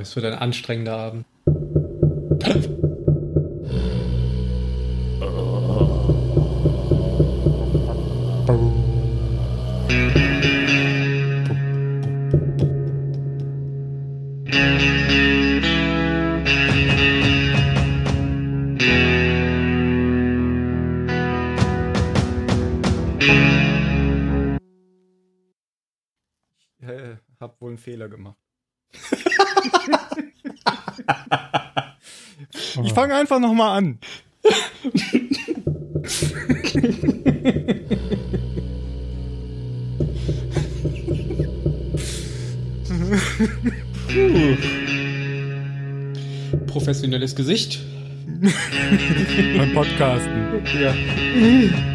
Es 0.00 0.16
wird 0.16 0.26
ein 0.26 0.34
anstrengender 0.34 0.96
Abend. 0.96 1.24
Einfach 33.28 33.40
noch 33.40 33.52
mal 33.52 33.76
an. 33.76 33.98
Professionelles 46.66 47.36
Gesicht. 47.36 47.80
Beim 49.56 49.74
Podcasten. 49.74 50.62
Ja. 50.80 50.94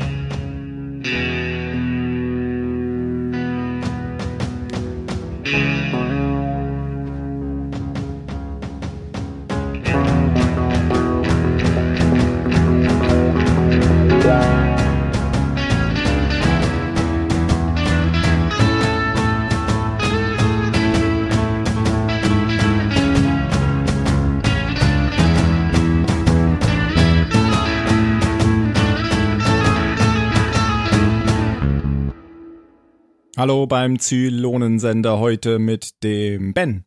Hallo 33.44 33.67
beim 33.67 33.99
Zylonensender 33.99 35.19
heute 35.19 35.59
mit 35.59 36.02
dem 36.02 36.53
Ben 36.53 36.86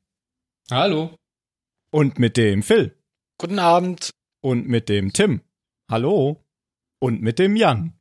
Hallo. 0.71 1.11
und 1.91 2.19
mit 2.19 2.39
dem 2.39 2.63
Phil 2.63 2.97
Guten 3.37 3.59
Abend. 3.59 4.09
und 4.41 4.67
mit 4.67 4.89
dem 4.89 5.13
Tim. 5.13 5.43
Hallo. 5.91 6.43
Und 6.99 7.21
mit 7.21 7.39
dem 7.39 7.57
Jan. 7.57 7.93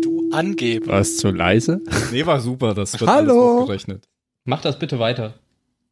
Du 0.00 0.30
Angeber. 0.32 0.86
War 0.86 1.00
es 1.00 1.18
zu 1.18 1.30
leise? 1.30 1.82
Nee, 2.10 2.24
war 2.24 2.40
super, 2.40 2.72
das 2.72 2.98
wird 2.98 3.10
Hallo. 3.10 3.32
alles 3.32 3.62
hochgerechnet. 3.64 4.08
Mach 4.46 4.62
das 4.62 4.78
bitte 4.78 4.98
weiter. 4.98 5.38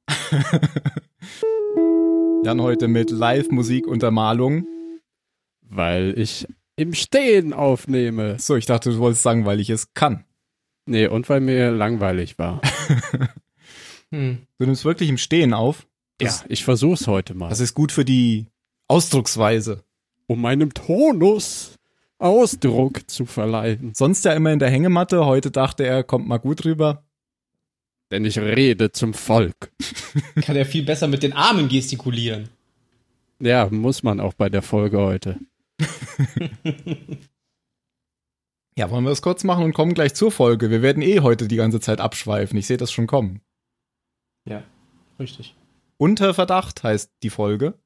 Jan 2.46 2.62
heute 2.62 2.88
mit 2.88 3.10
Live-Musikuntermalung. 3.10 4.66
Weil 5.60 6.18
ich 6.18 6.46
im 6.76 6.94
Stehen 6.94 7.52
aufnehme. 7.52 8.38
So, 8.38 8.56
ich 8.56 8.66
dachte, 8.66 8.90
du 8.90 8.98
wolltest 8.98 9.22
sagen, 9.22 9.46
weil 9.46 9.60
ich 9.60 9.70
es 9.70 9.94
kann. 9.94 10.24
Nee, 10.86 11.06
und 11.08 11.28
weil 11.28 11.40
mir 11.40 11.70
langweilig 11.70 12.38
war. 12.38 12.60
Hm. 14.12 14.46
Du 14.58 14.66
nimmst 14.66 14.84
wirklich 14.84 15.08
im 15.08 15.18
Stehen 15.18 15.52
auf. 15.52 15.88
ja, 16.22 16.32
ich 16.48 16.62
versuch's 16.62 17.08
heute 17.08 17.34
mal. 17.34 17.48
Das 17.48 17.58
ist 17.58 17.74
gut 17.74 17.90
für 17.90 18.04
die 18.04 18.46
Ausdrucksweise. 18.86 19.82
um 20.28 20.40
meinem 20.40 20.72
Tonus 20.74 21.74
Ausdruck 22.18 23.10
zu 23.10 23.26
verleihen. 23.26 23.94
Sonst 23.94 24.24
ja 24.24 24.32
immer 24.32 24.52
in 24.52 24.60
der 24.60 24.70
Hängematte. 24.70 25.26
Heute 25.26 25.50
dachte 25.50 25.84
er, 25.84 26.04
kommt 26.04 26.28
mal 26.28 26.38
gut 26.38 26.64
rüber. 26.64 27.02
Denn 28.12 28.24
ich 28.24 28.38
rede 28.38 28.92
zum 28.92 29.12
Volk. 29.12 29.72
Kann 30.42 30.54
er 30.54 30.66
viel 30.66 30.84
besser 30.84 31.08
mit 31.08 31.24
den 31.24 31.32
Armen 31.32 31.68
gestikulieren. 31.68 32.48
Ja, 33.40 33.68
muss 33.70 34.04
man 34.04 34.20
auch 34.20 34.34
bei 34.34 34.48
der 34.48 34.62
Folge 34.62 34.98
heute. 34.98 35.36
Ja, 38.78 38.90
wollen 38.90 39.04
wir 39.04 39.10
es 39.10 39.22
kurz 39.22 39.42
machen 39.42 39.64
und 39.64 39.72
kommen 39.72 39.94
gleich 39.94 40.14
zur 40.14 40.30
Folge. 40.30 40.70
Wir 40.70 40.82
werden 40.82 41.02
eh 41.02 41.20
heute 41.20 41.48
die 41.48 41.56
ganze 41.56 41.80
Zeit 41.80 41.98
abschweifen. 41.98 42.58
Ich 42.58 42.66
sehe 42.66 42.76
das 42.76 42.92
schon 42.92 43.06
kommen. 43.06 43.40
Ja, 44.44 44.62
richtig. 45.18 45.56
Unter 45.96 46.34
Verdacht 46.34 46.82
heißt 46.82 47.10
die 47.22 47.30
Folge. 47.30 47.78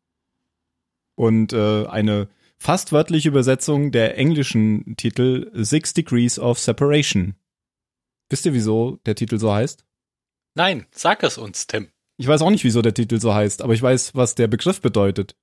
Und 1.15 1.53
äh, 1.53 1.87
eine 1.87 2.29
fast 2.57 2.93
wörtliche 2.93 3.29
Übersetzung 3.29 3.93
der 3.93 4.19
englischen 4.19 4.97
Titel 4.97 5.53
Six 5.55 5.95
Degrees 5.95 6.41
of 6.41 6.59
Separation. 6.59 7.37
Wisst 8.29 8.47
ihr, 8.47 8.53
wieso 8.53 8.99
der 9.07 9.15
Titel 9.15 9.39
so 9.39 9.53
heißt? 9.53 9.85
Nein, 10.57 10.87
sag 10.91 11.23
es 11.23 11.39
uns, 11.39 11.69
Tim. 11.69 11.89
Ich 12.17 12.27
weiß 12.27 12.43
auch 12.43 12.51
nicht, 12.51 12.65
wieso 12.65 12.83
der 12.83 12.95
Titel 12.95 13.21
so 13.21 13.33
heißt, 13.33 13.63
aber 13.63 13.75
ich 13.75 13.83
weiß, 13.83 14.17
was 14.17 14.35
der 14.35 14.49
Begriff 14.49 14.81
bedeutet. 14.81 15.37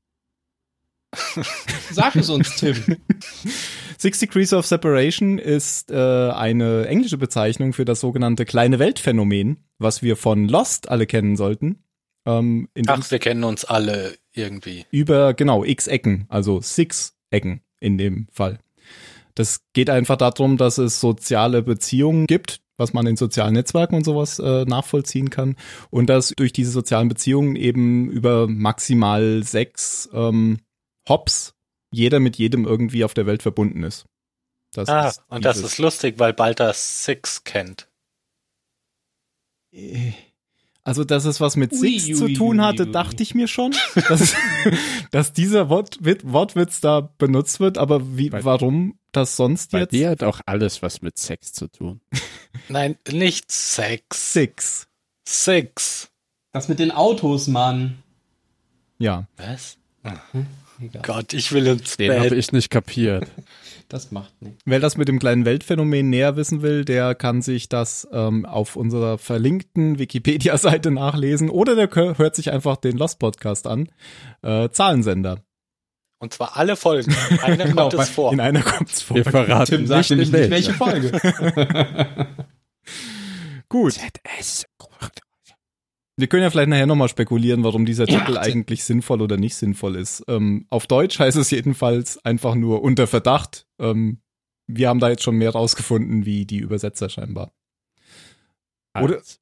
Sag 1.92 2.16
es 2.16 2.30
uns, 2.30 2.56
Tim. 2.58 2.76
Six 3.98 4.20
Degrees 4.20 4.54
of 4.54 4.66
Separation 4.66 5.40
ist 5.40 5.90
äh, 5.90 5.96
eine 5.96 6.88
englische 6.88 7.18
Bezeichnung 7.18 7.74
für 7.74 7.86
das 7.86 8.00
sogenannte 8.00 8.46
kleine 8.46 8.80
Weltphänomen, 8.80 9.64
was 9.80 10.02
wir 10.02 10.16
von 10.16 10.48
Lost 10.48 10.90
alle 10.90 11.08
kennen 11.08 11.36
sollten. 11.36 11.84
Ähm, 12.26 12.68
Ach, 12.88 13.10
wir 13.10 13.20
kennen 13.20 13.44
uns 13.44 13.66
alle 13.66 14.16
irgendwie. 14.34 14.86
über, 14.92 15.34
genau, 15.34 15.64
x 15.64 15.88
Ecken, 15.88 16.26
also 16.30 16.62
six 16.62 17.18
Ecken 17.32 17.62
in 17.80 17.98
dem 17.98 18.28
Fall. 18.32 18.60
Das 19.34 19.62
geht 19.74 19.90
einfach 19.90 20.18
darum, 20.18 20.58
dass 20.58 20.78
es 20.78 21.00
soziale 21.00 21.62
Beziehungen 21.62 22.28
gibt, 22.28 22.60
was 22.78 22.94
man 22.94 23.08
in 23.08 23.18
sozialen 23.18 23.54
Netzwerken 23.54 23.96
und 23.96 24.04
sowas 24.04 24.40
äh, 24.40 24.66
nachvollziehen 24.66 25.30
kann. 25.30 25.56
Und 25.90 26.10
dass 26.10 26.34
durch 26.36 26.54
diese 26.54 26.72
sozialen 26.72 27.08
Beziehungen 27.08 27.56
eben 27.56 28.10
über 28.10 28.48
maximal 28.48 29.44
sechs 29.44 30.10
ähm, 30.14 30.60
Hops 31.08 31.54
jeder 31.92 32.20
mit 32.20 32.38
jedem 32.38 32.66
irgendwie 32.66 33.04
auf 33.04 33.14
der 33.14 33.26
Welt 33.26 33.42
verbunden 33.44 33.84
ist. 33.84 34.06
Das 34.74 34.90
Ah, 34.90 35.08
ist 35.08 35.22
und 35.30 35.46
das 35.46 35.58
ist 35.60 35.78
lustig, 35.78 36.16
weil 36.20 36.34
Balter 36.34 36.74
Six 36.74 37.44
kennt. 37.46 37.88
Äh, 39.72 40.12
Also, 40.84 41.04
dass 41.04 41.26
es 41.26 41.42
was 41.42 41.56
mit 41.58 41.74
Ui, 41.74 42.00
Six 42.00 42.18
zu 42.18 42.26
ui, 42.26 42.34
tun 42.34 42.60
ui, 42.60 42.64
hatte, 42.66 42.86
ui. 42.86 42.92
dachte 42.92 43.22
ich 43.24 43.36
mir 43.36 43.48
schon, 43.50 43.74
dass, 44.10 44.36
dass 45.12 45.34
dieser 45.34 45.70
Wort, 45.70 46.00
Wortwitz 46.02 46.80
da 46.82 47.02
benutzt 47.18 47.60
wird, 47.60 47.78
aber 47.78 48.16
wie, 48.18 48.30
Bei- 48.30 48.44
warum 48.46 48.98
das 49.12 49.36
sonst 49.36 49.72
Bei 49.72 49.80
jetzt? 49.80 49.92
dir 49.92 50.10
hat 50.10 50.24
auch 50.24 50.40
alles 50.46 50.82
was 50.82 51.02
mit 51.02 51.18
Sex 51.18 51.52
zu 51.54 51.68
tun. 51.70 52.00
Nein, 52.70 52.98
nicht 53.12 53.52
Sex. 53.52 54.34
Six. 54.34 54.88
Six. 55.28 56.10
Das 56.54 56.68
mit 56.70 56.80
den 56.80 56.92
Autos, 56.92 57.48
Mann. 57.48 58.02
Ja. 58.98 59.28
Was? 59.38 59.78
Egal. 60.80 61.02
Gott, 61.04 61.34
ich 61.34 61.52
will 61.52 61.66
ins 61.68 61.98
Den 61.98 62.20
habe 62.20 62.36
ich 62.36 62.52
nicht 62.52 62.70
kapiert. 62.70 63.28
Das 63.90 64.12
macht 64.12 64.42
nichts. 64.42 64.62
Wer 64.66 64.80
das 64.80 64.98
mit 64.98 65.08
dem 65.08 65.18
kleinen 65.18 65.46
Weltphänomen 65.46 66.10
näher 66.10 66.36
wissen 66.36 66.62
will, 66.62 66.86
der 66.86 67.16
kann 67.16 67.42
sich 67.42 67.70
das 67.70 68.08
ähm, 68.12 68.46
auf 68.46 68.76
unserer 68.76 69.18
verlinkten 69.18 69.98
Wikipedia-Seite 69.98 70.92
nachlesen 70.92 71.50
oder 71.50 71.76
der 71.76 71.90
hört 72.18 72.36
sich 72.36 72.52
einfach 72.52 72.78
den 72.78 72.98
Lost 72.98 73.20
Podcast 73.20 73.66
an. 73.66 73.90
Äh, 74.44 74.70
Zahlensender. 74.70 75.42
Und 76.20 76.34
zwar 76.34 76.58
alle 76.58 76.76
Folgen. 76.76 77.16
Einer 77.42 77.66
Genau, 77.68 77.90
kommt 77.90 78.02
es 78.02 78.10
vor. 78.10 78.34
In 78.34 78.40
einer 78.40 78.62
kommt's 78.62 79.02
vor. 79.02 79.16
Wir 79.16 79.24
verraten 79.24 79.66
Tim 79.66 79.88
sagt 79.88 80.10
nämlich 80.10 80.34
in 80.34 80.40
nicht, 80.40 80.50
welche 80.50 80.74
Folge. 80.74 81.12
Gut. 83.70 83.94
ZS. 83.94 84.66
Wir 86.20 86.28
können 86.28 86.42
ja 86.44 86.50
vielleicht 86.50 86.70
nachher 86.70 86.88
nochmal 86.88 87.10
spekulieren, 87.10 87.64
warum 87.64 87.86
dieser 87.86 88.08
Ja, 88.10 88.18
Titel 88.20 88.34
bitte. 88.34 88.42
eigentlich 88.42 88.84
sinnvoll 88.84 89.22
oder 89.22 89.38
nicht 89.38 89.56
sinnvoll 89.56 89.96
ist. 89.96 90.24
Ähm, 90.28 90.66
auf 90.72 90.88
Deutsch 90.88 91.20
heißt 91.20 91.38
es 91.38 91.52
jedenfalls 91.52 92.18
einfach 92.26 92.56
nur 92.56 92.82
unter 92.82 93.06
Verdacht. 93.06 93.68
Ähm, 93.80 94.22
wir 94.66 94.90
haben 94.90 95.00
da 95.00 95.10
jetzt 95.10 95.22
schon 95.24 95.36
mehr 95.36 95.52
rausgefunden, 95.52 96.26
wie 96.26 96.46
die 96.48 96.58
Übersetzer 96.58 97.10
scheinbar. 97.10 97.54
Oder- 99.00 99.18
Als- 99.18 99.40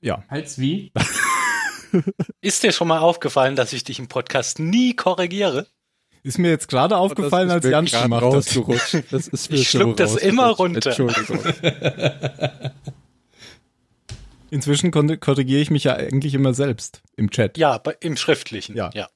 Ja. 0.00 0.22
Als 0.28 0.58
wie? 0.60 0.92
Ist 2.40 2.62
dir 2.62 2.70
schon 2.70 2.86
mal 2.86 3.00
aufgefallen, 3.00 3.56
dass 3.56 3.72
ich 3.72 3.82
dich 3.82 3.98
im 3.98 4.06
Podcast 4.06 4.60
nie 4.60 4.94
korrigiere? 4.94 5.66
Ist 6.22 6.38
mir 6.38 6.50
jetzt 6.50 6.68
gerade 6.68 6.98
aufgefallen, 6.98 7.50
als 7.50 7.64
Jan 7.66 7.86
gemacht 7.86 8.22
hat. 8.22 8.32
rausgerutscht. 8.32 9.02
Das 9.10 9.26
ist 9.26 9.50
mir 9.50 9.56
Ich 9.58 9.70
schluck 9.70 9.96
das 9.96 10.14
immer 10.16 10.48
runter. 10.50 10.90
Entschuldigung. 10.90 11.40
Inzwischen 14.50 14.90
korrigiere 14.90 15.60
ich 15.60 15.70
mich 15.70 15.84
ja 15.84 15.94
eigentlich 15.94 16.34
immer 16.34 16.54
selbst 16.54 17.02
im 17.16 17.30
Chat. 17.30 17.56
Ja, 17.56 17.78
bei, 17.78 17.96
im 18.00 18.16
Schriftlichen. 18.16 18.76
Ja. 18.76 18.90
ja. 18.94 19.08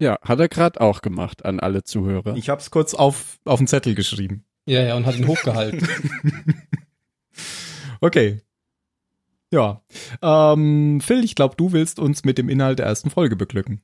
Ja, 0.00 0.18
hat 0.22 0.38
er 0.38 0.48
gerade 0.48 0.80
auch 0.80 1.02
gemacht 1.02 1.44
an 1.44 1.58
alle 1.58 1.82
Zuhörer. 1.82 2.36
Ich 2.36 2.48
habe 2.48 2.60
es 2.60 2.70
kurz 2.70 2.94
auf, 2.94 3.38
auf 3.44 3.58
den 3.58 3.66
Zettel 3.66 3.94
geschrieben. 3.94 4.44
Ja, 4.64 4.82
ja, 4.82 4.94
und 4.94 5.06
hat 5.06 5.16
ihn 5.16 5.26
hochgehalten. 5.26 5.88
Okay. 8.00 8.40
Ja. 9.50 9.82
Ähm, 10.22 11.00
Phil, 11.00 11.24
ich 11.24 11.34
glaube, 11.34 11.56
du 11.56 11.72
willst 11.72 11.98
uns 11.98 12.24
mit 12.24 12.38
dem 12.38 12.48
Inhalt 12.48 12.78
der 12.78 12.86
ersten 12.86 13.10
Folge 13.10 13.36
beglücken. 13.36 13.82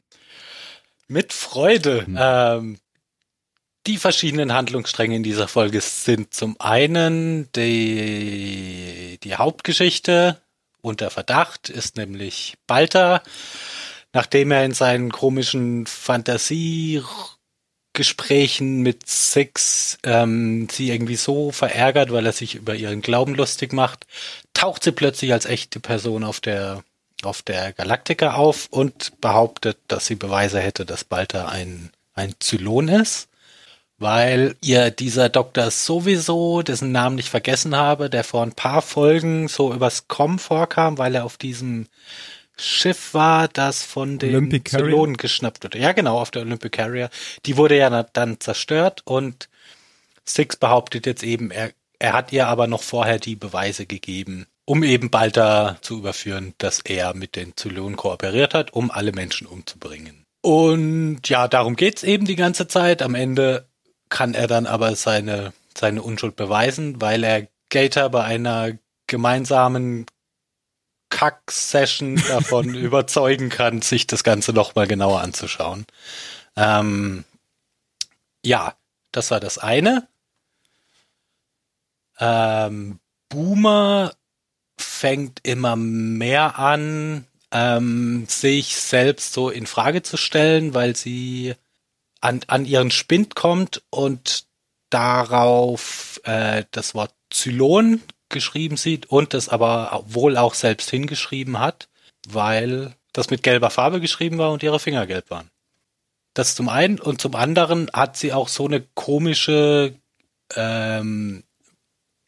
Mit 1.08 1.32
Freude. 1.32 2.06
Hm. 2.06 2.18
Ähm, 2.18 2.78
die 3.86 3.98
verschiedenen 3.98 4.52
Handlungsstränge 4.52 5.16
in 5.16 5.22
dieser 5.22 5.48
Folge 5.48 5.80
sind 5.80 6.32
zum 6.32 6.56
einen 6.58 7.52
die, 7.52 9.18
die 9.22 9.36
Hauptgeschichte 9.36 10.40
unter 10.80 11.10
Verdacht 11.10 11.68
ist 11.68 11.96
nämlich 11.96 12.56
Balter, 12.66 13.22
nachdem 14.12 14.50
er 14.50 14.64
in 14.64 14.74
seinen 14.74 15.12
komischen 15.12 15.86
Fantasiegesprächen 15.86 18.80
mit 18.80 19.08
Six 19.08 19.98
ähm, 20.02 20.68
sie 20.70 20.90
irgendwie 20.90 21.16
so 21.16 21.52
verärgert, 21.52 22.12
weil 22.12 22.26
er 22.26 22.32
sich 22.32 22.54
über 22.54 22.74
ihren 22.74 23.02
Glauben 23.02 23.34
lustig 23.34 23.72
macht, 23.72 24.06
taucht 24.52 24.84
sie 24.84 24.92
plötzlich 24.92 25.32
als 25.32 25.46
echte 25.46 25.80
Person 25.80 26.24
auf 26.24 26.40
der 26.40 26.84
auf 27.22 27.40
der 27.40 27.72
Galaktika 27.72 28.34
auf 28.34 28.66
und 28.70 29.18
behauptet, 29.22 29.78
dass 29.88 30.04
sie 30.04 30.16
Beweise 30.16 30.60
hätte, 30.60 30.84
dass 30.84 31.04
Balter 31.04 31.48
ein 31.48 31.90
ein 32.14 32.34
Zylon 32.40 32.88
ist 32.88 33.28
weil 34.04 34.54
ihr 34.60 34.90
dieser 34.90 35.30
Doktor 35.30 35.70
sowieso, 35.70 36.60
dessen 36.60 36.92
Namen 36.92 37.18
ich 37.18 37.30
vergessen 37.30 37.74
habe, 37.74 38.10
der 38.10 38.22
vor 38.22 38.42
ein 38.42 38.52
paar 38.52 38.82
Folgen 38.82 39.48
so 39.48 39.72
übers 39.72 40.08
Com 40.08 40.38
vorkam, 40.38 40.98
weil 40.98 41.14
er 41.14 41.24
auf 41.24 41.38
diesem 41.38 41.86
Schiff 42.54 43.14
war, 43.14 43.48
das 43.48 43.82
von 43.82 44.18
den? 44.18 44.62
Zylonen 44.62 45.16
geschnappt 45.16 45.64
wurde. 45.64 45.78
Ja, 45.78 45.92
genau, 45.92 46.18
auf 46.18 46.30
der 46.30 46.42
Olympic 46.42 46.76
Carrier. 46.76 47.08
Die 47.46 47.56
wurde 47.56 47.78
ja 47.78 48.02
dann 48.02 48.40
zerstört 48.40 49.00
und 49.06 49.48
Six 50.26 50.56
behauptet 50.56 51.06
jetzt 51.06 51.22
eben, 51.22 51.50
er, 51.50 51.70
er 51.98 52.12
hat 52.12 52.30
ihr 52.30 52.46
aber 52.46 52.66
noch 52.66 52.82
vorher 52.82 53.18
die 53.18 53.36
Beweise 53.36 53.86
gegeben, 53.86 54.46
um 54.66 54.82
eben 54.82 55.08
Balta 55.08 55.78
zu 55.80 55.96
überführen, 55.96 56.52
dass 56.58 56.80
er 56.80 57.14
mit 57.14 57.36
den 57.36 57.56
Zylonen 57.56 57.96
kooperiert 57.96 58.52
hat, 58.52 58.74
um 58.74 58.90
alle 58.90 59.12
Menschen 59.12 59.46
umzubringen. 59.46 60.26
Und 60.42 61.26
ja, 61.26 61.48
darum 61.48 61.74
geht's 61.74 62.02
eben 62.02 62.26
die 62.26 62.36
ganze 62.36 62.68
Zeit. 62.68 63.00
Am 63.00 63.14
Ende 63.14 63.66
kann 64.08 64.34
er 64.34 64.46
dann 64.46 64.66
aber 64.66 64.94
seine, 64.96 65.52
seine 65.76 66.02
Unschuld 66.02 66.36
beweisen, 66.36 67.00
weil 67.00 67.24
er 67.24 67.48
Gator 67.70 68.08
bei 68.10 68.24
einer 68.24 68.72
gemeinsamen 69.06 70.06
Kack-Session 71.10 72.16
davon 72.28 72.74
überzeugen 72.74 73.48
kann, 73.48 73.82
sich 73.82 74.06
das 74.06 74.24
Ganze 74.24 74.52
nochmal 74.52 74.86
genauer 74.86 75.20
anzuschauen. 75.20 75.86
Ähm, 76.56 77.24
ja, 78.44 78.74
das 79.12 79.30
war 79.30 79.40
das 79.40 79.58
eine. 79.58 80.06
Ähm, 82.18 82.98
Boomer 83.28 84.12
fängt 84.76 85.40
immer 85.42 85.76
mehr 85.76 86.58
an, 86.58 87.26
ähm, 87.50 88.26
sich 88.28 88.76
selbst 88.76 89.32
so 89.32 89.50
in 89.50 89.66
Frage 89.66 90.02
zu 90.02 90.16
stellen, 90.16 90.74
weil 90.74 90.96
sie 90.96 91.54
an, 92.24 92.40
an 92.46 92.64
ihren 92.64 92.90
Spind 92.90 93.34
kommt 93.34 93.82
und 93.90 94.46
darauf 94.88 96.20
äh, 96.24 96.64
das 96.70 96.94
Wort 96.94 97.12
Zylon 97.30 98.00
geschrieben 98.30 98.76
sieht 98.78 99.06
und 99.06 99.34
das 99.34 99.50
aber 99.50 100.02
wohl 100.06 100.38
auch 100.38 100.54
selbst 100.54 100.90
hingeschrieben 100.90 101.58
hat, 101.58 101.88
weil 102.26 102.96
das 103.12 103.30
mit 103.30 103.42
gelber 103.42 103.70
Farbe 103.70 104.00
geschrieben 104.00 104.38
war 104.38 104.52
und 104.52 104.62
ihre 104.62 104.80
Finger 104.80 105.06
gelb 105.06 105.30
waren. 105.30 105.50
Das 106.32 106.54
zum 106.54 106.68
einen 106.68 106.98
und 106.98 107.20
zum 107.20 107.34
anderen 107.34 107.90
hat 107.92 108.16
sie 108.16 108.32
auch 108.32 108.48
so 108.48 108.66
eine 108.66 108.80
komische 108.94 109.94
ähm, 110.56 111.44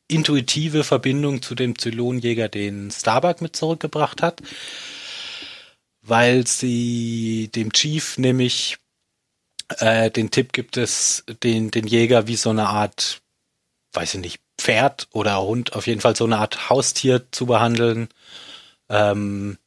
intuitive 0.08 0.84
Verbindung 0.84 1.40
zu 1.40 1.54
dem 1.54 1.78
Zylonjäger, 1.78 2.48
den 2.48 2.90
Starbuck 2.90 3.40
mit 3.40 3.56
zurückgebracht 3.56 4.22
hat, 4.22 4.42
weil 6.02 6.46
sie 6.46 7.50
dem 7.54 7.72
Chief 7.72 8.18
nämlich 8.18 8.78
äh, 9.78 10.10
den 10.10 10.30
Tipp 10.30 10.52
gibt 10.52 10.76
es, 10.76 11.24
den, 11.42 11.70
den 11.70 11.86
Jäger 11.86 12.26
wie 12.26 12.36
so 12.36 12.50
eine 12.50 12.68
Art, 12.68 13.20
weiß 13.92 14.14
ich 14.14 14.20
nicht, 14.20 14.40
Pferd 14.58 15.08
oder 15.12 15.42
Hund, 15.42 15.74
auf 15.74 15.86
jeden 15.86 16.00
Fall 16.00 16.16
so 16.16 16.24
eine 16.24 16.38
Art 16.38 16.70
Haustier 16.70 17.26
zu 17.30 17.46
behandeln, 17.46 18.08
ähm, 18.88 19.58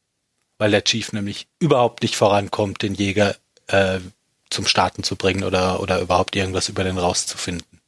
weil 0.58 0.72
der 0.72 0.84
Chief 0.84 1.14
nämlich 1.14 1.48
überhaupt 1.60 2.02
nicht 2.02 2.16
vorankommt, 2.16 2.82
den 2.82 2.96
Jäger 2.96 3.36
äh, 3.68 4.00
zum 4.50 4.66
Starten 4.66 5.04
zu 5.04 5.16
bringen 5.16 5.44
oder, 5.44 5.80
oder 5.80 6.00
überhaupt 6.02 6.36
irgendwas 6.36 6.70
über 6.70 6.84
den 6.84 6.98
rauszufinden. 6.98 7.80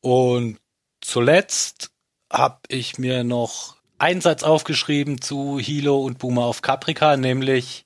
Und 0.00 0.58
zuletzt 1.00 1.90
habe 2.30 2.58
ich 2.68 2.98
mir 2.98 3.24
noch 3.24 3.76
einen 3.98 4.20
Satz 4.20 4.42
aufgeschrieben 4.42 5.20
zu 5.20 5.58
Hilo 5.58 6.00
und 6.00 6.18
Boomer 6.18 6.44
auf 6.44 6.62
Caprica, 6.62 7.16
nämlich 7.16 7.84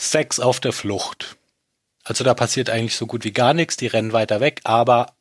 Sex 0.00 0.40
auf 0.40 0.60
der 0.60 0.72
Flucht. 0.72 1.36
Also 2.04 2.24
da 2.24 2.34
passiert 2.34 2.70
eigentlich 2.70 2.96
so 2.96 3.06
gut 3.06 3.24
wie 3.24 3.32
gar 3.32 3.52
nichts, 3.54 3.76
die 3.76 3.86
rennen 3.86 4.12
weiter 4.12 4.40
weg, 4.40 4.60
aber 4.64 5.14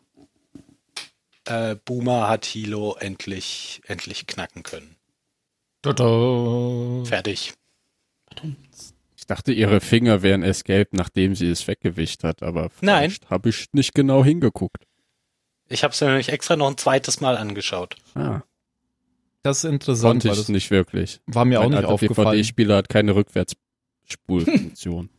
äh, 1.45 1.75
Boomer 1.75 2.29
hat 2.29 2.45
Hilo 2.45 2.95
endlich, 2.99 3.81
endlich 3.85 4.27
knacken 4.27 4.63
können. 4.63 4.95
Tada. 5.81 7.03
Fertig. 7.05 7.53
Ich 9.17 9.25
dachte, 9.25 9.51
ihre 9.51 9.81
Finger 9.81 10.21
wären 10.21 10.43
erst 10.43 10.63
gelb, 10.65 10.89
nachdem 10.93 11.35
sie 11.35 11.49
es 11.49 11.67
weggewischt 11.67 12.23
hat, 12.23 12.43
aber 12.43 12.69
Nein. 12.81 13.13
habe 13.29 13.49
ich 13.49 13.67
nicht 13.73 13.93
genau 13.93 14.23
hingeguckt. 14.23 14.83
Ich 15.69 15.83
habe 15.83 15.93
es 15.93 15.99
mir 15.99 16.07
nämlich 16.07 16.29
extra 16.29 16.55
noch 16.55 16.67
ein 16.69 16.77
zweites 16.77 17.19
Mal 17.19 17.35
angeschaut. 17.35 17.97
Ah, 18.15 18.41
Das 19.43 19.59
ist 19.63 19.69
interessant, 19.69 20.11
konnte 20.23 20.27
weil 20.29 20.33
ich 20.35 20.39
das 20.39 20.49
nicht 20.49 20.71
wirklich. 20.71 21.19
war 21.25 21.43
mir 21.43 21.59
auch 21.59 21.63
Mein 21.63 21.71
nicht 21.71 21.77
alter 21.79 21.89
aufgefallen. 21.89 22.31
DVD-Spieler 22.31 22.77
hat 22.77 22.87
keine 22.89 23.15
Rückwärtsspulfunktion. 24.29 25.09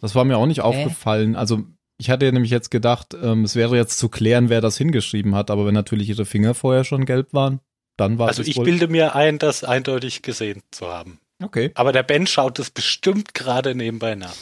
Das 0.00 0.14
war 0.14 0.24
mir 0.24 0.38
auch 0.38 0.46
nicht 0.46 0.60
aufgefallen. 0.62 1.36
Also 1.36 1.64
ich 1.98 2.08
hatte 2.10 2.30
nämlich 2.32 2.50
jetzt 2.50 2.70
gedacht, 2.70 3.14
ähm, 3.20 3.44
es 3.44 3.56
wäre 3.56 3.76
jetzt 3.76 3.98
zu 3.98 4.08
klären, 4.08 4.48
wer 4.48 4.60
das 4.60 4.78
hingeschrieben 4.78 5.34
hat, 5.34 5.50
aber 5.50 5.66
wenn 5.66 5.74
natürlich 5.74 6.08
ihre 6.08 6.24
Finger 6.24 6.54
vorher 6.54 6.84
schon 6.84 7.04
gelb 7.04 7.32
waren, 7.34 7.60
dann 7.96 8.18
war 8.18 8.28
Also 8.28 8.42
es 8.42 8.48
ich 8.48 8.56
wohl. 8.56 8.64
bilde 8.64 8.88
mir 8.88 9.14
ein, 9.14 9.38
das 9.38 9.64
eindeutig 9.64 10.22
gesehen 10.22 10.62
zu 10.70 10.86
haben. 10.86 11.18
Okay. 11.42 11.70
Aber 11.74 11.92
der 11.92 12.02
Ben 12.02 12.26
schaut 12.26 12.58
es 12.58 12.70
bestimmt 12.70 13.34
gerade 13.34 13.74
nebenbei 13.74 14.14
nach. 14.14 14.36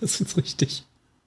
Das 0.00 0.20
ist 0.20 0.36
richtig. 0.36 0.84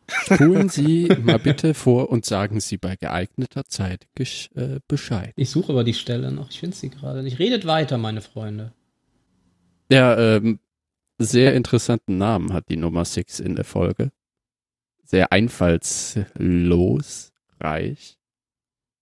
Spulen 0.10 0.70
Sie 0.70 1.10
mal 1.22 1.40
bitte 1.40 1.74
vor 1.74 2.10
und 2.10 2.26
sagen 2.26 2.60
Sie 2.62 2.78
bei 2.78 2.96
geeigneter 2.96 3.66
Zeit 3.66 4.08
äh, 4.20 4.80
Bescheid. 4.88 5.34
Ich 5.36 5.50
suche 5.50 5.72
aber 5.74 5.84
die 5.84 5.94
Stelle 5.94 6.32
noch. 6.32 6.50
Ich 6.50 6.60
finde 6.60 6.76
sie 6.78 6.90
gerade 6.90 7.24
nicht. 7.24 7.40
Redet 7.40 7.66
weiter, 7.66 7.98
meine 7.98 8.22
Freunde. 8.22 8.72
Ja, 9.90 10.18
ähm, 10.18 10.60
sehr 11.18 11.56
interessanten 11.56 12.18
Namen 12.18 12.54
hat 12.54 12.70
die 12.70 12.78
Nummer 12.78 13.06
6 13.06 13.40
in 13.40 13.56
der 13.56 13.66
Folge. 13.66 14.12
Sehr 15.04 15.32
einfallslos, 15.32 17.32
reich. 17.60 18.18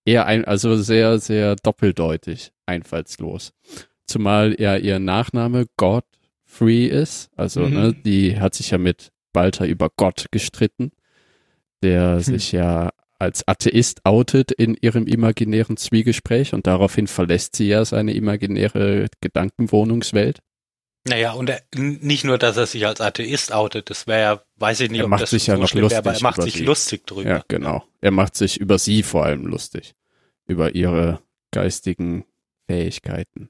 Eher 0.05 0.27
ein, 0.27 0.45
also 0.45 0.75
sehr, 0.75 1.19
sehr 1.19 1.55
doppeldeutig, 1.55 2.51
einfallslos. 2.65 3.53
Zumal 4.05 4.55
ja 4.59 4.77
ihr 4.77 4.99
Nachname 4.99 5.65
Godfrey 5.77 6.85
ist. 6.85 7.31
Also, 7.35 7.61
Mhm. 7.61 7.73
ne, 7.73 7.93
die 7.93 8.39
hat 8.39 8.53
sich 8.53 8.69
ja 8.69 8.77
mit 8.77 9.11
Balter 9.33 9.65
über 9.65 9.89
Gott 9.95 10.27
gestritten, 10.31 10.91
der 11.81 12.21
sich 12.21 12.51
ja 12.51 12.91
als 13.17 13.47
Atheist 13.47 14.05
outet 14.05 14.51
in 14.51 14.75
ihrem 14.79 15.07
imaginären 15.07 15.77
Zwiegespräch 15.77 16.53
und 16.53 16.67
daraufhin 16.67 17.07
verlässt 17.07 17.55
sie 17.55 17.67
ja 17.67 17.83
seine 17.83 18.13
imaginäre 18.13 19.07
Gedankenwohnungswelt. 19.21 20.39
Naja, 21.07 21.33
und 21.33 21.49
er, 21.49 21.61
nicht 21.75 22.23
nur, 22.25 22.39
dass 22.39 22.57
er 22.57 22.65
sich 22.65 22.85
als 22.87 22.99
Atheist 22.99 23.53
outet, 23.53 23.91
das 23.91 24.07
wäre 24.07 24.21
ja, 24.21 24.41
weiß 24.57 24.79
ich 24.81 24.89
nicht, 24.89 25.01
Er 25.01 25.05
ob 25.05 25.11
macht 25.11 25.21
das 25.23 25.29
sich 25.29 25.45
ja 25.47 25.55
so 25.55 25.61
noch 25.61 25.67
schlimm 25.69 25.89
wäre, 25.89 25.99
aber 25.99 26.09
er 26.09 26.13
lustig 26.13 26.23
macht 26.23 26.41
sich 26.41 26.53
sie. 26.55 26.63
lustig 26.65 27.05
drüber. 27.05 27.29
Ja, 27.29 27.43
genau. 27.47 27.83
Er 28.01 28.11
macht 28.11 28.35
sich 28.35 28.59
über 28.59 28.79
sie 28.79 29.03
vor 29.03 29.23
allem 29.25 29.45
lustig. 29.45 29.93
Über 30.47 30.73
ihre 30.73 31.21
geistigen 31.51 32.25
Fähigkeiten. 32.67 33.49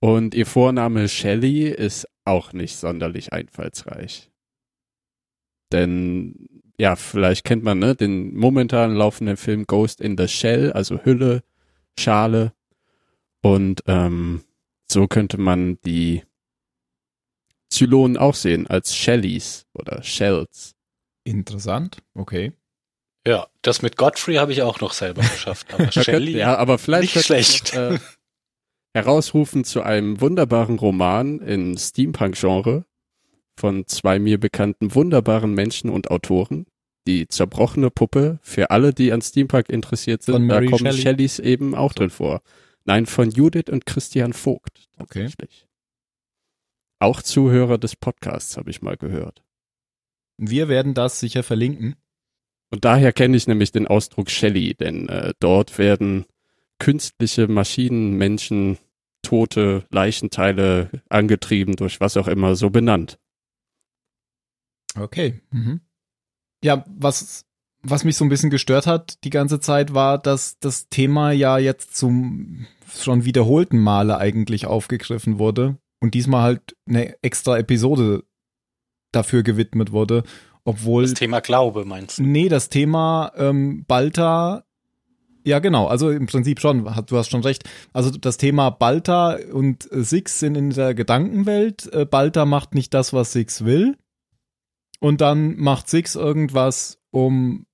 Und 0.00 0.34
ihr 0.34 0.46
Vorname 0.46 1.08
Shelley 1.08 1.68
ist 1.68 2.06
auch 2.24 2.52
nicht 2.52 2.76
sonderlich 2.76 3.32
einfallsreich. 3.32 4.30
Denn, 5.72 6.62
ja, 6.78 6.94
vielleicht 6.94 7.44
kennt 7.44 7.64
man 7.64 7.80
ne, 7.80 7.96
den 7.96 8.36
momentan 8.36 8.94
laufenden 8.94 9.36
Film 9.36 9.66
Ghost 9.66 10.00
in 10.00 10.16
the 10.16 10.28
Shell, 10.28 10.72
also 10.72 11.04
Hülle, 11.04 11.42
Schale. 11.98 12.52
Und 13.42 13.82
ähm, 13.86 14.44
so 14.90 15.08
könnte 15.08 15.38
man 15.38 15.78
die 15.84 16.22
Zylonen 17.70 18.16
auch 18.16 18.34
sehen 18.34 18.66
als 18.66 18.94
Shelleys 18.94 19.66
oder 19.74 20.02
Shells. 20.02 20.74
Interessant. 21.24 21.98
Okay. 22.14 22.52
Ja, 23.26 23.46
das 23.62 23.82
mit 23.82 23.96
Godfrey 23.96 24.36
habe 24.36 24.52
ich 24.52 24.62
auch 24.62 24.80
noch 24.80 24.92
selber 24.92 25.22
geschafft. 25.22 25.66
Aber 25.74 25.92
Shelley, 25.92 26.38
ja, 26.38 26.56
aber 26.56 26.78
vielleicht 26.78 27.14
nicht 27.14 27.26
schlecht. 27.26 27.74
Noch, 27.74 27.92
äh, 27.92 27.98
herausrufen 28.94 29.64
zu 29.64 29.82
einem 29.82 30.20
wunderbaren 30.20 30.78
Roman 30.78 31.40
im 31.40 31.76
Steampunk-Genre 31.76 32.84
von 33.58 33.86
zwei 33.86 34.18
mir 34.18 34.38
bekannten 34.38 34.94
wunderbaren 34.94 35.52
Menschen 35.52 35.90
und 35.90 36.10
Autoren. 36.10 36.66
Die 37.06 37.26
zerbrochene 37.26 37.90
Puppe, 37.90 38.38
für 38.42 38.70
alle, 38.70 38.94
die 38.94 39.12
an 39.12 39.20
Steampunk 39.20 39.68
interessiert 39.68 40.22
sind, 40.22 40.48
da 40.48 40.60
kommen 40.60 40.78
Shelley. 40.78 41.00
Shelleys 41.00 41.38
eben 41.38 41.74
auch 41.74 41.92
drin 41.92 42.10
vor. 42.10 42.40
Nein, 42.84 43.06
von 43.06 43.30
Judith 43.30 43.70
und 43.70 43.84
Christian 43.84 44.32
Vogt 44.32 44.88
Okay. 44.98 45.28
Auch 47.00 47.22
Zuhörer 47.22 47.78
des 47.78 47.96
Podcasts 47.96 48.56
habe 48.56 48.70
ich 48.70 48.82
mal 48.82 48.96
gehört. 48.96 49.44
Wir 50.36 50.68
werden 50.68 50.94
das 50.94 51.20
sicher 51.20 51.42
verlinken. 51.42 51.96
Und 52.70 52.84
daher 52.84 53.12
kenne 53.12 53.36
ich 53.36 53.46
nämlich 53.46 53.72
den 53.72 53.86
Ausdruck 53.86 54.30
Shelley, 54.30 54.74
denn 54.74 55.08
äh, 55.08 55.32
dort 55.40 55.78
werden 55.78 56.26
künstliche 56.78 57.48
Maschinen, 57.48 58.14
Menschen, 58.14 58.78
tote 59.22 59.84
Leichenteile 59.90 60.90
angetrieben 61.08 61.76
durch 61.76 62.00
was 62.00 62.16
auch 62.16 62.28
immer 62.28 62.56
so 62.56 62.70
benannt. 62.70 63.18
Okay. 64.96 65.40
Mhm. 65.50 65.80
Ja, 66.62 66.84
was, 66.88 67.46
was 67.82 68.04
mich 68.04 68.16
so 68.16 68.24
ein 68.24 68.28
bisschen 68.28 68.50
gestört 68.50 68.86
hat 68.86 69.22
die 69.24 69.30
ganze 69.30 69.60
Zeit 69.60 69.94
war, 69.94 70.18
dass 70.18 70.58
das 70.58 70.88
Thema 70.88 71.32
ja 71.32 71.58
jetzt 71.58 71.96
zum 71.96 72.66
schon 72.92 73.24
wiederholten 73.24 73.78
Male 73.78 74.18
eigentlich 74.18 74.66
aufgegriffen 74.66 75.38
wurde 75.38 75.78
und 76.00 76.14
diesmal 76.14 76.42
halt 76.42 76.76
eine 76.86 77.22
extra 77.22 77.58
Episode 77.58 78.24
dafür 79.12 79.42
gewidmet 79.42 79.92
wurde, 79.92 80.22
obwohl 80.64 81.02
Das 81.02 81.14
Thema 81.14 81.40
Glaube 81.40 81.84
meinst 81.84 82.18
du? 82.18 82.22
Nee, 82.22 82.48
das 82.48 82.68
Thema 82.68 83.32
ähm, 83.36 83.84
Balta, 83.86 84.64
ja 85.44 85.60
genau, 85.60 85.86
also 85.86 86.10
im 86.10 86.26
Prinzip 86.26 86.60
schon, 86.60 86.84
du 86.84 87.16
hast 87.16 87.30
schon 87.30 87.42
recht. 87.42 87.64
Also 87.92 88.10
das 88.10 88.36
Thema 88.36 88.70
Balta 88.70 89.38
und 89.52 89.88
Six 89.90 90.40
sind 90.40 90.56
in 90.56 90.70
der 90.70 90.94
Gedankenwelt. 90.94 91.90
Äh, 91.92 92.04
Balta 92.04 92.44
macht 92.44 92.74
nicht 92.74 92.92
das, 92.92 93.12
was 93.12 93.32
Six 93.32 93.64
will. 93.64 93.96
Und 95.00 95.20
dann 95.20 95.56
macht 95.56 95.88
Six 95.88 96.16
irgendwas, 96.16 96.98
um 97.10 97.64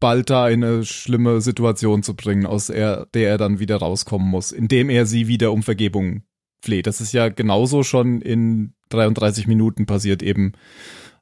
Balta 0.00 0.48
in 0.48 0.64
eine 0.64 0.84
schlimme 0.84 1.40
Situation 1.40 2.02
zu 2.02 2.16
bringen, 2.16 2.44
aus 2.44 2.70
er, 2.70 3.06
der 3.14 3.28
er 3.28 3.38
dann 3.38 3.60
wieder 3.60 3.76
rauskommen 3.76 4.28
muss, 4.28 4.50
indem 4.50 4.90
er 4.90 5.06
sie 5.06 5.28
wieder 5.28 5.52
um 5.52 5.62
Vergebung 5.62 6.24
fleht. 6.62 6.86
Das 6.86 7.00
ist 7.00 7.12
ja 7.12 7.28
genauso 7.28 7.82
schon 7.82 8.20
in 8.20 8.74
33 8.90 9.46
Minuten 9.46 9.86
passiert 9.86 10.22
eben 10.22 10.52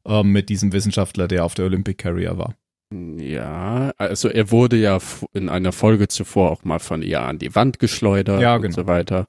ähm, 0.04 0.32
mit 0.32 0.48
diesem 0.48 0.72
Wissenschaftler, 0.72 1.28
der 1.28 1.44
auf 1.44 1.54
der 1.54 1.66
Olympic 1.66 2.02
Carrier 2.02 2.38
war. 2.38 2.54
Ja, 2.92 3.92
also 3.98 4.28
er 4.28 4.50
wurde 4.50 4.76
ja 4.76 4.98
in 5.32 5.48
einer 5.48 5.72
Folge 5.72 6.08
zuvor 6.08 6.50
auch 6.50 6.64
mal 6.64 6.80
von 6.80 7.02
ihr 7.02 7.22
an 7.22 7.38
die 7.38 7.54
Wand 7.54 7.78
geschleudert 7.78 8.40
Ja, 8.40 8.56
und 8.56 8.62
genau. 8.62 8.74
so 8.74 8.86
weiter. 8.86 9.26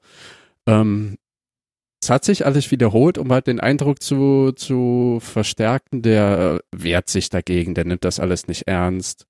Ähm, 0.66 1.16
es 2.02 2.10
hat 2.10 2.24
sich 2.24 2.44
alles 2.44 2.72
wiederholt, 2.72 3.16
um 3.18 3.30
halt 3.30 3.46
den 3.46 3.60
Eindruck 3.60 4.02
zu, 4.02 4.50
zu 4.56 5.18
verstärken, 5.20 6.02
der 6.02 6.60
äh, 6.74 6.76
wehrt 6.76 7.08
sich 7.08 7.30
dagegen, 7.30 7.74
der 7.74 7.84
nimmt 7.84 8.04
das 8.04 8.18
alles 8.18 8.48
nicht 8.48 8.66
ernst. 8.66 9.26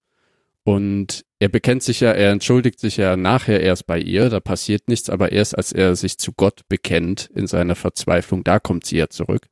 Und 0.65 1.25
er 1.41 1.49
bekennt 1.49 1.83
sich 1.83 2.01
ja, 2.01 2.13
er 2.13 2.31
entschuldigt 2.31 2.79
sich 2.79 2.97
ja 2.97 3.17
nachher 3.17 3.61
erst 3.61 3.87
bei 3.87 3.99
ihr, 3.99 4.31
da 4.31 4.39
passiert 4.39 4.89
nichts, 4.89 5.11
aber 5.11 5.33
erst 5.33 5.57
als 5.57 5.73
er 5.73 5.97
sich 5.97 6.19
zu 6.19 6.33
Gott 6.33 6.61
bekennt 6.69 7.29
in 7.35 7.49
seiner 7.49 7.75
Verzweiflung, 7.75 8.45
da 8.45 8.61
kommt 8.61 8.87
sie 8.87 8.99
ja 8.99 9.09
zurück. 9.09 9.49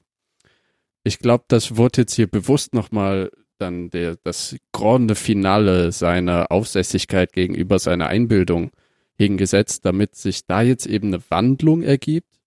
Ich 1.02 1.18
glaube, 1.18 1.44
das 1.48 1.76
wurde 1.76 2.02
jetzt 2.02 2.14
hier 2.14 2.28
bewusst 2.28 2.74
nochmal 2.74 3.30
dann 3.58 3.90
der, 3.90 4.16
das 4.22 4.56
grande 4.72 5.14
Finale 5.14 5.92
seiner 5.92 6.50
Aufsässigkeit 6.50 7.32
gegenüber 7.32 7.78
seiner 7.78 8.06
Einbildung 8.06 8.70
hingesetzt, 9.16 9.84
damit 9.84 10.14
sich 10.14 10.46
da 10.46 10.62
jetzt 10.62 10.86
eben 10.86 11.08
eine 11.08 11.22
Wandlung 11.28 11.82
ergibt. 11.82 12.39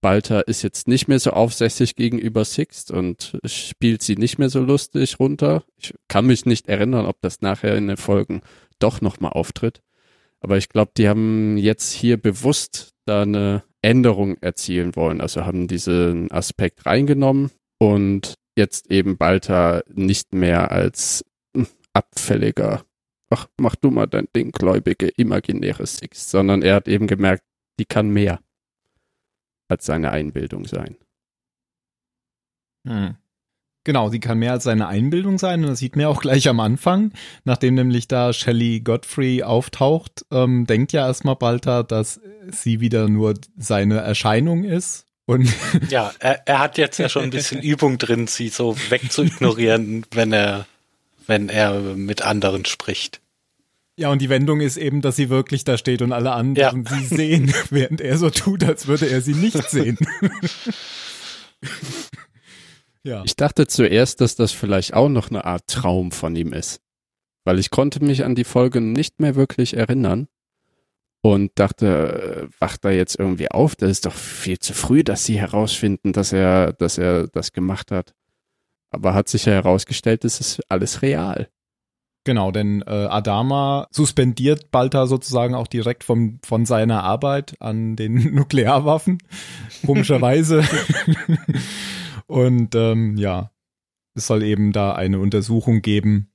Balter 0.00 0.46
ist 0.46 0.62
jetzt 0.62 0.86
nicht 0.86 1.08
mehr 1.08 1.18
so 1.18 1.30
aufsässig 1.30 1.96
gegenüber 1.96 2.44
Sixt 2.44 2.90
und 2.90 3.38
spielt 3.44 4.02
sie 4.02 4.16
nicht 4.16 4.38
mehr 4.38 4.48
so 4.48 4.60
lustig 4.60 5.18
runter. 5.18 5.64
Ich 5.76 5.94
kann 6.08 6.26
mich 6.26 6.46
nicht 6.46 6.68
erinnern, 6.68 7.06
ob 7.06 7.20
das 7.20 7.40
nachher 7.40 7.76
in 7.76 7.88
den 7.88 7.96
Folgen 7.96 8.42
doch 8.78 9.00
nochmal 9.00 9.32
auftritt. 9.32 9.82
Aber 10.40 10.56
ich 10.56 10.68
glaube, 10.68 10.92
die 10.96 11.08
haben 11.08 11.56
jetzt 11.56 11.92
hier 11.92 12.16
bewusst 12.16 12.90
da 13.06 13.22
eine 13.22 13.64
Änderung 13.82 14.36
erzielen 14.40 14.94
wollen. 14.94 15.20
Also 15.20 15.44
haben 15.44 15.66
diesen 15.66 16.30
Aspekt 16.30 16.86
reingenommen 16.86 17.50
und 17.78 18.34
jetzt 18.56 18.90
eben 18.90 19.16
Balta 19.16 19.82
nicht 19.92 20.34
mehr 20.34 20.70
als 20.70 21.24
hm, 21.56 21.66
abfälliger, 21.92 22.84
ach, 23.30 23.46
mach 23.58 23.76
du 23.76 23.90
mal 23.90 24.06
dein 24.06 24.28
Ding, 24.34 24.52
gläubige, 24.52 25.08
imaginäre 25.08 25.86
Six, 25.86 26.30
sondern 26.30 26.62
er 26.62 26.76
hat 26.76 26.88
eben 26.88 27.06
gemerkt, 27.06 27.44
die 27.78 27.84
kann 27.84 28.10
mehr 28.10 28.40
als 29.68 29.86
seine 29.86 30.10
Einbildung 30.10 30.66
sein. 30.66 30.96
Hm. 32.86 33.16
Genau, 33.84 34.10
sie 34.10 34.20
kann 34.20 34.38
mehr 34.38 34.52
als 34.52 34.64
seine 34.64 34.86
Einbildung 34.86 35.38
sein 35.38 35.62
und 35.62 35.70
das 35.70 35.78
sieht 35.78 35.96
man 35.96 36.02
ja 36.02 36.08
auch 36.08 36.20
gleich 36.20 36.48
am 36.48 36.60
Anfang, 36.60 37.12
nachdem 37.44 37.74
nämlich 37.74 38.06
da 38.06 38.34
Shelley 38.34 38.80
Godfrey 38.80 39.42
auftaucht, 39.42 40.26
ähm, 40.30 40.66
denkt 40.66 40.92
ja 40.92 41.06
erstmal 41.06 41.36
Balta, 41.36 41.84
dass 41.84 42.20
sie 42.50 42.80
wieder 42.80 43.08
nur 43.08 43.34
seine 43.56 44.00
Erscheinung 44.00 44.64
ist 44.64 45.06
und 45.24 45.48
Ja, 45.90 46.12
er, 46.18 46.46
er 46.46 46.58
hat 46.58 46.76
jetzt 46.76 46.98
ja 46.98 47.08
schon 47.08 47.24
ein 47.24 47.30
bisschen 47.30 47.62
Übung 47.62 47.98
drin, 47.98 48.26
sie 48.26 48.48
so 48.48 48.76
wegzuignorieren, 48.90 50.04
wenn 50.10 50.32
er, 50.32 50.66
wenn 51.26 51.48
er 51.48 51.80
mit 51.80 52.22
anderen 52.22 52.64
spricht. 52.66 53.20
Ja 53.98 54.10
und 54.10 54.22
die 54.22 54.28
Wendung 54.28 54.60
ist 54.60 54.76
eben, 54.76 55.00
dass 55.00 55.16
sie 55.16 55.28
wirklich 55.28 55.64
da 55.64 55.76
steht 55.76 56.02
und 56.02 56.12
alle 56.12 56.32
anderen 56.32 56.86
sie 56.86 57.04
sehen, 57.04 57.52
während 57.70 58.00
er 58.00 58.16
so 58.16 58.30
tut, 58.30 58.64
als 58.64 58.86
würde 58.86 59.10
er 59.10 59.20
sie 59.20 59.34
nicht 59.34 59.62
sehen. 59.68 59.98
ja. 63.02 63.22
Ich 63.24 63.36
dachte 63.36 63.66
zuerst, 63.66 64.20
dass 64.20 64.36
das 64.36 64.52
vielleicht 64.52 64.94
auch 64.94 65.08
noch 65.08 65.30
eine 65.30 65.44
Art 65.44 65.66
Traum 65.66 66.12
von 66.12 66.34
ihm 66.36 66.52
ist. 66.52 66.80
Weil 67.44 67.58
ich 67.58 67.70
konnte 67.70 68.04
mich 68.04 68.24
an 68.24 68.34
die 68.34 68.44
Folge 68.44 68.80
nicht 68.80 69.20
mehr 69.20 69.34
wirklich 69.34 69.74
erinnern 69.74 70.28
und 71.22 71.50
dachte, 71.56 72.48
äh, 72.48 72.60
wacht 72.60 72.84
er 72.84 72.92
jetzt 72.92 73.18
irgendwie 73.18 73.50
auf? 73.50 73.74
Das 73.74 73.90
ist 73.90 74.06
doch 74.06 74.12
viel 74.12 74.58
zu 74.58 74.74
früh, 74.74 75.02
dass 75.02 75.24
sie 75.24 75.40
herausfinden, 75.40 76.12
dass 76.12 76.32
er, 76.32 76.72
dass 76.72 76.98
er 76.98 77.26
das 77.28 77.52
gemacht 77.52 77.90
hat. 77.90 78.14
Aber 78.90 79.14
hat 79.14 79.28
sich 79.28 79.44
ja 79.46 79.54
herausgestellt, 79.54 80.24
es 80.24 80.40
ist 80.40 80.60
alles 80.68 81.02
real. 81.02 81.48
Genau, 82.28 82.50
denn 82.50 82.82
äh, 82.82 82.90
Adama 82.90 83.88
suspendiert 83.90 84.70
Balta 84.70 85.06
sozusagen 85.06 85.54
auch 85.54 85.66
direkt 85.66 86.04
vom, 86.04 86.40
von 86.44 86.66
seiner 86.66 87.02
Arbeit 87.02 87.54
an 87.58 87.96
den 87.96 88.16
Nuklearwaffen, 88.34 89.16
komischerweise. 89.86 90.62
Und 92.26 92.74
ähm, 92.74 93.16
ja, 93.16 93.50
es 94.14 94.26
soll 94.26 94.42
eben 94.42 94.72
da 94.72 94.92
eine 94.92 95.20
Untersuchung 95.20 95.80
geben, 95.80 96.30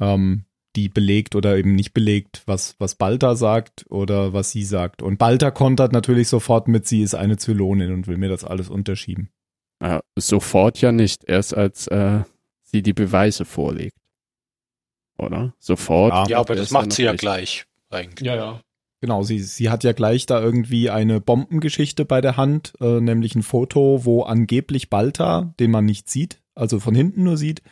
ähm, 0.00 0.46
die 0.76 0.88
belegt 0.88 1.36
oder 1.36 1.58
eben 1.58 1.74
nicht 1.74 1.92
belegt, 1.92 2.42
was, 2.46 2.76
was 2.78 2.94
Balta 2.94 3.36
sagt 3.36 3.84
oder 3.90 4.32
was 4.32 4.50
sie 4.50 4.64
sagt. 4.64 5.02
Und 5.02 5.18
Balta 5.18 5.50
kontert 5.50 5.92
natürlich 5.92 6.28
sofort 6.28 6.68
mit, 6.68 6.86
sie 6.86 7.02
ist 7.02 7.14
eine 7.14 7.36
Zylonin 7.36 7.92
und 7.92 8.06
will 8.06 8.16
mir 8.16 8.30
das 8.30 8.44
alles 8.44 8.70
unterschieben. 8.70 9.28
Äh, 9.80 10.00
sofort 10.16 10.80
ja 10.80 10.90
nicht, 10.90 11.24
erst 11.28 11.54
als 11.54 11.86
äh, 11.88 12.22
sie 12.62 12.80
die 12.80 12.94
Beweise 12.94 13.44
vorlegt. 13.44 14.03
Oder? 15.18 15.54
Sofort. 15.58 16.12
Ja. 16.12 16.26
Ja, 16.28 16.38
aber 16.40 16.56
das 16.56 16.70
macht 16.70 16.92
sie 16.92 17.04
ja 17.04 17.12
nicht. 17.12 17.20
gleich, 17.20 17.66
eigentlich. 17.90 18.26
Ja, 18.26 18.34
ja. 18.36 18.60
Genau, 19.00 19.22
sie, 19.22 19.38
sie 19.40 19.68
hat 19.68 19.84
ja 19.84 19.92
gleich 19.92 20.24
da 20.24 20.40
irgendwie 20.40 20.88
eine 20.88 21.20
Bombengeschichte 21.20 22.04
bei 22.06 22.20
der 22.22 22.38
Hand, 22.38 22.72
äh, 22.80 23.00
nämlich 23.00 23.34
ein 23.34 23.42
Foto, 23.42 24.04
wo 24.04 24.22
angeblich 24.22 24.88
Balta, 24.88 25.52
den 25.60 25.70
man 25.70 25.84
nicht 25.84 26.08
sieht, 26.08 26.40
also 26.54 26.80
von 26.80 26.94
hinten 26.94 27.22
nur 27.22 27.36
sieht, 27.36 27.62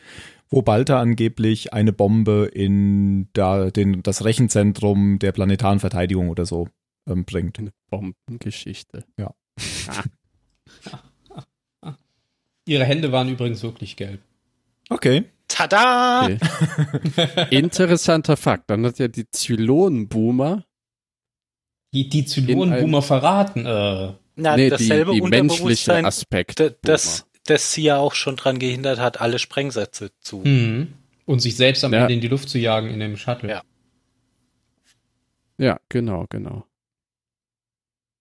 wo 0.51 0.61
Balta 0.61 1.01
angeblich 1.01 1.73
eine 1.73 1.95
Bombe 1.95 2.51
in 2.53 3.29
da, 3.33 3.71
den, 3.71 4.03
das 4.03 4.27
Rechenzentrum 4.27 5.19
der 5.19 5.33
planetaren 5.33 5.81
Verteidigung 5.81 6.29
oder 6.29 6.45
so 6.45 6.69
ähm, 7.09 7.25
bringt. 7.25 7.59
Eine 7.59 7.73
Bombengeschichte. 7.89 9.07
Ihre 12.67 12.85
Hände 12.85 13.11
waren 13.11 13.31
übrigens 13.31 13.63
wirklich 13.63 13.97
gelb. 13.97 14.21
Okay. 14.91 15.25
Tada! 15.69 16.25
Okay. 16.25 16.39
Interessanter 17.51 18.37
Fakt. 18.37 18.71
Dann 18.71 18.85
hat 18.87 18.99
ja 18.99 19.09
die 19.09 19.31
Zylonenboomer, 19.31 20.65
Die, 21.93 22.09
die 22.09 22.25
Zylonenboomer 22.25 23.03
verraten. 23.03 23.67
Äh, 23.67 24.15
Na, 24.37 24.57
nee, 24.57 24.65
die, 24.65 24.71
dasselbe 24.71 25.13
die 25.13 25.21
menschliche 25.21 25.43
Unterbewusstsein, 25.63 26.07
Aspekt. 26.07 26.63
das, 26.83 27.27
das 27.45 27.73
sie 27.73 27.83
ja 27.83 27.99
auch 27.99 28.15
schon 28.15 28.37
dran 28.37 28.59
gehindert 28.59 28.99
hat, 28.99 29.21
alle 29.21 29.39
Sprengsätze 29.39 30.11
zu. 30.21 30.43
hm. 30.45 30.95
Und 31.25 31.41
sich 31.41 31.57
selbst 31.57 31.85
am 31.85 31.93
Ja. 31.93 32.01
Ende 32.03 32.15
in 32.15 32.21
die 32.21 32.29
Luft 32.29 32.49
zu 32.49 32.59
jagen 32.59 32.89
in 32.91 32.99
dem 32.99 33.17
Shuttle. 33.17 33.49
Ja. 33.49 33.63
Ja, 35.59 35.79
genau, 35.89 36.27
genau. 36.29 36.67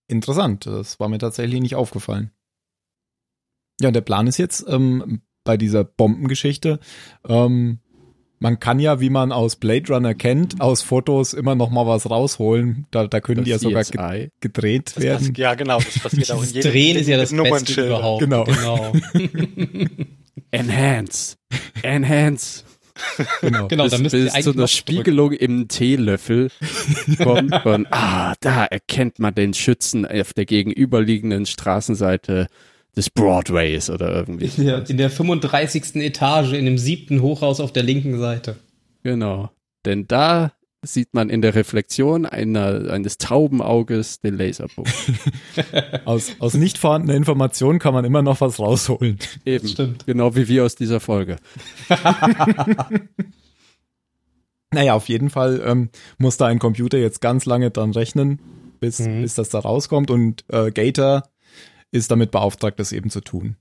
Interessant, 0.07 0.65
das 0.67 0.99
war 0.99 1.09
mir 1.09 1.17
tatsächlich 1.17 1.61
nicht 1.61 1.75
aufgefallen. 1.75 2.31
Ja, 3.79 3.87
und 3.87 3.93
der 3.95 4.01
Plan 4.01 4.27
ist 4.27 4.37
jetzt 4.37 4.63
ähm, 4.67 5.21
bei 5.43 5.57
dieser 5.57 5.83
Bombengeschichte, 5.83 6.79
ähm, 7.27 7.79
man 8.39 8.59
kann 8.59 8.79
ja, 8.79 8.99
wie 8.99 9.11
man 9.11 9.31
aus 9.31 9.55
Blade 9.55 9.93
Runner 9.93 10.15
kennt, 10.15 10.61
aus 10.61 10.81
Fotos 10.81 11.33
immer 11.33 11.53
noch 11.53 11.69
mal 11.69 11.85
was 11.85 12.09
rausholen. 12.09 12.87
Da, 12.89 13.05
da 13.05 13.19
können 13.21 13.43
die 13.43 13.51
ja 13.51 13.57
Das 13.57 13.61
sogar 13.61 13.83
ge 13.83 14.29
gedreht 14.39 14.93
Das 14.95 15.03
werden. 15.03 15.27
passt- 15.27 15.37
ja, 15.37 15.53
genau, 15.53 15.77
das 15.77 15.99
passiert 15.99 16.31
auch 16.31 16.41
in 16.43 16.49
jedem 16.49 16.71
Drehen 16.71 16.97
ist 16.97 17.07
ja 17.07 17.17
das 17.17 17.31
Beste 17.31 17.85
überhaupt. 17.85 18.21
Genau. 18.21 18.43
genau. 18.45 18.93
Enhance. 20.51 21.35
Enhance. 21.83 22.63
Genau. 23.41 23.67
Genau, 23.67 23.83
bis, 23.83 23.91
da 23.91 23.97
müsst 23.99 24.13
ihr 24.15 24.23
bis 24.23 24.33
eigentlich 24.33 24.43
zu 24.45 24.51
einer 24.53 24.67
Spiegelung 24.67 25.31
im 25.33 25.67
Teelöffel 25.67 26.49
kommt 27.23 27.55
von, 27.63 27.87
ah, 27.91 28.33
da 28.41 28.65
erkennt 28.65 29.19
man 29.19 29.33
den 29.33 29.53
Schützen 29.53 30.05
auf 30.05 30.33
der 30.33 30.45
gegenüberliegenden 30.45 31.45
Straßenseite 31.45 32.47
des 32.95 33.09
Broadways 33.09 33.89
oder 33.89 34.13
irgendwie. 34.15 34.45
In 34.57 34.65
der, 34.65 34.89
in 34.89 34.97
der 34.97 35.09
35. 35.09 35.95
Etage 35.97 36.53
in 36.53 36.65
dem 36.65 36.77
siebten 36.77 37.21
Hochhaus 37.21 37.59
auf 37.59 37.71
der 37.71 37.83
linken 37.83 38.19
Seite. 38.19 38.57
Genau. 39.03 39.49
Denn 39.85 40.07
da 40.07 40.51
sieht 40.83 41.13
man 41.13 41.29
in 41.29 41.43
der 41.43 41.53
Reflexion 41.53 42.25
einer, 42.25 42.89
eines 42.91 43.19
Taubenauges 43.19 44.19
den 44.19 44.35
Laserbogen. 44.37 44.91
Aus, 46.05 46.31
aus 46.39 46.55
nicht 46.55 46.79
vorhandener 46.79 47.15
Information 47.15 47.77
kann 47.77 47.93
man 47.93 48.03
immer 48.03 48.23
noch 48.23 48.41
was 48.41 48.59
rausholen. 48.59 49.19
Eben. 49.45 49.67
stimmt. 49.67 50.05
Genau 50.07 50.35
wie 50.35 50.47
wir 50.47 50.65
aus 50.65 50.73
dieser 50.75 50.99
Folge. 50.99 51.37
Naja, 54.73 54.93
auf 54.93 55.09
jeden 55.09 55.29
Fall 55.29 55.61
ähm, 55.65 55.89
muss 56.17 56.37
da 56.37 56.45
ein 56.45 56.57
Computer 56.59 56.97
jetzt 56.97 57.19
ganz 57.19 57.45
lange 57.45 57.71
dran 57.71 57.91
rechnen, 57.91 58.39
bis, 58.79 58.99
Mhm. 58.99 59.21
bis 59.21 59.35
das 59.35 59.49
da 59.49 59.59
rauskommt. 59.59 60.09
Und 60.09 60.45
äh, 60.47 60.71
Gator 60.71 61.23
ist 61.91 62.11
damit 62.11 62.31
beauftragt, 62.31 62.79
das 62.79 62.91
eben 62.91 63.09
zu 63.09 63.21
tun. 63.21 63.57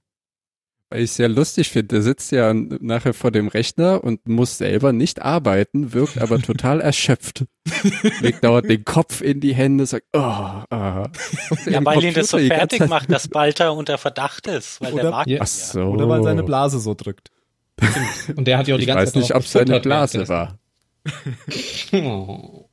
Weil 0.93 1.03
ich 1.03 1.11
es 1.11 1.17
sehr 1.17 1.29
lustig 1.29 1.69
finde, 1.71 1.87
der 1.89 2.03
sitzt 2.03 2.33
ja 2.33 2.53
nachher 2.53 3.15
vor 3.15 3.31
dem 3.31 3.47
Rechner 3.47 4.03
und 4.03 4.27
muss 4.27 4.59
selber 4.59 4.93
nicht 4.93 5.23
arbeiten, 5.23 5.93
wirkt 5.93 6.19
aber 6.19 6.39
total 6.43 6.81
erschöpft. 6.81 7.45
Legt 8.21 8.43
dauernd 8.43 8.69
den 8.69 8.85
Kopf 8.85 9.21
in 9.21 9.39
die 9.41 9.55
Hände, 9.55 9.87
sagt, 9.87 10.07
oh, 10.13 10.19
ah. 10.19 11.09
Ja, 11.67 11.85
weil 11.85 12.03
ihn 12.03 12.15
das 12.15 12.31
so 12.31 12.39
fertig 12.39 12.89
macht, 12.89 13.11
dass 13.13 13.29
Balter 13.29 13.73
unter 13.75 13.99
Verdacht 13.99 14.49
ist, 14.49 14.81
weil 14.81 14.95
Oder- 14.95 15.03
der 15.03 15.11
mag 15.13 15.27
Ja. 15.29 15.47
so. 15.47 15.83
Oder 15.83 16.09
weil 16.09 16.25
seine 16.25 16.43
Blase 16.43 16.81
so 16.81 16.95
drückt. 16.95 17.31
Und 18.35 18.47
der 18.49 18.59
hat 18.59 18.67
ja 18.67 18.75
auch 18.75 18.79
die 18.79 18.83
Ich 18.83 18.89
ganze 18.89 19.03
weiß 19.03 19.13
Zeit 19.13 19.17
nicht, 19.21 19.31
darauf 19.31 19.45
ob 19.45 19.49
seine 19.49 19.65
gefuttert 19.67 19.83
Blase 19.85 20.29
war. 20.29 20.59
Oh. 21.93 22.70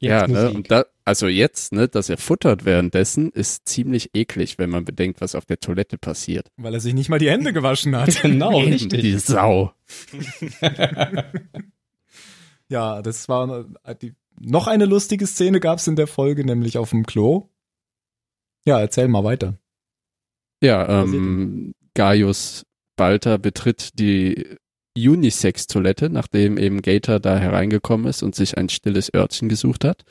Ja, 0.00 0.22
Jetzt 0.22 0.30
ne? 0.30 0.42
Musik. 0.42 0.56
Und 0.56 0.70
da, 0.70 0.84
also 1.04 1.28
jetzt, 1.28 1.72
ne, 1.72 1.88
dass 1.88 2.08
er 2.08 2.16
futtert 2.16 2.64
währenddessen, 2.64 3.30
ist 3.30 3.68
ziemlich 3.68 4.10
eklig, 4.14 4.58
wenn 4.58 4.70
man 4.70 4.84
bedenkt, 4.84 5.20
was 5.20 5.34
auf 5.34 5.44
der 5.44 5.60
Toilette 5.60 5.98
passiert. 5.98 6.48
Weil 6.56 6.74
er 6.74 6.80
sich 6.80 6.94
nicht 6.94 7.10
mal 7.10 7.18
die 7.18 7.30
Hände 7.30 7.52
gewaschen 7.52 7.94
hat. 7.96 8.22
Genau, 8.22 8.58
richtig. 8.60 9.00
Die 9.02 9.18
Sau. 9.18 9.72
Ja, 12.70 13.02
das 13.02 13.28
war 13.28 13.66
die, 14.00 14.14
noch 14.38 14.68
eine 14.68 14.84
lustige 14.84 15.26
Szene 15.26 15.58
gab 15.58 15.80
es 15.80 15.88
in 15.88 15.96
der 15.96 16.06
Folge, 16.06 16.44
nämlich 16.44 16.78
auf 16.78 16.90
dem 16.90 17.04
Klo. 17.04 17.48
Ja, 18.64 18.78
erzähl 18.78 19.08
mal 19.08 19.24
weiter. 19.24 19.58
Ja, 20.62 21.02
ähm, 21.02 21.74
Gaius 21.94 22.64
Balter 22.94 23.38
betritt 23.38 23.98
die 23.98 24.56
Unisex-Toilette, 24.96 26.10
nachdem 26.10 26.58
eben 26.58 26.82
Gator 26.82 27.20
da 27.20 27.38
hereingekommen 27.38 28.06
ist 28.06 28.22
und 28.22 28.34
sich 28.34 28.58
ein 28.58 28.68
stilles 28.68 29.12
Örtchen 29.14 29.48
gesucht 29.48 29.84
hat. 29.84 30.02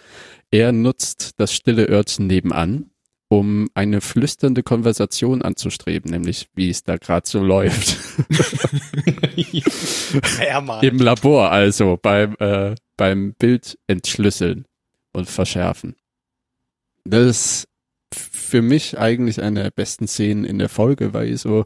Er 0.52 0.72
nutzt 0.72 1.34
das 1.38 1.54
stille 1.54 1.88
Örtchen 1.88 2.28
nebenan, 2.28 2.92
um 3.28 3.70
eine 3.74 4.02
flüsternde 4.02 4.64
Konversation 4.64 5.42
anzustreben, 5.42 6.12
nämlich 6.12 6.48
wie 6.56 6.70
es 6.70 6.84
da 6.84 6.98
gerade 6.98 7.28
so 7.28 7.44
läuft. 7.44 7.98
Mehrmals. 10.40 10.84
Im 10.84 10.98
Labor 10.98 11.52
also, 11.52 12.00
beim, 12.02 12.36
äh, 12.40 12.76
beim 12.98 13.34
Bild 13.34 13.78
entschlüsseln 13.88 14.66
und 15.14 15.30
verschärfen. 15.30 15.96
Das 17.04 17.26
ist 17.26 17.68
für 18.14 18.62
mich 18.62 18.98
eigentlich 18.98 19.42
eine 19.42 19.64
der 19.64 19.72
besten 19.72 20.08
Szenen 20.08 20.46
in 20.46 20.58
der 20.58 20.70
Folge, 20.70 21.14
weil 21.14 21.28
die 21.28 21.38
so 21.38 21.66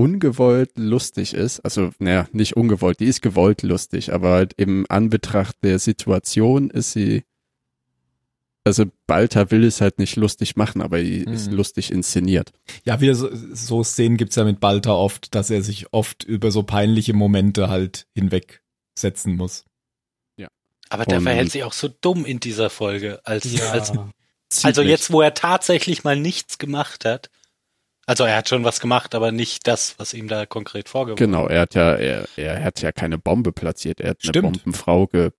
ungewollt 0.00 0.70
lustig 0.76 1.34
ist. 1.34 1.60
Also, 1.60 1.90
naja, 1.98 2.26
nicht 2.32 2.56
ungewollt, 2.56 3.00
die 3.00 3.06
ist 3.06 3.22
gewollt 3.22 3.62
lustig, 3.62 4.12
aber 4.12 4.30
halt 4.32 4.52
im 4.56 4.86
Anbetracht 4.88 5.56
der 5.62 5.78
Situation 5.78 6.70
ist 6.70 6.92
sie, 6.92 7.24
also 8.64 8.84
Balta 9.06 9.50
will 9.50 9.64
es 9.64 9.80
halt 9.80 9.98
nicht 9.98 10.16
lustig 10.16 10.56
machen, 10.56 10.82
aber 10.82 11.00
die 11.02 11.24
ist 11.24 11.50
Mhm. 11.50 11.56
lustig 11.56 11.90
inszeniert. 11.90 12.52
Ja, 12.84 13.00
wieder 13.00 13.14
so, 13.14 13.28
so 13.54 13.82
Szenen 13.82 14.16
gibt's 14.16 14.36
ja 14.36 14.44
mit 14.44 14.60
Balta 14.60 14.92
oft, 14.92 15.34
dass 15.34 15.50
er 15.50 15.62
sich 15.62 15.92
oft 15.92 16.24
über 16.24 16.50
so 16.50 16.62
peinliche 16.62 17.12
Momente 17.14 17.68
halt 17.68 18.06
hinwegsetzen 18.14 19.36
muss. 19.36 19.64
Aber 20.92 21.04
der 21.04 21.18
Und- 21.18 21.22
verhält 21.24 21.52
sich 21.52 21.62
auch 21.62 21.72
so 21.72 21.86
dumm 21.86 22.24
in 22.24 22.40
dieser 22.40 22.68
Folge. 22.68 23.20
Als, 23.24 23.44
Ja. 23.52 23.70
als, 23.70 23.92
also 24.64 24.82
jetzt, 24.82 25.12
wo 25.12 25.20
er 25.20 25.34
tatsächlich 25.34 26.02
mal 26.02 26.18
nichts 26.18 26.58
gemacht 26.58 27.04
hat. 27.04 27.30
Also 28.06 28.24
er 28.24 28.36
hat 28.36 28.48
schon 28.48 28.64
was 28.64 28.80
gemacht, 28.80 29.14
aber 29.14 29.30
nicht 29.30 29.66
das, 29.68 29.94
was 29.98 30.14
ihm 30.14 30.26
da 30.26 30.46
konkret 30.46 30.88
vorgeworfen 30.88 31.24
Genau, 31.24 31.46
er 31.46 31.60
hat 31.62 31.74
ja, 31.74 31.94
er, 31.94 32.26
er 32.36 32.64
hat 32.64 32.80
ja 32.82 32.90
keine 32.92 33.18
Bombe 33.18 33.52
platziert, 33.52 34.00
er 34.00 34.10
hat 34.10 34.18
eine 34.22 34.28
Stimmt. 34.30 34.62
Bombenfrau 34.64 35.06
ge 35.06 35.30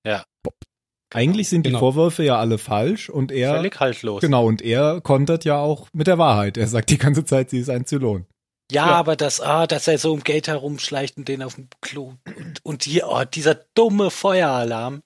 Eigentlich 1.13 1.49
sind 1.49 1.65
die 1.65 1.71
Genau. 1.71 1.79
Vorwürfe 1.79 2.23
ja 2.23 2.39
alle 2.39 2.57
falsch 2.57 3.09
und 3.09 3.33
er 3.33 3.55
Völlig 3.55 3.77
haltlos. 3.81 4.21
genau 4.21 4.45
und 4.47 4.61
er 4.61 5.01
kontert 5.01 5.43
ja 5.43 5.57
auch 5.59 5.89
mit 5.91 6.07
der 6.07 6.17
Wahrheit. 6.17 6.55
Er 6.55 6.67
sagt 6.67 6.89
die 6.89 6.97
ganze 6.97 7.25
Zeit, 7.25 7.49
sie 7.49 7.59
ist 7.59 7.69
ein 7.69 7.85
Zylon. 7.85 8.25
Ja, 8.71 8.85
Ja. 8.87 8.91
aber 8.93 9.17
das, 9.17 9.41
ah, 9.41 9.67
dass 9.67 9.89
er 9.89 9.97
so 9.97 10.13
um 10.13 10.23
Gate 10.23 10.47
herumschleicht 10.47 11.17
und 11.17 11.27
den 11.27 11.43
auf 11.43 11.55
dem 11.55 11.67
Klo 11.81 12.13
und, 12.37 12.63
und 12.63 12.83
hier, 12.83 13.09
oh, 13.09 13.23
dieser 13.25 13.55
dumme 13.75 14.09
Feueralarm. 14.09 15.01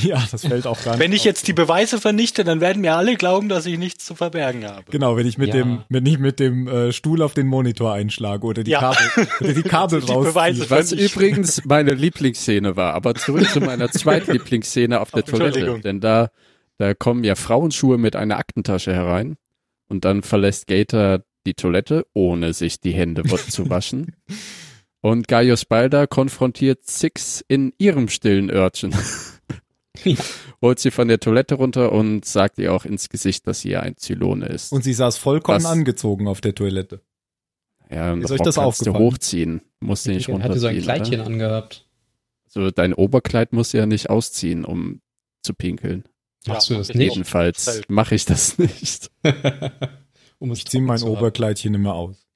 Ja, 0.00 0.22
das 0.30 0.46
fällt 0.46 0.66
auch 0.66 0.82
gar 0.84 0.92
nicht. 0.92 1.00
Wenn 1.00 1.12
ich 1.12 1.20
auf. 1.20 1.26
jetzt 1.26 1.48
die 1.48 1.52
Beweise 1.52 2.00
vernichte, 2.00 2.44
dann 2.44 2.60
werden 2.60 2.80
mir 2.82 2.94
alle 2.96 3.16
glauben, 3.16 3.48
dass 3.48 3.66
ich 3.66 3.78
nichts 3.78 4.04
zu 4.04 4.14
verbergen 4.14 4.64
habe. 4.66 4.84
Genau, 4.90 5.16
wenn 5.16 5.26
ich 5.26 5.38
mit 5.38 5.48
Ja. 5.48 5.54
dem, 5.62 5.82
wenn 5.88 6.06
ich 6.06 6.18
mit 6.18 6.40
dem 6.40 6.68
äh, 6.68 6.92
Stuhl 6.92 7.22
auf 7.22 7.34
den 7.34 7.46
Monitor 7.46 7.92
einschlage 7.92 8.46
oder 8.46 8.64
die 8.64 8.70
Ja. 8.70 8.80
Kabel, 8.94 9.28
oder 9.40 9.52
die 9.54 9.62
Kabel 9.62 10.00
Die 10.02 10.12
rausziehe. 10.12 10.32
Beweise 10.32 10.70
Was 10.70 10.92
übrigens 10.92 11.64
meine 11.64 11.94
Lieblingsszene 11.94 12.76
war, 12.76 12.94
aber 12.94 13.14
zurück 13.14 13.48
zu 13.50 13.60
meiner 13.60 13.90
Zweitlieblingsszene 13.90 15.00
auf 15.00 15.10
der 15.10 15.24
Toilette. 15.24 15.80
Denn 15.80 16.00
da, 16.00 16.30
da 16.78 16.94
kommen 16.94 17.24
ja 17.24 17.34
Frauenschuhe 17.34 17.98
mit 17.98 18.16
einer 18.16 18.38
Aktentasche 18.38 18.94
herein 18.94 19.36
und 19.88 20.04
dann 20.04 20.22
verlässt 20.22 20.66
Gator 20.66 21.20
die 21.46 21.54
Toilette, 21.54 22.04
ohne 22.14 22.52
sich 22.52 22.80
die 22.80 22.92
Hände 22.92 23.22
zu 23.24 23.70
waschen. 23.70 24.14
Und 25.00 25.28
Gaius 25.28 25.64
Balder 25.64 26.06
konfrontiert 26.08 26.84
Six 26.84 27.42
in 27.46 27.72
ihrem 27.78 28.08
stillen 28.08 28.50
Örtchen. 28.50 28.92
Holt 30.62 30.78
sie 30.78 30.90
von 30.90 31.08
der 31.08 31.20
Toilette 31.20 31.54
runter 31.56 31.92
und 31.92 32.24
sagt 32.24 32.58
ihr 32.58 32.72
auch 32.72 32.84
ins 32.84 33.08
Gesicht, 33.08 33.46
dass 33.46 33.60
sie 33.60 33.70
ja 33.70 33.80
ein 33.80 33.96
Zylone 33.96 34.46
ist. 34.46 34.72
Und 34.72 34.82
sie 34.84 34.92
saß 34.92 35.18
vollkommen 35.18 35.62
Was? 35.62 35.70
angezogen 35.70 36.26
auf 36.28 36.40
der 36.40 36.54
Toilette. 36.54 37.02
ja, 37.90 38.12
und 38.12 38.22
ist 38.22 38.30
das 38.30 38.40
euch 38.40 38.44
das 38.44 38.58
aufgefallen? 38.58 38.96
hochziehen. 39.04 39.60
Musst 39.80 40.06
du 40.06 40.10
nicht 40.10 40.28
Er 40.28 40.32
runterziehen. 40.34 40.50
hatte 40.52 40.60
so 40.60 40.66
ein 40.68 40.80
Kleidchen 40.82 41.20
oder? 41.20 41.26
angehabt. 41.26 41.86
So, 42.48 42.70
dein 42.70 42.94
Oberkleid 42.94 43.52
musst 43.52 43.72
du 43.74 43.78
ja 43.78 43.86
nicht 43.86 44.10
ausziehen, 44.10 44.64
um 44.64 45.00
zu 45.42 45.54
pinkeln. 45.54 46.04
Machst 46.46 46.70
du 46.70 46.74
das 46.74 46.88
nicht? 46.88 46.98
Jedenfalls 47.12 47.82
mache 47.88 48.14
ich 48.14 48.24
das 48.24 48.58
nicht. 48.58 49.10
um 50.38 50.52
Ich 50.52 50.64
ziehe 50.66 50.82
mein. 50.82 51.02
Oberkleidchen 51.02 51.74
immer 51.74 51.94
aus. 51.94 52.26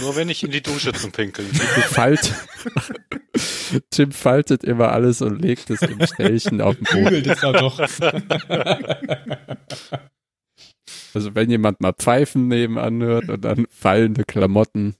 Nur 0.00 0.14
wenn 0.16 0.28
ich 0.28 0.42
in 0.44 0.50
die 0.52 0.62
Dusche 0.62 0.92
zum 0.92 1.10
Pinkeln. 1.12 1.48
Du 1.50 1.58
Jim 3.92 4.12
faltet 4.12 4.64
immer 4.64 4.92
alles 4.92 5.22
und 5.22 5.40
legt 5.40 5.70
es 5.70 5.82
im 5.82 6.04
Ställchen 6.06 6.60
auf 6.60 6.76
den 6.76 6.84
Boden. 6.84 7.04
Bügelt 7.04 7.26
es 7.26 7.40
da 7.40 7.52
doch. 7.52 7.78
Also 11.14 11.34
wenn 11.34 11.50
jemand 11.50 11.82
mal 11.82 11.92
Pfeifen 11.92 12.48
nebenan 12.48 13.02
hört 13.02 13.28
und 13.28 13.44
dann 13.44 13.66
fallende 13.68 14.24
Klamotten, 14.24 14.96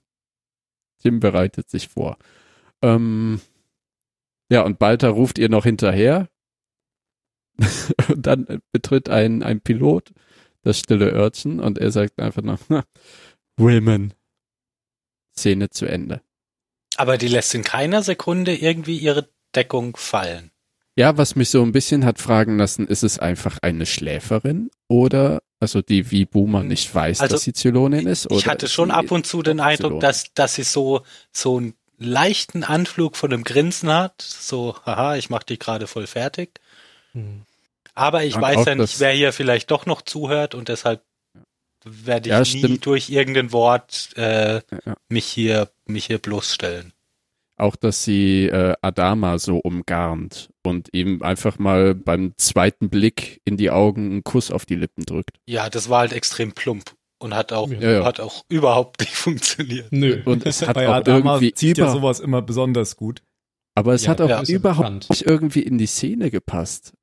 Jim 1.03 1.19
bereitet 1.19 1.71
sich 1.71 1.87
vor. 1.87 2.19
Ähm, 2.83 3.41
ja, 4.51 4.61
und 4.61 4.77
Balter 4.77 5.09
ruft 5.09 5.39
ihr 5.39 5.49
noch 5.49 5.63
hinterher. 5.63 6.29
und 8.09 8.27
dann 8.27 8.61
betritt 8.71 9.09
ein, 9.09 9.41
ein 9.41 9.59
Pilot 9.59 10.13
das 10.63 10.79
stille 10.79 11.11
Örtchen 11.11 11.59
und 11.59 11.77
er 11.77 11.91
sagt 11.91 12.19
einfach 12.19 12.41
noch, 12.41 12.59
"Na, 12.69 12.85
Women. 13.57 14.13
Szene 15.37 15.69
zu 15.69 15.85
Ende. 15.85 16.21
Aber 16.97 17.17
die 17.17 17.27
lässt 17.27 17.53
in 17.55 17.63
keiner 17.63 18.03
Sekunde 18.03 18.55
irgendwie 18.55 18.97
ihre 18.97 19.29
Deckung 19.55 19.97
fallen. 19.97 20.51
Ja, 20.95 21.17
was 21.17 21.35
mich 21.35 21.49
so 21.49 21.63
ein 21.63 21.71
bisschen 21.71 22.05
hat 22.05 22.19
fragen 22.19 22.57
lassen, 22.57 22.87
ist 22.87 23.03
es 23.03 23.17
einfach 23.17 23.57
eine 23.63 23.87
Schläferin 23.87 24.69
oder, 24.87 25.41
also 25.59 25.81
die 25.81 26.11
wie 26.11 26.25
Boomer 26.25 26.63
nicht 26.63 26.93
weiß, 26.93 27.19
Also, 27.19 27.35
dass 27.35 27.43
sie 27.43 27.53
Zylonin 27.53 28.05
ist? 28.05 28.27
Oder 28.27 28.35
Ich 28.35 28.47
hatte 28.47 28.67
schon 28.67 28.91
ab 28.91 29.11
und 29.11 29.25
zu 29.25 29.41
den 29.41 29.59
Eindruck, 29.59 29.99
dass, 30.01 30.33
dass 30.35 30.53
sie 30.53 30.63
so, 30.63 31.01
so 31.31 31.57
einen 31.57 31.73
leichten 31.97 32.63
Anflug 32.63 33.17
von 33.17 33.33
einem 33.33 33.43
Grinsen 33.43 33.89
hat. 33.89 34.21
So, 34.21 34.75
haha, 34.85 35.15
ich 35.15 35.31
mach 35.31 35.43
die 35.43 35.57
gerade 35.57 35.87
voll 35.87 36.05
fertig. 36.05 36.59
Hm. 37.13 37.41
Aber 37.95 38.23
ich 38.23 38.35
Und 38.35 38.41
weiß 38.41 38.65
ja 38.65 38.75
nicht, 38.75 38.99
wer 38.99 39.11
hier 39.11 39.33
vielleicht 39.33 39.71
doch 39.71 39.85
noch 39.85 40.01
zuhört 40.01 40.53
und 40.53 40.69
deshalb 40.69 41.01
werde 41.85 42.29
ich 42.29 42.31
Ja, 42.31 42.39
nie 42.39 42.45
stimmt. 42.45 42.85
durch 42.85 43.09
irgendein 43.09 43.51
Wort 43.51 44.09
äh, 44.15 44.55
Ja, 44.85 44.95
mich 45.09 45.25
hier 45.25 45.69
mich 45.85 46.05
hier 46.05 46.17
bloßstellen. 46.19 46.93
Auch, 47.55 47.75
dass 47.75 48.03
sie 48.03 48.45
äh, 48.47 48.73
Adama 48.81 49.37
so 49.37 49.57
umgarnt 49.57 50.49
und 50.63 50.89
ihm 50.91 51.21
einfach 51.21 51.59
mal 51.59 51.93
beim 51.93 52.33
zweiten 52.37 52.89
Blick 52.89 53.41
in 53.45 53.57
die 53.57 53.69
Augen 53.69 54.09
einen 54.11 54.23
Kuss 54.23 54.49
auf 54.49 54.65
die 54.65 54.75
Lippen 54.75 55.05
drückt. 55.05 55.37
Ja, 55.45 55.69
das 55.69 55.87
war 55.87 55.99
halt 55.99 56.13
extrem 56.13 56.53
plump 56.53 56.95
Und 57.19 57.35
hat 57.35 57.53
auch, 57.53 57.69
Ja, 57.69 57.91
ja. 57.91 58.05
hat 58.05 58.19
auch 58.19 58.43
überhaupt 58.49 59.01
nicht 59.01 59.15
funktioniert. 59.15 59.91
Nö. 59.91 60.21
Und 60.25 60.45
es 60.47 60.61
hat 60.65 60.73
Bei 60.75 60.89
auch 60.89 60.95
Adama 60.95 61.35
irgendwie 61.35 61.53
zieht 61.53 61.77
ja 61.77 61.91
sowas 61.91 62.19
immer 62.19 62.41
besonders 62.41 62.95
gut. 62.97 63.21
aber 63.75 63.93
es 63.93 64.03
Ja, 64.05 64.09
hat 64.11 64.21
auch 64.21 64.29
ja, 64.29 64.39
ist 64.41 64.49
ja 64.49 64.55
überhaupt 64.55 64.79
bekannt. 64.87 65.09
nicht 65.11 65.25
irgendwie 65.27 65.61
in 65.61 65.77
die 65.77 65.85
Szene 65.85 66.31
gepasst. 66.31 66.93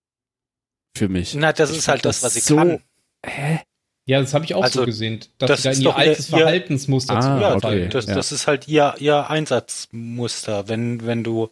Für 0.97 1.09
mich. 1.09 1.35
Na, 1.37 1.53
das 1.53 1.71
Ich 1.71 1.79
ist 1.79 1.89
halt 1.89 2.05
das, 2.05 2.25
was 2.25 2.35
sie 2.35 2.41
so, 2.41 2.57
kann. 2.57 2.83
Hä? 3.25 3.61
Ja, 4.07 4.21
das 4.21 4.35
habe 4.35 4.45
ich 4.45 4.55
auch 4.55 4.63
Also, 4.65 4.81
so 4.81 4.87
gesehen, 4.87 5.21
dass 5.39 5.49
das 5.49 5.63
sie 5.63 5.69
da 5.69 5.71
ist 5.71 5.79
in 5.79 5.83
ihr 5.85 5.89
doch 5.91 5.99
ihr- 5.99 5.99
altes 6.09 6.31
ihr- 6.31 6.39
Verhaltensmuster 6.39 7.15
Ah, 7.15 7.41
Ja, 7.41 7.49
zurückfallen. 7.51 7.81
okay. 7.85 7.89
das, 7.93 8.07
ja. 8.07 8.15
das 8.15 8.33
ist 8.33 8.47
halt 8.47 8.67
ihr, 8.69 8.95
ihr 8.99 9.31
Einsatzmuster. 9.31 10.69
Wenn, 10.69 11.07
wenn 11.07 11.23
du 11.25 11.51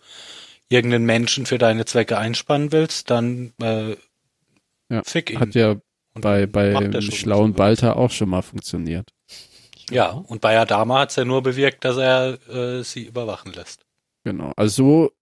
irgendeinen 0.68 1.06
Menschen 1.06 1.46
für 1.46 1.58
deine 1.58 1.84
Zwecke 1.84 2.18
einspannen 2.18 2.72
willst, 2.72 3.10
dann 3.10 3.52
äh, 3.62 3.96
Ja, 4.90 5.02
fick 5.04 5.30
ihn. 5.30 5.40
Hat 5.40 5.54
ja 5.54 5.76
Und 6.14 6.22
bei, 6.22 6.46
bei 6.46 7.00
schlauen 7.00 7.52
er. 7.52 7.56
Balter 7.56 7.96
auch 7.96 8.10
schon 8.10 8.28
mal 8.30 8.42
funktioniert. 8.42 9.08
Ja, 9.90 10.10
und 10.10 10.40
bei 10.40 10.58
Adama 10.58 11.00
hat 11.00 11.10
es 11.10 11.16
ja 11.16 11.24
nur 11.24 11.42
bewirkt, 11.42 11.84
dass 11.84 11.96
er 11.96 12.38
äh, 12.52 12.82
sie 12.82 13.04
überwachen 13.04 13.52
lässt. 13.52 13.86
Genau. 14.24 14.52
Also 14.56 15.12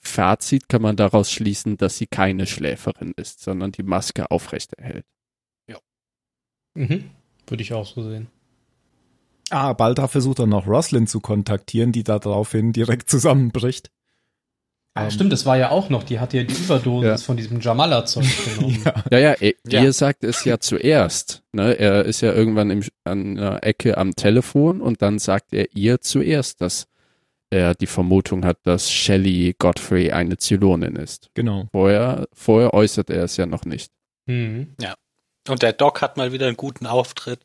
Fazit 0.00 0.68
kann 0.68 0.80
man 0.80 0.96
daraus 0.96 1.30
schließen, 1.30 1.76
dass 1.76 1.98
sie 1.98 2.06
keine 2.06 2.46
Schläferin 2.46 3.12
ist, 3.16 3.42
sondern 3.42 3.72
die 3.72 3.82
Maske 3.82 4.30
aufrechterhält. 4.30 5.04
Mhm. 6.78 7.04
Würde 7.46 7.62
ich 7.62 7.72
auch 7.72 7.86
so 7.86 8.02
sehen. 8.08 8.28
Ah, 9.50 9.72
Balta 9.72 10.08
versucht 10.08 10.38
dann 10.40 10.50
noch 10.50 10.66
Roslyn 10.66 11.06
zu 11.06 11.20
kontaktieren, 11.20 11.90
die 11.92 12.04
da 12.04 12.18
daraufhin 12.18 12.72
direkt 12.72 13.08
zusammenbricht. 13.10 13.90
Ah, 14.94 15.04
Ähm, 15.04 15.10
stimmt, 15.10 15.32
das 15.32 15.46
war 15.46 15.56
ja 15.56 15.70
auch 15.70 15.88
noch, 15.90 16.02
die 16.02 16.20
hat 16.20 16.34
ja 16.34 16.42
die 16.44 16.54
Überdosis 16.54 17.08
Ja. 17.08 17.16
von 17.18 17.36
diesem 17.36 17.60
Jamala-Zeug 17.60 18.26
genommen. 18.56 18.82
Ja. 18.84 18.94
Ja, 19.10 19.18
ja, 19.18 19.34
ihr, 19.40 19.54
Ja. 19.66 19.82
ihr 19.82 19.92
sagt 19.92 20.24
es 20.24 20.44
ja 20.44 20.58
zuerst. 20.60 21.42
Ne? 21.52 21.78
Er 21.78 22.04
ist 22.04 22.20
ja 22.20 22.32
irgendwann 22.32 22.70
im, 22.70 22.82
an 23.04 23.38
einer 23.38 23.64
Ecke 23.64 23.96
am 23.96 24.14
Telefon 24.14 24.80
und 24.82 25.00
dann 25.02 25.18
sagt 25.18 25.52
er 25.54 25.74
ihr 25.74 26.00
zuerst, 26.00 26.60
dass 26.60 26.86
er 27.50 27.74
die 27.74 27.86
Vermutung 27.86 28.44
hat, 28.44 28.58
dass 28.64 28.90
Shelley 28.90 29.54
Godfrey 29.58 30.10
eine 30.12 30.36
Zylonin 30.36 30.96
ist. 30.96 31.30
Genau. 31.32 31.68
Vorher, 31.72 32.28
vorher 32.34 32.74
äußert 32.74 33.08
er 33.08 33.24
es 33.24 33.38
ja 33.38 33.46
noch 33.46 33.64
nicht. 33.64 33.90
Mhm. 34.26 34.74
Und 35.48 35.62
der 35.62 35.72
Doc 35.72 36.00
hat 36.02 36.16
mal 36.16 36.32
wieder 36.32 36.46
einen 36.46 36.56
guten 36.56 36.86
Auftritt, 36.86 37.40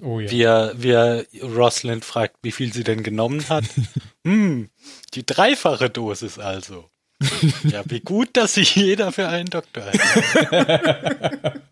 Oh 0.00 0.20
ja. 0.20 0.30
wie, 0.30 0.42
er, 0.42 0.72
wie 0.76 0.90
er 0.90 1.24
Rosalind 1.42 2.04
fragt, 2.04 2.36
wie 2.42 2.52
viel 2.52 2.72
sie 2.72 2.84
denn 2.84 3.02
genommen 3.02 3.48
hat. 3.48 3.64
hm, 4.26 4.70
die 5.14 5.26
dreifache 5.26 5.90
Dosis 5.90 6.38
also. 6.38 6.88
ja, 7.64 7.82
wie 7.86 8.00
gut, 8.00 8.36
dass 8.36 8.54
sich 8.54 8.76
jeder 8.76 9.10
für 9.12 9.28
einen 9.28 9.50
Doktor 9.50 9.82
hält. 9.84 10.00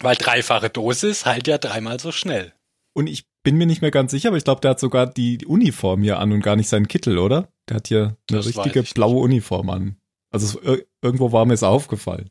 Weil 0.00 0.16
dreifache 0.16 0.70
Dosis 0.70 1.26
heilt 1.26 1.46
ja 1.46 1.58
dreimal 1.58 2.00
so 2.00 2.12
schnell. 2.12 2.52
Und 2.92 3.06
ich 3.08 3.24
bin 3.42 3.56
mir 3.56 3.66
nicht 3.66 3.82
mehr 3.82 3.90
ganz 3.90 4.10
sicher, 4.10 4.28
aber 4.28 4.36
ich 4.38 4.44
glaube, 4.44 4.60
der 4.60 4.72
hat 4.72 4.80
sogar 4.80 5.06
die 5.06 5.44
Uniform 5.46 6.02
hier 6.02 6.18
an 6.18 6.32
und 6.32 6.40
gar 6.40 6.56
nicht 6.56 6.68
seinen 6.68 6.88
Kittel, 6.88 7.18
oder? 7.18 7.48
Der 7.68 7.76
hat 7.76 7.88
hier 7.88 8.16
eine 8.30 8.38
Das 8.38 8.46
richtige 8.46 8.80
ich 8.80 8.94
blaue 8.94 9.20
Uniform 9.22 9.70
an. 9.70 9.96
Also 10.30 10.46
es, 10.46 10.64
ir- 10.64 10.84
irgendwo 11.02 11.30
war 11.32 11.44
mir 11.46 11.54
es 11.54 11.62
aufgefallen. 11.62 12.30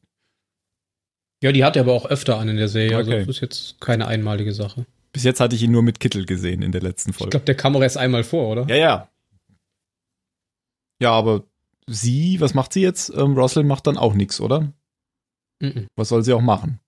Ja, 1.44 1.52
die 1.52 1.64
hat 1.64 1.76
er 1.76 1.84
aber 1.84 1.94
auch 1.94 2.06
öfter 2.06 2.38
an 2.40 2.50
in 2.50 2.58
der 2.58 2.68
Serie. 2.70 2.98
Also 2.98 3.12
Okay. 3.12 3.20
das 3.26 3.36
ist 3.36 3.42
jetzt 3.42 3.82
keine 3.82 4.08
einmalige 4.08 4.54
Sache. 4.54 4.86
Bis 5.12 5.24
jetzt 5.24 5.40
hatte 5.40 5.56
ich 5.56 5.64
ihn 5.64 5.72
nur 5.72 5.84
mit 5.84 6.00
Kittel 6.00 6.26
gesehen 6.26 6.62
in 6.62 6.72
der 6.72 6.82
letzten 6.82 7.12
Ich 7.12 7.18
Folge. 7.18 7.32
glaube, 7.32 7.46
der 7.46 7.56
kam 7.56 7.76
auch 7.76 7.82
erst 7.82 7.98
einmal 7.98 8.24
vor, 8.24 8.50
oder? 8.50 8.66
Ja, 8.68 8.76
ja. 8.76 9.10
Ja, 11.02 11.12
aber 11.12 11.44
sie, 11.88 12.40
was 12.40 12.54
macht 12.54 12.74
sie 12.74 12.82
jetzt? 12.82 13.10
Ähm, 13.10 13.38
Roslyn 13.38 13.68
macht 13.68 13.88
dann 13.88 13.98
auch 13.98 14.14
nichts, 14.14 14.40
oder? 14.42 14.72
Mhm. 15.62 15.88
Was 15.96 16.10
soll 16.10 16.24
sie 16.24 16.34
auch 16.34 16.42
machen? 16.42 16.80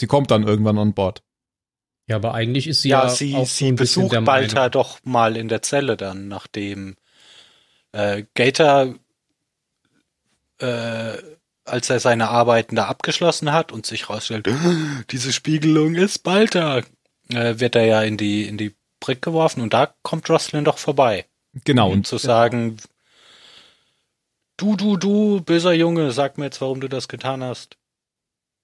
Sie 0.00 0.06
kommt 0.06 0.30
dann 0.30 0.44
irgendwann 0.46 0.78
an 0.78 0.94
Bord. 0.94 1.22
Ja, 2.08 2.16
aber 2.16 2.32
eigentlich 2.34 2.66
ist 2.68 2.82
sie 2.82 2.90
Ja, 2.90 3.04
ja, 3.04 3.08
sie, 3.10 3.34
auch 3.34 3.40
so 3.40 3.44
sie 3.46 3.66
ein 3.68 3.76
bisschen 3.76 4.02
besucht 4.04 4.14
der 4.14 4.20
Balta 4.22 4.68
doch 4.70 4.98
mal 5.04 5.36
in 5.36 5.48
der 5.48 5.60
Zelle 5.62 5.96
dann, 5.96 6.28
nachdem 6.28 6.96
äh, 7.92 8.24
Gator, 8.34 8.94
äh, 10.58 11.18
als 11.68 11.90
er 11.90 12.00
seine 12.00 12.28
Arbeiten 12.28 12.76
da 12.76 12.86
abgeschlossen 12.86 13.52
hat 13.52 13.72
und 13.72 13.86
sich 13.86 14.08
rausstellt, 14.08 14.48
diese 15.10 15.32
Spiegelung 15.32 15.94
ist 15.94 16.22
Balta, 16.22 16.82
äh, 17.28 17.58
wird 17.58 17.76
er 17.76 17.84
ja 17.84 18.02
in 18.02 18.16
die, 18.16 18.46
in 18.46 18.58
die 18.58 18.74
Brick 19.00 19.22
geworfen 19.22 19.60
und 19.60 19.72
da 19.72 19.94
kommt 20.02 20.28
Roslyn 20.28 20.64
doch 20.64 20.78
vorbei. 20.78 21.26
Genau, 21.64 21.88
um 21.88 21.92
und 21.94 22.06
zu 22.06 22.18
sagen, 22.18 22.76
du, 24.56 24.76
du, 24.76 24.96
du, 24.96 25.40
böser 25.40 25.72
Junge, 25.72 26.12
sag 26.12 26.38
mir 26.38 26.46
jetzt, 26.46 26.60
warum 26.60 26.80
du 26.80 26.88
das 26.88 27.08
getan 27.08 27.42
hast. 27.42 27.76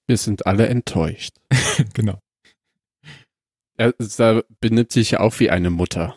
Wir 0.06 0.18
sind 0.18 0.46
alle 0.46 0.66
enttäuscht. 0.66 1.34
genau. 1.94 2.18
Er 3.76 3.94
da 4.18 4.42
benimmt 4.60 4.92
sich 4.92 5.12
ja 5.12 5.20
auch 5.20 5.40
wie 5.40 5.50
eine 5.50 5.70
Mutter. 5.70 6.16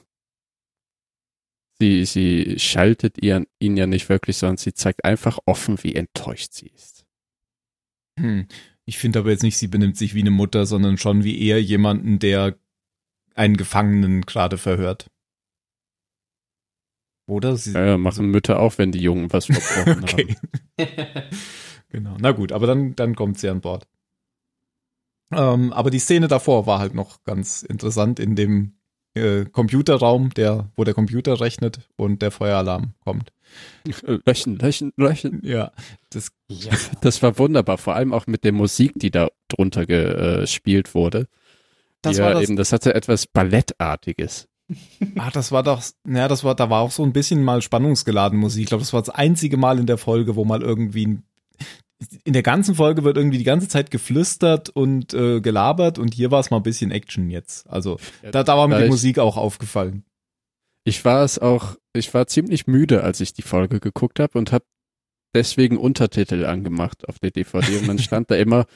Sie, 1.79 2.05
sie 2.05 2.57
schaltet 2.57 3.21
ihren, 3.21 3.45
ihn 3.59 3.77
ja 3.77 3.85
nicht 3.85 4.09
wirklich, 4.09 4.37
sondern 4.37 4.57
sie 4.57 4.73
zeigt 4.73 5.05
einfach 5.05 5.39
offen, 5.45 5.83
wie 5.83 5.93
enttäuscht 5.95 6.53
sie 6.53 6.67
ist. 6.67 7.05
Hm. 8.19 8.47
Ich 8.85 8.97
finde 8.97 9.19
aber 9.19 9.29
jetzt 9.31 9.43
nicht, 9.43 9.57
sie 9.57 9.67
benimmt 9.67 9.97
sich 9.97 10.15
wie 10.15 10.21
eine 10.21 10.31
Mutter, 10.31 10.65
sondern 10.65 10.97
schon 10.97 11.23
wie 11.23 11.39
eher 11.39 11.61
jemanden, 11.61 12.19
der 12.19 12.57
einen 13.35 13.57
Gefangenen 13.57 14.21
gerade 14.21 14.57
verhört. 14.57 15.11
Oder? 17.27 17.57
Sie, 17.57 17.73
Ja, 17.73 17.97
machen 17.97 18.31
Mütter 18.31 18.59
auch, 18.59 18.77
wenn 18.77 18.91
die 18.91 19.01
Jungen 19.01 19.31
was 19.31 19.45
verbrochen 19.51 20.03
okay. 20.03 20.35
haben. 20.79 21.23
Genau. 21.89 22.17
Na 22.19 22.31
gut, 22.31 22.51
aber 22.51 22.67
dann, 22.67 22.95
dann 22.95 23.15
kommt 23.15 23.39
sie 23.39 23.47
an 23.47 23.61
Bord. 23.61 23.87
Ähm, 25.31 25.71
aber 25.73 25.89
die 25.89 25.99
Szene 25.99 26.27
davor 26.27 26.65
war 26.65 26.79
halt 26.79 26.93
noch 26.93 27.23
ganz 27.23 27.63
interessant 27.63 28.19
in 28.19 28.35
dem 28.35 28.76
äh, 29.17 29.45
Computerraum, 29.45 30.29
der, 30.33 30.69
wo 30.75 30.83
der 30.83 30.93
Computer 30.93 31.39
rechnet 31.39 31.79
und 31.95 32.21
der 32.21 32.31
Feueralarm 32.31 32.93
kommt. 33.03 33.31
Löchen, 34.25 34.57
löchen, 34.57 34.93
löchen. 34.97 35.41
Ja, 35.43 35.71
das, 36.09 36.31
Ja. 36.49 36.71
Das 37.01 37.21
war 37.21 37.37
wunderbar, 37.37 37.77
vor 37.77 37.95
allem 37.95 38.13
auch 38.13 38.27
mit 38.27 38.43
der 38.43 38.51
Musik, 38.51 38.93
die 38.95 39.11
da 39.11 39.29
drunter 39.47 39.85
gespielt 39.85 40.95
wurde. 40.95 41.27
das 42.01 42.17
ja, 42.17 42.25
war 42.25 42.33
das, 42.33 42.43
eben, 42.43 42.55
das 42.55 42.71
hatte 42.71 42.93
etwas 42.93 43.27
Ballettartiges. 43.27 44.47
ah, 45.17 45.29
das 45.31 45.51
war 45.51 45.63
doch, 45.63 45.81
naja, 46.03 46.27
das 46.27 46.43
war, 46.43 46.55
da 46.55 46.69
war 46.69 46.81
auch 46.81 46.91
so 46.91 47.03
ein 47.03 47.13
bisschen 47.13 47.43
mal 47.43 47.61
spannungsgeladen 47.61 48.37
Musik. 48.37 48.63
Ich 48.63 48.67
glaube, 48.69 48.83
das 48.83 48.93
war 48.93 49.01
das 49.01 49.09
einzige 49.09 49.57
Mal 49.57 49.79
in 49.79 49.85
der 49.85 49.97
Folge, 49.97 50.35
wo 50.35 50.45
mal 50.45 50.61
irgendwie 50.61 51.07
ein, 51.07 51.23
in 52.23 52.33
der 52.33 52.43
ganzen 52.43 52.75
Folge 52.75 53.03
wird 53.03 53.17
irgendwie 53.17 53.39
die 53.39 53.43
ganze 53.43 53.67
Zeit 53.67 53.89
geflüstert 53.89 54.69
und 54.69 55.13
äh, 55.13 55.41
gelabert 55.41 55.97
und 55.97 56.13
hier 56.13 56.29
war 56.29 56.39
es 56.39 56.51
mal 56.51 56.57
ein 56.57 56.63
bisschen 56.63 56.91
Action 56.91 57.29
jetzt. 57.29 57.67
Also 57.69 57.99
da, 58.31 58.43
da 58.43 58.57
war 58.57 58.67
mir 58.67 58.83
die 58.83 58.89
Musik 58.89 59.19
auch 59.19 59.37
aufgefallen. 59.37 60.03
Ich 60.83 61.03
war 61.03 61.23
es 61.23 61.39
auch, 61.39 61.75
ich 61.93 62.13
war 62.13 62.27
ziemlich 62.27 62.67
müde, 62.67 63.03
als 63.03 63.19
ich 63.19 63.33
die 63.33 63.41
Folge 63.41 63.79
geguckt 63.79 64.19
habe 64.19 64.37
und 64.37 64.51
habe 64.51 64.65
deswegen 65.33 65.77
Untertitel 65.77 66.45
angemacht 66.45 67.07
auf 67.09 67.19
der 67.19 67.31
DVD 67.31 67.77
und 67.77 67.87
dann 67.87 67.99
stand 67.99 68.31
da 68.31 68.35
immer 68.37 68.67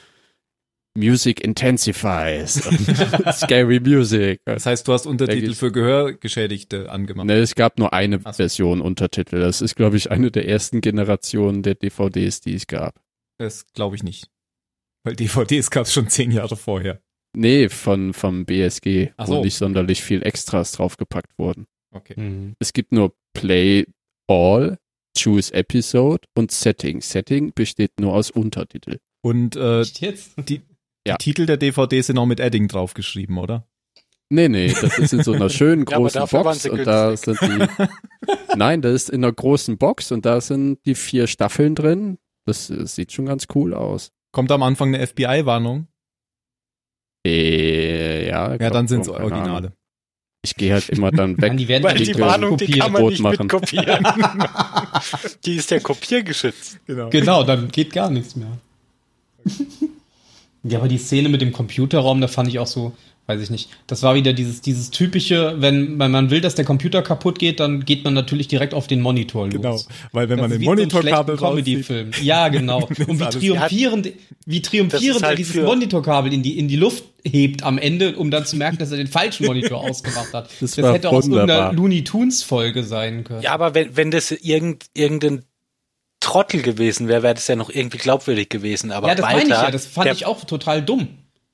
Music 0.94 1.40
intensifies, 1.42 2.66
und 2.66 2.78
scary 3.32 3.80
music. 3.80 4.40
Das 4.44 4.66
heißt, 4.66 4.86
du 4.86 4.92
hast 4.92 5.06
Untertitel 5.06 5.54
für 5.54 5.72
Gehörgeschädigte 5.72 6.90
angemacht. 6.90 7.26
Ne, 7.26 7.38
es 7.38 7.54
gab 7.54 7.78
nur 7.78 7.94
eine 7.94 8.18
so. 8.18 8.32
Version 8.32 8.82
Untertitel. 8.82 9.40
Das 9.40 9.62
ist, 9.62 9.74
glaube 9.74 9.96
ich, 9.96 10.10
eine 10.10 10.30
der 10.30 10.46
ersten 10.46 10.82
Generationen 10.82 11.62
der 11.62 11.76
DVDs, 11.76 12.42
die 12.42 12.54
es 12.54 12.66
gab. 12.66 13.01
Das 13.42 13.66
glaube 13.72 13.96
ich 13.96 14.02
nicht. 14.04 14.30
Weil 15.04 15.16
DVDs 15.16 15.70
gab 15.70 15.86
es 15.86 15.92
schon 15.92 16.08
zehn 16.08 16.30
Jahre 16.30 16.56
vorher. 16.56 17.02
Nee, 17.36 17.68
von, 17.68 18.12
vom 18.12 18.44
BSG, 18.44 19.10
Ach 19.16 19.26
wo 19.26 19.34
so. 19.34 19.44
nicht 19.44 19.56
sonderlich 19.56 20.02
viel 20.02 20.22
Extras 20.22 20.72
draufgepackt 20.72 21.36
wurden. 21.38 21.66
Okay. 21.92 22.14
Mhm. 22.20 22.54
Es 22.60 22.72
gibt 22.72 22.92
nur 22.92 23.14
Play 23.34 23.86
All, 24.28 24.78
Choose 25.18 25.52
Episode 25.52 26.26
und 26.36 26.52
Setting. 26.52 27.00
Setting 27.00 27.52
besteht 27.52 27.98
nur 27.98 28.14
aus 28.14 28.30
Untertitel. 28.30 28.98
Und 29.24 29.56
äh, 29.56 29.82
die 30.38 30.62
Ja. 31.06 31.16
Titel 31.16 31.46
der 31.46 31.56
DVD 31.56 32.00
sind 32.00 32.18
auch 32.18 32.26
mit 32.26 32.38
Edding 32.38 32.68
draufgeschrieben, 32.68 33.38
oder? 33.38 33.66
Nee, 34.30 34.48
nee, 34.48 34.68
das 34.80 34.98
ist 34.98 35.12
in 35.12 35.22
so 35.24 35.32
einer 35.32 35.50
schönen 35.50 35.84
Ja, 35.88 35.96
großen 35.98 36.20
waren 36.20 36.44
Box 36.44 36.66
und 36.66 36.84
da 36.86 37.16
sind 37.16 37.40
die. 37.42 37.86
Nein, 38.56 38.80
das 38.82 38.94
ist 38.94 39.10
in 39.10 39.24
einer 39.24 39.32
großen 39.32 39.76
Box 39.78 40.12
und 40.12 40.24
da 40.24 40.40
sind 40.40 40.78
die 40.86 40.94
vier 40.94 41.26
Staffeln 41.26 41.74
drin. 41.74 42.18
Das, 42.44 42.70
äh, 42.70 42.86
sieht 42.86 43.12
schon 43.12 43.26
ganz 43.26 43.46
cool 43.54 43.74
aus. 43.74 44.10
Kommt 44.32 44.50
am 44.50 44.62
Anfang 44.62 44.94
eine 44.94 45.06
FBI-Warnung? 45.06 45.86
Äh, 47.26 48.26
ja. 48.26 48.50
Ja, 48.50 48.56
glaub 48.56 48.72
dann 48.72 48.88
sind 48.88 49.02
es 49.02 49.08
Ahnung. 49.08 49.22
Originale. 49.22 49.72
Ich 50.44 50.56
gehe 50.56 50.72
halt 50.72 50.88
immer 50.88 51.12
dann 51.12 51.40
weg. 51.40 51.56
Die 51.56 51.68
werden 51.68 51.84
Weil 51.84 51.98
nicht 51.98 52.16
die 52.16 52.20
Warnung, 52.20 52.56
die 52.56 52.78
kann 52.78 52.90
man 52.90 53.06
nicht 53.06 53.20
machen. 53.20 53.46
mitkopieren. 53.46 54.04
die 55.44 55.54
ist 55.54 55.70
ja 55.70 55.78
kopiergeschützt. 55.78 56.80
Genau. 56.86 57.10
Genau, 57.10 57.44
dann 57.44 57.68
geht 57.68 57.92
gar 57.92 58.10
nichts 58.10 58.34
mehr. 58.34 58.58
ja, 60.64 60.78
aber 60.78 60.88
die 60.88 60.98
Szene 60.98 61.28
mit 61.28 61.42
dem 61.42 61.52
Computerraum, 61.52 62.20
da 62.20 62.26
fand 62.26 62.48
ich 62.48 62.58
auch 62.58 62.66
so, 62.66 62.92
weiß 63.26 63.40
ich 63.40 63.50
nicht. 63.50 63.70
Das 63.86 64.02
war 64.02 64.14
wieder 64.14 64.32
dieses, 64.32 64.60
dieses 64.60 64.90
typische, 64.90 65.54
wenn, 65.58 65.98
wenn 65.98 66.10
man 66.10 66.30
will, 66.30 66.40
dass 66.40 66.54
der 66.54 66.64
Computer 66.64 67.02
kaputt 67.02 67.38
geht, 67.38 67.60
dann 67.60 67.84
geht 67.84 68.04
man 68.04 68.14
natürlich 68.14 68.48
direkt 68.48 68.74
auf 68.74 68.88
den 68.88 69.00
Monitor 69.00 69.46
los. 69.46 69.52
Genau, 69.52 69.78
weil 70.12 70.28
wenn 70.28 70.38
Das 70.38 70.48
man 70.48 70.50
den 70.50 70.60
so 70.60 70.70
Monitorkabel 70.70 71.36
rauszieht, 71.36 71.64
Comedy-Film. 71.64 72.10
Ja, 72.22 72.48
genau. 72.48 72.88
Und 73.06 73.20
wie 73.20 73.24
triumphierend, 73.24 74.12
wie 74.44 74.62
triumphierend 74.62 75.22
halt 75.22 75.34
er 75.34 75.36
dieses 75.36 75.56
Monitorkabel 75.56 76.32
in 76.32 76.42
die, 76.42 76.58
in 76.58 76.66
die 76.68 76.76
Luft 76.76 77.04
hebt 77.24 77.62
am 77.62 77.78
Ende, 77.78 78.16
um 78.16 78.30
dann 78.30 78.44
zu 78.44 78.56
merken, 78.56 78.78
dass 78.78 78.90
er 78.90 78.96
den 78.96 79.06
falschen 79.06 79.46
Monitor 79.46 79.80
ausgemacht 79.88 80.32
hat. 80.32 80.50
Das 80.60 80.72
Das, 80.72 80.92
hätte 80.92 81.10
aus 81.10 81.26
irgendeiner 81.26 81.72
Looney 81.72 82.02
Tunes 82.02 82.42
Folge 82.42 82.82
sein 82.82 83.22
können. 83.22 83.42
Ja, 83.42 83.52
aber 83.52 83.74
wenn, 83.74 83.96
wenn 83.96 84.10
das 84.10 84.32
irgend, 84.32 84.86
irgendein 84.94 85.44
Trottel 86.18 86.62
gewesen 86.62 87.08
wäre, 87.08 87.22
wäre 87.22 87.34
das 87.34 87.46
ja 87.48 87.56
noch 87.56 87.70
irgendwie 87.70 87.98
glaubwürdig 87.98 88.48
gewesen. 88.48 88.92
Aber 88.92 89.08
ja 89.08 89.14
das 89.14 89.24
meine 89.24 89.42
ich 89.42 89.48
ja. 89.48 89.70
Das 89.70 89.86
fand 89.86 90.06
der, 90.06 90.12
ich 90.12 90.26
auch 90.26 90.44
total 90.44 90.82
dumm. 90.82 91.08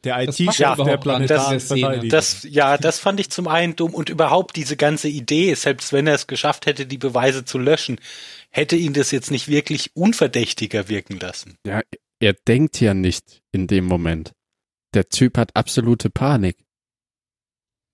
Der 0.04 0.22
IT-Chef 0.22 0.46
passt 0.46 0.60
der 0.60 0.72
überhaupt 0.74 1.04
gar 1.04 1.18
nicht, 1.18 1.28
planetaren. 1.28 1.60
Verteidigung. 1.60 2.08
Das, 2.10 2.46
ja, 2.48 2.78
das 2.78 2.98
fand 2.98 3.20
ich 3.20 3.30
zum 3.30 3.48
einen 3.48 3.74
dumm 3.76 3.94
und 3.94 4.08
überhaupt 4.08 4.56
diese 4.56 4.76
ganze 4.76 5.08
Idee, 5.08 5.54
selbst 5.54 5.92
wenn 5.92 6.06
er 6.06 6.14
es 6.14 6.26
geschafft 6.26 6.66
hätte, 6.66 6.86
die 6.86 6.98
Beweise 6.98 7.44
zu 7.44 7.58
löschen, 7.58 8.00
hätte 8.50 8.76
ihn 8.76 8.92
das 8.92 9.10
jetzt 9.10 9.30
nicht 9.30 9.48
wirklich 9.48 9.90
unverdächtiger 9.94 10.88
wirken 10.88 11.18
lassen. 11.18 11.56
Ja, 11.66 11.82
er 12.20 12.32
denkt 12.32 12.80
ja 12.80 12.94
nicht 12.94 13.42
in 13.52 13.66
dem 13.66 13.86
Moment. 13.86 14.32
Der 14.94 15.08
Typ 15.08 15.36
hat 15.36 15.54
absolute 15.54 16.10
Panik. 16.10 16.56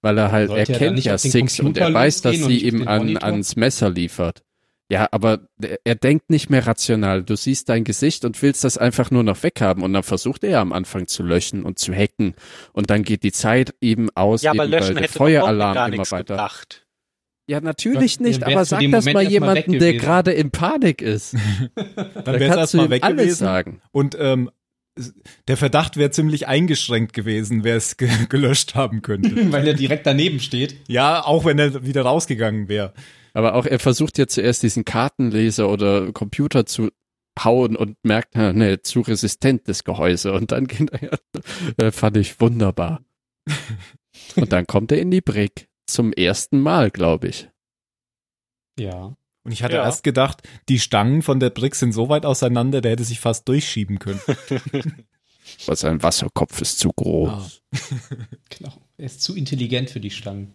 Weil 0.03 0.19
er 0.19 0.31
halt, 0.31 0.51
er 0.51 0.57
Sollte 0.57 0.73
er 0.73 0.79
kennt 0.79 1.05
ja 1.05 1.17
Six 1.17 1.61
und 1.61 1.79
er 1.79 1.93
weiß, 1.93 2.21
dass 2.21 2.37
sie 2.37 2.65
ihm 2.65 2.87
an, 2.87 3.17
ans 3.17 3.57
Messer 3.57 3.89
liefert. 3.89 4.44
Ja, 4.91 5.09
aber 5.13 5.49
er, 5.85 5.95
denkt 5.95 6.29
nicht 6.29 6.51
mehr 6.51 6.67
rational. 6.67 7.23
Du 7.23 7.37
siehst 7.37 7.71
dein 7.71 7.85
Gesicht 7.85 8.25
und 8.25 8.41
willst 8.43 8.65
das 8.65 8.77
einfach 8.77 9.11
nur 9.11 9.23
noch 9.23 9.43
weghaben. 9.43 9.83
Und 9.83 9.93
dann 9.95 10.03
versucht 10.03 10.45
er 10.45 10.61
am 10.61 10.73
Anfang 10.75 11.07
zu 11.07 11.23
löschen 11.23 11.63
und 11.65 11.79
zu 11.79 11.95
hacken. 11.95 12.35
Und 12.75 12.91
dann 12.91 13.03
geht 13.03 13.23
die 13.23 13.33
Zeit 13.33 13.75
eben 13.81 14.11
aus, 14.15 14.43
Ja, 14.43 14.51
aber 14.51 14.65
eben, 14.65 14.73
weil 14.73 14.81
löschen 14.81 14.95
der 14.97 15.05
auch 15.05 15.09
gar 15.09 15.17
Feueralarm 15.17 15.77
immer 15.77 15.89
nichts 15.89 16.13
weiter. 16.13 16.35
gebracht. 16.35 16.87
Ja, 17.47 17.61
natürlich 17.61 18.21
nicht, 18.21 18.41
wär's 18.41 18.53
aber 18.53 18.65
sag 18.65 18.81
das 18.91 19.05
Moment 19.05 19.15
mal 19.15 19.23
jemandem, 19.31 19.79
der 19.79 19.95
gerade 19.95 20.33
in 20.33 20.51
Panik 20.51 21.03
ist. 21.03 21.35
Dann 21.75 22.03
Da 22.25 22.33
wäre 22.39 22.45
es 22.45 22.49
kannst 22.57 22.75
du 22.75 22.79
erstmal 22.79 22.91
weg 22.91 23.03
alles 23.05 23.17
gewesen. 23.23 23.39
sagen. 23.39 23.81
Und 23.91 24.17
ähm, 24.19 24.51
der 25.49 25.57
Verdacht 25.57 25.97
wäre 25.97 26.11
ziemlich 26.11 26.47
eingeschränkt 26.47 27.13
gewesen, 27.15 27.65
wer 27.65 27.77
es 27.77 27.97
ge 27.97 28.09
gelöscht 28.29 28.75
haben 28.75 29.03
könnte. 29.03 29.31
Weil 29.53 29.67
er 29.67 29.75
direkt 29.75 30.07
daneben 30.07 30.41
steht. 30.41 30.77
ja, 30.89 31.25
auch 31.25 31.45
wenn 31.45 31.59
er 31.59 31.85
wieder 31.87 32.03
rausgegangen 32.03 32.69
wäre. 32.69 32.93
Aber 33.35 33.55
auch 33.55 33.67
er 33.67 33.79
versucht 33.79 34.17
ja 34.17 34.27
zuerst 34.27 34.63
diesen 34.63 34.85
Kartenleser 34.85 35.69
oder 35.69 36.13
Computer 36.13 36.65
zu 36.67 36.91
hauen 37.43 37.75
und 37.77 37.97
merkt, 38.05 38.35
na, 38.37 38.53
nee, 38.53 38.79
zu 38.81 39.01
resistent 39.01 39.69
das 39.69 39.83
Gehäuse. 39.85 40.33
Und 40.33 40.53
dann 40.53 40.67
geht 40.69 40.91
er 40.91 41.03
ja, 41.03 41.19
äh, 41.87 41.91
fand 41.93 42.17
ich 42.17 42.41
wunderbar. 42.41 43.05
und 44.37 44.53
dann 44.53 44.67
kommt 44.67 44.93
er 44.93 45.01
in 45.01 45.11
die 45.11 45.21
Brick. 45.21 45.69
Zum 45.87 46.13
ersten 46.15 46.61
Mal, 46.61 46.91
glaube 46.91 47.29
ich. 47.29 47.51
Ja. 48.79 49.17
Und 49.43 49.53
ich 49.53 49.63
hatte 49.63 49.77
Ja. 49.77 49.85
erst 49.85 50.03
gedacht, 50.03 50.49
die 50.71 50.79
Stangen 50.79 51.21
von 51.21 51.41
der 51.41 51.51
Brick 51.51 51.75
sind 51.75 51.93
so 51.93 52.09
weit 52.09 52.25
auseinander, 52.25 52.81
der 52.81 52.93
hätte 52.93 53.05
sich 53.05 53.21
fast 53.21 53.47
durchschieben 53.49 53.99
können. 53.99 54.21
Aber 55.67 55.77
sein 55.77 56.03
Wasserkopf 56.03 56.63
ist 56.63 56.79
zu 56.79 56.89
groß. 56.89 57.61
Genau. 58.49 58.73
Er 58.97 59.05
ist 59.05 59.21
zu 59.23 59.37
intelligent 59.37 59.91
für 59.91 60.01
die 60.01 60.11
Stangen. 60.11 60.55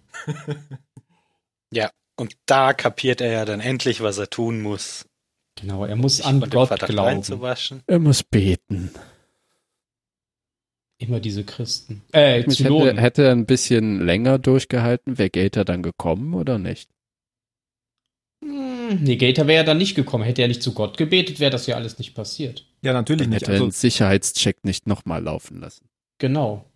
Und 2.20 2.36
da 2.46 2.74
kapiert 2.74 3.22
er 3.22 3.32
ja 3.32 3.46
dann 3.46 3.62
endlich, 3.62 4.02
was 4.02 4.18
er 4.18 4.30
tun 4.30 4.62
muss. 4.62 5.06
Genau, 5.56 5.86
er 5.86 5.96
muss 5.96 6.22
an 6.22 6.42
Gott 6.42 6.78
glauben. 6.80 7.24
Er 7.88 8.00
muss 8.00 8.24
beten. 8.24 8.92
Immer 10.98 11.22
diese 11.22 11.46
Christen. 11.46 12.02
Äh, 12.12 12.44
hätte, 12.44 13.02
hätte 13.02 13.24
er 13.24 13.32
ein 13.32 13.46
bisschen 13.46 14.06
länger 14.06 14.38
durchgehalten, 14.38 15.18
wäre 15.18 15.30
Gator 15.30 15.64
dann 15.64 15.82
gekommen 15.82 16.34
oder 16.34 16.60
nicht? 16.60 16.90
Hm, 18.44 19.00
Nee, 19.02 19.16
Gator 19.16 19.48
wäre 19.48 19.58
ja 19.62 19.64
dann 19.64 19.78
nicht 19.78 19.96
gekommen. 19.96 20.24
Hätte 20.26 20.42
er 20.42 20.48
nicht 20.50 20.64
zu 20.64 20.74
Gott 20.74 20.98
gebetet, 20.98 21.40
wäre 21.40 21.52
das 21.52 21.68
ja 21.68 21.76
alles 21.76 22.00
nicht 22.00 22.16
passiert. 22.16 22.66
Ja, 22.82 22.92
natürlich 22.92 23.24
Dann 23.24 23.30
nicht. 23.30 23.42
hätte 23.44 23.52
er 23.52 23.56
Also, 23.56 23.64
einen 23.66 23.72
Sicherheitscheck 23.72 24.66
nicht 24.66 24.88
nochmal 24.88 25.24
laufen 25.24 25.60
lassen. 25.62 25.88
Genau. 26.18 26.69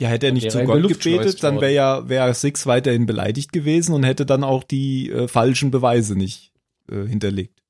Ja, 0.00 0.08
hätte 0.08 0.26
er 0.26 0.32
nicht 0.32 0.50
zu 0.50 0.64
Gott 0.64 0.82
gebetet, 0.88 1.42
dann 1.42 1.60
wäre 1.60 1.72
ja 1.72 2.08
wäre 2.08 2.34
Six 2.34 2.66
weiterhin 2.66 3.06
beleidigt 3.06 3.52
gewesen 3.52 3.94
und 3.94 4.02
hätte 4.04 4.26
dann 4.26 4.42
auch 4.44 4.64
die 4.64 5.10
äh, 5.10 5.28
falschen 5.28 5.70
Beweise 5.70 6.16
nicht 6.16 6.52
äh, 6.90 7.06
hinterlegt. 7.06 7.60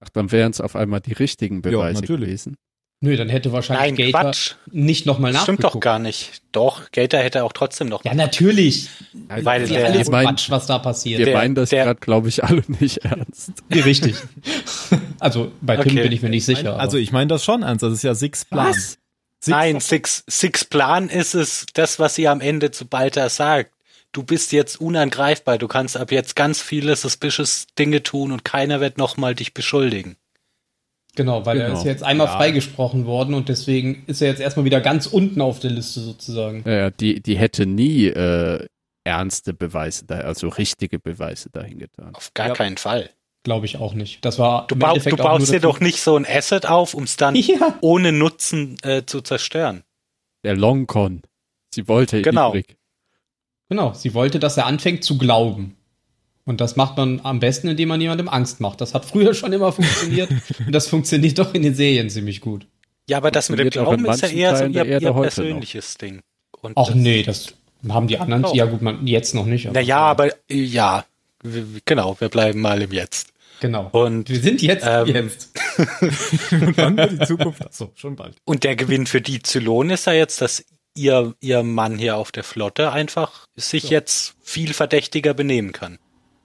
Ach, 0.00 0.08
dann 0.10 0.30
wären 0.30 0.52
es 0.52 0.60
auf 0.60 0.76
einmal 0.76 1.00
die 1.00 1.12
richtigen 1.14 1.62
Beweise 1.62 2.00
natürlich. 2.00 2.26
gewesen. 2.28 2.56
Nö, 3.02 3.14
dann 3.16 3.28
hätte 3.28 3.52
wahrscheinlich 3.52 3.98
Nein, 3.98 4.06
Gator 4.12 4.20
Quatsch. 4.30 4.54
nicht 4.70 5.04
nochmal 5.04 5.30
Das 5.32 5.42
nachgeguckt. 5.42 5.60
stimmt 5.62 5.74
doch 5.74 5.80
gar 5.80 5.98
nicht. 5.98 6.42
Doch, 6.52 6.90
Gator 6.92 7.20
hätte 7.20 7.44
auch 7.44 7.52
trotzdem 7.52 7.88
noch. 7.88 8.02
Ja, 8.06 8.14
natürlich. 8.14 8.88
Weil 9.28 9.62
ja 9.70 9.78
der- 9.80 9.86
alles 9.88 10.06
ich 10.06 10.08
mein- 10.10 10.26
Quatsch, 10.28 10.48
was 10.50 10.66
da 10.66 10.78
passiert. 10.78 11.18
Wir 11.18 11.26
Der- 11.26 11.36
meinen 11.36 11.54
das 11.54 11.68
gerade, 11.70 12.00
glaube 12.00 12.28
ich, 12.30 12.42
alle 12.42 12.62
nicht 12.80 12.98
ernst. 12.98 13.52
Ja, 13.74 13.82
Richtig. 13.84 14.14
also 15.18 15.52
bei 15.60 15.76
Tim 15.76 15.92
Okay. 15.92 16.02
bin 16.04 16.12
ich 16.12 16.22
mir 16.22 16.30
nicht 16.30 16.46
sicher. 16.46 16.78
also 16.78 16.96
ich 16.96 17.12
meine 17.12 17.26
das 17.28 17.44
schon 17.44 17.62
ernst. 17.62 17.82
Das 17.82 17.92
ist 17.92 18.02
ja 18.02 18.14
Six 18.14 18.46
Plan. 18.46 18.74
Six 19.46 19.56
Nein, 19.56 19.80
Six, 19.80 20.24
Six 20.28 20.64
Plan 20.64 21.08
ist 21.08 21.34
es, 21.34 21.66
das, 21.74 21.98
was 21.98 22.14
sie 22.14 22.28
am 22.28 22.40
Ende 22.40 22.70
zu 22.70 22.86
Balta 22.86 23.28
sagt. 23.28 23.72
Du 24.12 24.22
bist 24.22 24.52
jetzt 24.52 24.80
unangreifbar. 24.80 25.58
Du 25.58 25.68
kannst 25.68 25.96
ab 25.96 26.10
jetzt 26.12 26.36
ganz 26.36 26.60
viele 26.60 26.94
suspicious 26.96 27.66
Dinge 27.78 28.02
tun 28.02 28.32
und 28.32 28.44
keiner 28.44 28.80
wird 28.80 28.98
nochmal 28.98 29.34
dich 29.34 29.52
beschuldigen. 29.54 30.16
genau, 31.14 31.46
weil 31.46 31.58
er 31.60 31.68
Genau. 31.68 31.78
ist 31.78 31.86
jetzt 31.86 32.02
einmal 32.02 32.26
Ja. 32.26 32.36
freigesprochen 32.36 33.06
worden 33.06 33.32
und 33.34 33.48
deswegen 33.48 34.04
ist 34.06 34.20
er 34.20 34.28
jetzt 34.28 34.40
erstmal 34.40 34.66
wieder 34.66 34.82
ganz 34.82 35.06
unten 35.06 35.40
auf 35.40 35.60
der 35.60 35.70
Liste 35.70 36.00
sozusagen. 36.00 36.62
Ja, 36.66 36.72
ja, 36.74 36.90
die, 36.90 37.22
die 37.22 37.38
hätte 37.38 37.64
nie 37.64 38.06
äh, 38.08 38.66
ernste 39.04 39.54
Beweise, 39.54 40.04
da, 40.04 40.18
also 40.20 40.48
richtige 40.48 40.98
Beweise 40.98 41.48
dahin 41.48 41.78
getan. 41.78 42.14
Auf 42.14 42.34
gar 42.34 42.48
Ja. 42.48 42.52
keinen 42.54 42.76
Fall. 42.76 43.08
Glaube 43.46 43.64
ich 43.66 43.76
auch 43.78 43.94
nicht. 43.94 44.24
Das 44.24 44.40
war 44.40 44.66
Du, 44.66 44.74
Endeffekt 44.74 45.20
du 45.20 45.22
auch 45.22 45.28
baust 45.38 45.52
dir 45.52 45.60
doch 45.60 45.78
nicht 45.78 46.00
so 46.00 46.16
ein 46.16 46.26
Asset 46.26 46.66
auf, 46.66 46.94
um 46.94 47.04
es 47.04 47.16
dann 47.16 47.34
Ja. 47.36 47.78
ohne 47.80 48.10
Nutzen 48.10 48.76
äh, 48.82 49.04
zu 49.06 49.20
zerstören. 49.20 49.84
Der 50.42 50.56
Longcon. 50.56 51.22
Sie 51.72 51.86
wollte 51.86 52.22
Genau. 52.22 52.50
die 52.50 52.62
Brick. 52.62 52.76
Genau, 53.68 53.92
sie 53.94 54.14
wollte, 54.14 54.40
dass 54.40 54.56
er 54.56 54.66
anfängt 54.66 55.04
zu 55.04 55.16
glauben. 55.16 55.76
Und 56.44 56.60
das 56.60 56.74
macht 56.74 56.96
man 56.96 57.20
am 57.22 57.38
besten, 57.38 57.68
indem 57.68 57.88
man 57.88 58.00
jemandem 58.00 58.28
Angst 58.28 58.60
macht. 58.60 58.80
Das 58.80 58.94
hat 58.94 59.04
früher 59.12 59.32
schon 59.32 59.52
immer 59.52 59.70
funktioniert 59.70 60.28
und 60.66 60.72
das 60.72 60.88
funktioniert 60.88 61.38
doch 61.38 61.54
in 61.54 61.62
den 61.62 61.74
Serien 61.76 62.10
ziemlich 62.10 62.40
gut. 62.40 62.66
Ja, 63.08 63.18
aber 63.18 63.30
das 63.30 63.48
mit 63.48 63.60
dem 63.60 63.68
auch 63.68 63.70
Glauben 63.70 64.06
ist 64.06 64.22
ja 64.22 64.28
eher 64.28 64.56
so 64.56 64.64
ihr, 64.64 65.00
ihr 65.00 65.12
persönliches 65.12 65.96
Ding. 65.98 66.20
Und 66.62 66.72
Ach 66.76 66.86
das- 66.86 66.94
nee, 66.96 67.22
das 67.22 67.54
haben 67.88 68.08
die 68.08 68.18
anderen, 68.18 68.42
Doch. 68.42 68.54
ja 68.56 68.64
gut, 68.64 68.82
man, 68.82 69.06
jetzt 69.06 69.36
noch 69.36 69.46
nicht. 69.46 69.66
aber- 69.68 69.74
Naja, 69.80 69.98
aber 69.98 70.28
äh, 70.50 70.54
ja, 70.56 71.04
genau, 71.84 72.16
wir 72.18 72.28
bleiben 72.28 72.60
mal 72.60 72.82
im 72.82 72.90
Jetzt. 72.92 73.28
Genau. 73.60 73.88
Und, 73.92 74.28
Wir 74.28 74.40
sind 74.40 74.60
jetzt, 74.62 74.84
Ähm, 74.86 75.06
jetzt. 75.06 75.52
Und 76.50 76.76
dann 76.78 76.96
wird 76.96 77.12
die 77.12 77.26
Zukunft. 77.26 77.64
Achso, 77.64 77.90
schon 77.94 78.16
bald. 78.16 78.36
und 78.44 78.64
der 78.64 78.76
Gewinn 78.76 79.06
für 79.06 79.20
die 79.20 79.42
Zylonen 79.42 79.90
ist 79.92 80.06
ja 80.06 80.12
jetzt, 80.12 80.40
dass 80.40 80.64
ihr, 80.94 81.34
ihr 81.40 81.62
Mann 81.62 81.98
hier 81.98 82.16
auf 82.16 82.32
der 82.32 82.44
Flotte 82.44 82.92
einfach 82.92 83.46
sich 83.56 83.90
jetzt 83.90 84.34
viel 84.42 84.72
verdächtiger 84.74 85.34
benehmen 85.34 85.72
kann. 85.72 85.98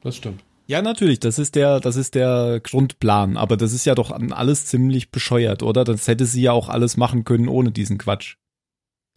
Das 0.04 0.18
stimmt. 0.18 0.44
Ja, 0.68 0.82
natürlich, 0.82 1.20
das 1.20 1.38
ist 1.38 1.56
der, 1.56 1.80
das 1.82 1.96
ist 1.98 2.16
der 2.16 2.62
Grundplan, 2.64 3.36
aber 3.36 3.58
das 3.58 3.74
ist 3.74 3.86
ja 3.86 3.94
doch 3.96 4.12
alles 4.12 4.66
ziemlich 4.68 5.10
bescheuert, 5.12 5.64
oder? 5.64 5.84
Das 5.84 6.08
hätte 6.08 6.26
sie 6.26 6.44
ja 6.44 6.54
auch 6.54 6.70
alles 6.70 6.96
machen 6.96 7.26
können 7.26 7.50
ohne 7.50 7.72
diesen 7.72 7.98
Quatsch. 7.98 8.36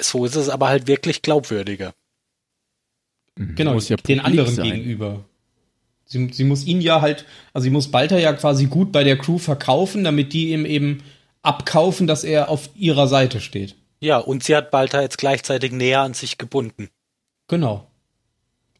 So 0.00 0.24
ist 0.24 0.34
es 0.34 0.48
aber 0.48 0.68
halt 0.68 0.88
wirklich 0.88 1.22
glaubwürdiger. 1.22 1.94
Genau, 3.36 3.74
Muss 3.74 3.88
ja 3.88 3.96
den 3.96 4.20
anderen 4.20 4.52
sein. 4.54 4.64
gegenüber. 4.72 5.24
Sie, 6.06 6.28
sie 6.32 6.44
muss 6.44 6.64
ihn 6.64 6.80
ja 6.80 7.00
halt, 7.00 7.24
also 7.52 7.64
sie 7.64 7.70
muss 7.70 7.90
Balter 7.90 8.18
ja 8.18 8.32
quasi 8.32 8.66
gut 8.66 8.92
bei 8.92 9.04
der 9.04 9.16
Crew 9.16 9.38
verkaufen, 9.38 10.04
damit 10.04 10.32
die 10.32 10.52
ihm 10.52 10.66
eben 10.66 11.02
abkaufen, 11.42 12.06
dass 12.06 12.24
er 12.24 12.48
auf 12.48 12.70
ihrer 12.74 13.08
Seite 13.08 13.40
steht. 13.40 13.76
Ja, 14.00 14.18
und 14.18 14.44
sie 14.44 14.54
hat 14.54 14.70
Balta 14.70 15.00
jetzt 15.00 15.18
gleichzeitig 15.18 15.72
näher 15.72 16.00
an 16.00 16.14
sich 16.14 16.36
gebunden. 16.36 16.88
Genau. 17.48 17.90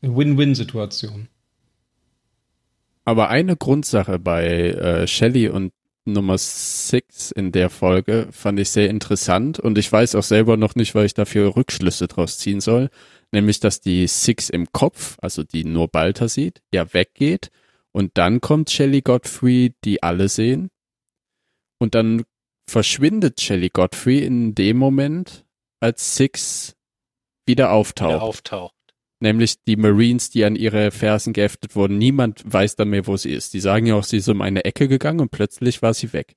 Eine 0.03 0.17
Win-Win-Situation. 0.17 1.29
Aber 3.07 3.29
eine 3.29 3.57
Grundsache 3.57 4.19
bei 4.19 4.45
äh, 4.47 5.07
Shelley 5.07 5.49
und 5.49 5.73
Nummer 6.07 6.37
6 6.37 7.31
in 7.31 7.53
der 7.53 7.71
Folge 7.71 8.29
fand 8.31 8.61
ich 8.61 8.69
sehr 8.71 8.91
interessant 8.91 9.59
und 9.59 9.79
ich 9.79 9.91
weiß 9.91 10.15
auch 10.17 10.23
selber 10.23 10.59
noch 10.59 10.75
nicht, 10.75 10.95
weil 10.95 11.07
ich 11.07 11.15
dafür 11.15 11.57
Rückschlüsse 11.57 12.09
draus 12.09 12.39
ziehen 12.39 12.61
soll, 12.61 12.91
nämlich 13.35 13.61
dass 13.61 13.81
die 13.81 14.07
Six 14.07 14.49
im 14.49 14.73
Kopf, 14.73 15.17
also 15.21 15.43
die 15.43 15.65
nur 15.65 15.89
Balter 15.89 16.29
sieht, 16.29 16.63
ja 16.73 16.93
weggeht 16.95 17.51
und 17.93 18.13
dann 18.15 18.41
kommt 18.41 18.71
Shelley 18.71 19.03
Godfrey, 19.03 19.75
die 19.85 20.03
alle 20.03 20.29
sehen 20.29 20.71
und 21.79 21.95
dann 21.95 22.25
verschwindet 22.69 23.41
Shelley 23.41 23.69
Godfrey 23.69 24.25
in 24.25 24.55
dem 24.55 24.79
Moment, 24.79 25.45
als 25.81 26.17
Six 26.17 26.75
wieder 27.47 27.73
auftaucht. 27.73 28.13
Der 28.13 28.23
auftaucht. 28.23 28.75
Nämlich 29.21 29.63
die 29.65 29.77
Marines, 29.77 30.31
die 30.31 30.45
an 30.45 30.57
ihre 30.57 30.91
Fersen 30.91 31.33
geheftet 31.33 31.77
wurden. 31.77 31.99
Niemand 31.99 32.43
weiß 32.45 32.77
dann 32.77 32.89
mehr, 32.89 33.07
wo 33.07 33.17
sie 33.17 33.33
ist. 33.33 33.55
Die 33.55 33.61
sagen 33.61 33.87
ja 33.87 33.95
auch, 33.95 34.05
sie 34.05 34.17
ist 34.19 34.29
um 34.29 34.41
eine 34.43 34.65
Ecke 34.65 34.89
gegangen 34.89 35.21
und 35.21 35.31
plötzlich 35.31 35.83
war 35.83 35.95
sie 35.95 36.13
weg. 36.13 36.37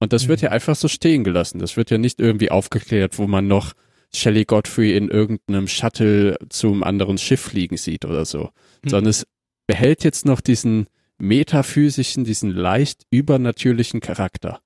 Und 0.00 0.12
das 0.12 0.28
wird 0.28 0.40
Mhm. 0.40 0.46
ja 0.46 0.50
einfach 0.52 0.76
so 0.76 0.88
stehen 0.88 1.24
gelassen. 1.24 1.58
Das 1.58 1.76
wird 1.76 1.90
ja 1.90 1.98
nicht 1.98 2.20
irgendwie 2.20 2.50
aufgeklärt, 2.50 3.18
wo 3.18 3.26
man 3.26 3.46
noch 3.46 3.74
Shelley 4.14 4.44
Godfrey 4.44 4.96
in 4.96 5.08
irgendeinem 5.08 5.68
Shuttle 5.68 6.36
zum 6.48 6.82
anderen 6.82 7.18
Schiff 7.18 7.40
fliegen 7.40 7.76
sieht 7.76 8.04
oder 8.04 8.24
so. 8.24 8.50
Mhm. 8.82 8.88
Sondern 8.88 9.10
es 9.10 9.26
behält 9.66 10.04
jetzt 10.04 10.24
noch 10.24 10.40
diesen 10.40 10.88
metaphysischen, 11.18 12.24
diesen 12.24 12.50
leicht 12.50 13.06
übernatürlichen 13.10 14.00
Charakter. 14.00 14.60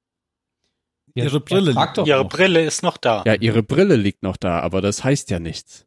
Ja, 1.15 1.25
Ihre 1.25 1.41
Brille 1.41 1.73
Ihre 1.73 2.25
noch. 2.25 2.29
Brille 2.29 2.65
ist 2.65 2.83
noch 2.83 2.97
da. 2.97 3.23
Ja, 3.27 3.35
ihre 3.35 3.63
Brille 3.63 3.97
liegt 3.97 4.23
noch 4.23 4.37
da, 4.37 4.61
aber 4.61 4.81
das 4.81 5.05
heißt 5.05 5.31
ja 5.31 5.39
nichts. 5.39 5.87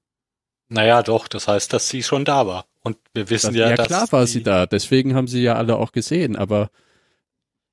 Naja, 0.70 1.04
doch, 1.04 1.28
das 1.28 1.48
heißt, 1.48 1.74
dass 1.74 1.90
sie 1.90 2.04
schon 2.04 2.26
da 2.26 2.48
war. 2.48 2.66
Und 2.82 2.98
wir 3.14 3.30
wissen 3.30 3.48
Das, 3.48 3.56
ja, 3.56 3.70
ja, 3.70 3.76
dass 3.76 3.88
klar 3.88 4.12
war 4.12 4.28
sie 4.28 4.44
da, 4.44 4.66
deswegen 4.66 5.16
haben 5.16 5.28
sie 5.28 5.42
ja 5.42 5.56
alle 5.56 5.78
auch 5.78 5.92
gesehen, 5.92 6.36
aber 6.36 6.70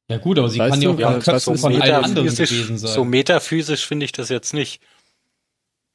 Ja 0.09 0.19
gut, 0.19 0.39
aber 0.39 0.49
sie 0.49 0.59
kann 0.59 0.81
ja 0.81 0.91
auch 0.91 0.99
ja, 0.99 1.19
Köpfen 1.19 1.55
ist 1.55 1.61
von 1.61 1.81
allen 1.81 2.05
anderen 2.05 2.27
gewesen 2.27 2.79
sein. 2.79 2.93
so 2.93 3.05
metaphysisch 3.05 3.87
finde 3.87 4.07
ich 4.07 4.13
das 4.13 4.29
jetzt 4.29 4.55
nicht. 4.55 4.83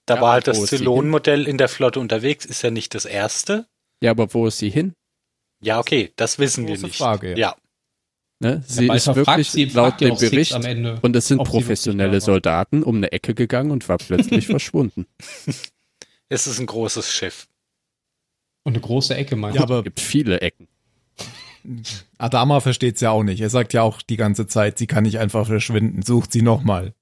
Da 0.09 0.15
Ja, 0.15 0.21
war 0.21 0.31
halt 0.33 0.47
das 0.47 0.65
Zylon-Modell 0.65 1.47
in 1.47 1.57
der 1.59 1.69
Flotte 1.69 1.99
unterwegs, 1.99 2.43
ist 2.45 2.63
ja 2.63 2.71
nicht 2.71 2.95
das 2.95 3.05
erste. 3.05 3.67
ja, 4.03 4.09
aber 4.11 4.33
wo 4.33 4.47
ist 4.47 4.57
sie 4.57 4.69
hin? 4.71 4.93
Ja, 5.61 5.79
okay, 5.79 6.11
das 6.15 6.39
wissen 6.39 6.65
wir 6.67 6.75
Große 6.75 6.85
nicht. 6.87 6.97
Frage, 6.97 7.31
ja. 7.31 7.37
ja. 7.37 7.55
Ne? 8.41 8.63
Sie 8.65 8.87
Ja, 8.87 8.93
ist 8.95 9.03
fragt 9.03 9.17
wirklich 9.17 9.51
sie, 9.51 9.65
laut 9.65 10.01
ja 10.01 10.09
dem 10.09 10.17
Bericht 10.17 10.53
am 10.53 10.63
Ende, 10.63 10.97
und 11.01 11.15
es 11.15 11.27
sind 11.27 11.43
professionelle. 11.43 12.21
Soldaten 12.21 12.81
um 12.83 12.95
eine 12.97 13.11
Ecke 13.11 13.35
gegangen 13.35 13.69
und 13.69 13.87
war 13.89 13.97
plötzlich 13.97 14.47
verschwunden. 14.47 15.05
Es 16.29 16.47
ist 16.47 16.59
ein 16.59 16.65
großes 16.65 17.11
Schiff. 17.11 17.47
Und 18.63 18.73
eine 18.73 18.81
große 18.81 19.13
Ecke 19.15 19.35
meinst 19.35 19.59
Ja, 19.59 19.65
du? 19.65 19.73
aber 19.73 19.79
Es 19.79 19.83
gibt 19.83 19.99
viele 19.99 20.41
Ecken. 20.41 20.67
Adama 22.17 22.61
versteht's 22.61 23.01
ja 23.01 23.11
auch 23.11 23.23
nicht. 23.23 23.41
Er 23.41 23.49
sagt 23.49 23.73
ja 23.73 23.81
auch 23.83 24.01
die 24.01 24.17
ganze 24.17 24.47
Zeit, 24.47 24.77
sie 24.77 24.87
kann 24.87 25.03
nicht 25.03 25.19
einfach 25.19 25.45
verschwinden. 25.45 26.01
Sucht 26.01 26.31
sie 26.31 26.41
nochmal. 26.41 26.93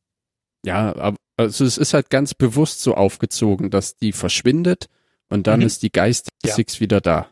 Ja, 0.65 0.95
aber 0.95 1.17
also 1.37 1.65
es 1.65 1.77
ist 1.77 1.93
halt 1.93 2.09
ganz 2.09 2.33
bewusst 2.33 2.81
so 2.81 2.95
aufgezogen, 2.95 3.69
dass 3.69 3.95
die 3.95 4.11
verschwindet 4.11 4.89
und 5.29 5.45
dann 5.47 5.59
Mhm. 5.59 5.65
ist 5.67 5.83
die 5.83 5.91
Geist 5.91 6.29
Ja. 6.43 6.53
Six 6.53 6.79
wieder 6.79 6.99
da. 6.99 7.29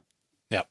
Ja. 0.52 0.66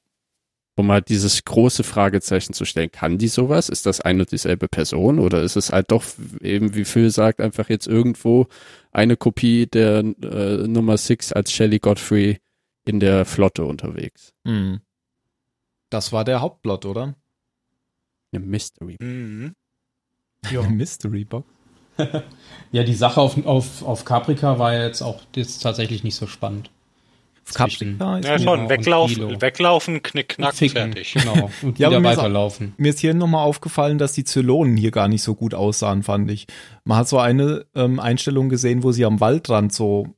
Um 0.77 0.91
halt 0.93 1.09
dieses 1.09 1.45
große 1.45 1.83
Fragezeichen 1.85 2.53
zu 2.53 2.65
stellen, 2.65 2.93
kann 2.93 3.19
die 3.19 3.29
sowas? 3.29 3.69
Ist 3.69 3.87
das 3.87 4.01
eine 4.01 4.21
und 4.23 4.31
dieselbe 4.33 4.69
Person 4.69 5.19
oder 5.19 5.43
ist 5.43 5.57
es 5.57 5.73
halt 5.73 5.91
doch 5.91 6.05
eben, 6.41 6.75
wie 6.75 6.85
Phil 6.85 7.11
sagt, 7.11 7.41
einfach 7.41 7.69
jetzt 7.69 7.87
irgendwo 7.89 8.47
eine 8.93 9.17
Kopie 9.17 9.67
der 9.67 9.99
äh, 9.99 10.69
Nummer 10.69 10.97
Six 10.97 11.33
als 11.33 11.51
Shelley 11.53 11.81
Godfrey 11.81 12.39
in 12.85 13.01
der 13.01 13.25
Flotte 13.25 13.65
unterwegs? 13.65 14.33
Hm. 14.47 14.81
Das 15.91 16.13
war 16.13 16.25
der 16.25 16.41
Hauptplot, 16.41 16.87
oder? 16.87 17.15
Eine 18.33 18.45
Mystery. 18.45 18.97
Mhm. 19.01 19.55
Ja. 20.51 20.63
Mystery 20.63 21.25
Box. 21.25 21.49
Ja, 22.73 22.83
die 22.83 22.95
Sache 22.95 23.21
auf, 23.21 23.45
auf, 23.47 23.83
auf 23.83 24.05
Caprica 24.05 24.59
war 24.59 24.75
jetzt 24.75 25.03
auch 25.03 25.21
jetzt 25.35 25.63
tatsächlich 25.63 26.05
nicht 26.05 26.17
so 26.17 26.27
spannend. 26.27 26.71
Caprica 27.53 28.19
ist 28.19 28.27
Ja, 28.27 28.39
schon. 28.39 28.69
Weglaufen, 28.69 29.41
weglaufen, 29.41 30.03
knick, 30.03 30.31
knack, 30.31 30.55
Ficken, 30.55 30.93
fertig. 30.93 31.13
Genau. 31.15 31.51
Und 31.63 31.79
Ja, 31.79 31.91
wieder 31.91 32.01
mir 32.01 32.13
ist 32.13 32.17
weiterlaufen. 32.17 32.75
Mir 32.79 32.89
ist 32.91 33.01
hier 33.01 33.13
nochmal 33.15 33.45
aufgefallen, 33.45 33.99
dass 33.99 34.13
die 34.13 34.25
Zylonen 34.25 34.77
hier 34.77 34.91
gar 34.91 35.09
nicht 35.09 35.23
so 35.23 35.35
gut 35.35 35.55
aussahen, 35.55 36.03
fand 36.03 36.31
ich. 36.31 36.47
Man 36.85 36.99
hat 36.99 37.09
so 37.09 37.19
eine 37.19 37.67
ähm, 37.75 38.01
Einstellung 38.01 38.49
gesehen, 38.49 38.83
wo 38.83 38.93
sie 38.93 39.05
am 39.05 39.21
Waldrand 39.21 39.73
so 39.73 40.09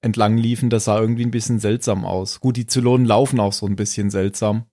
entlang 0.00 0.36
liefen. 0.36 0.70
Das 0.70 0.84
sah 0.84 0.98
irgendwie 1.00 1.24
ein 1.24 1.30
bisschen 1.30 1.60
seltsam 1.60 2.04
aus. 2.04 2.40
Gut, 2.40 2.56
die 2.56 2.66
Zylonen 2.66 3.06
laufen 3.06 3.38
auch 3.38 3.52
so 3.52 3.66
ein 3.66 3.76
bisschen 3.76 4.10
seltsam. 4.10 4.64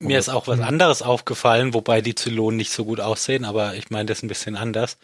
Mir 0.00 0.18
ist 0.18 0.28
auch 0.28 0.46
was 0.46 0.60
anderes 0.60 1.02
aufgefallen, 1.02 1.74
wobei 1.74 2.00
die 2.00 2.14
Zylonen 2.14 2.56
nicht 2.56 2.70
so 2.72 2.84
gut 2.84 3.00
aussehen, 3.00 3.44
aber 3.44 3.74
ich 3.74 3.90
meine 3.90 4.06
das 4.06 4.22
ein 4.22 4.28
bisschen 4.28 4.54
anders. 4.56 4.96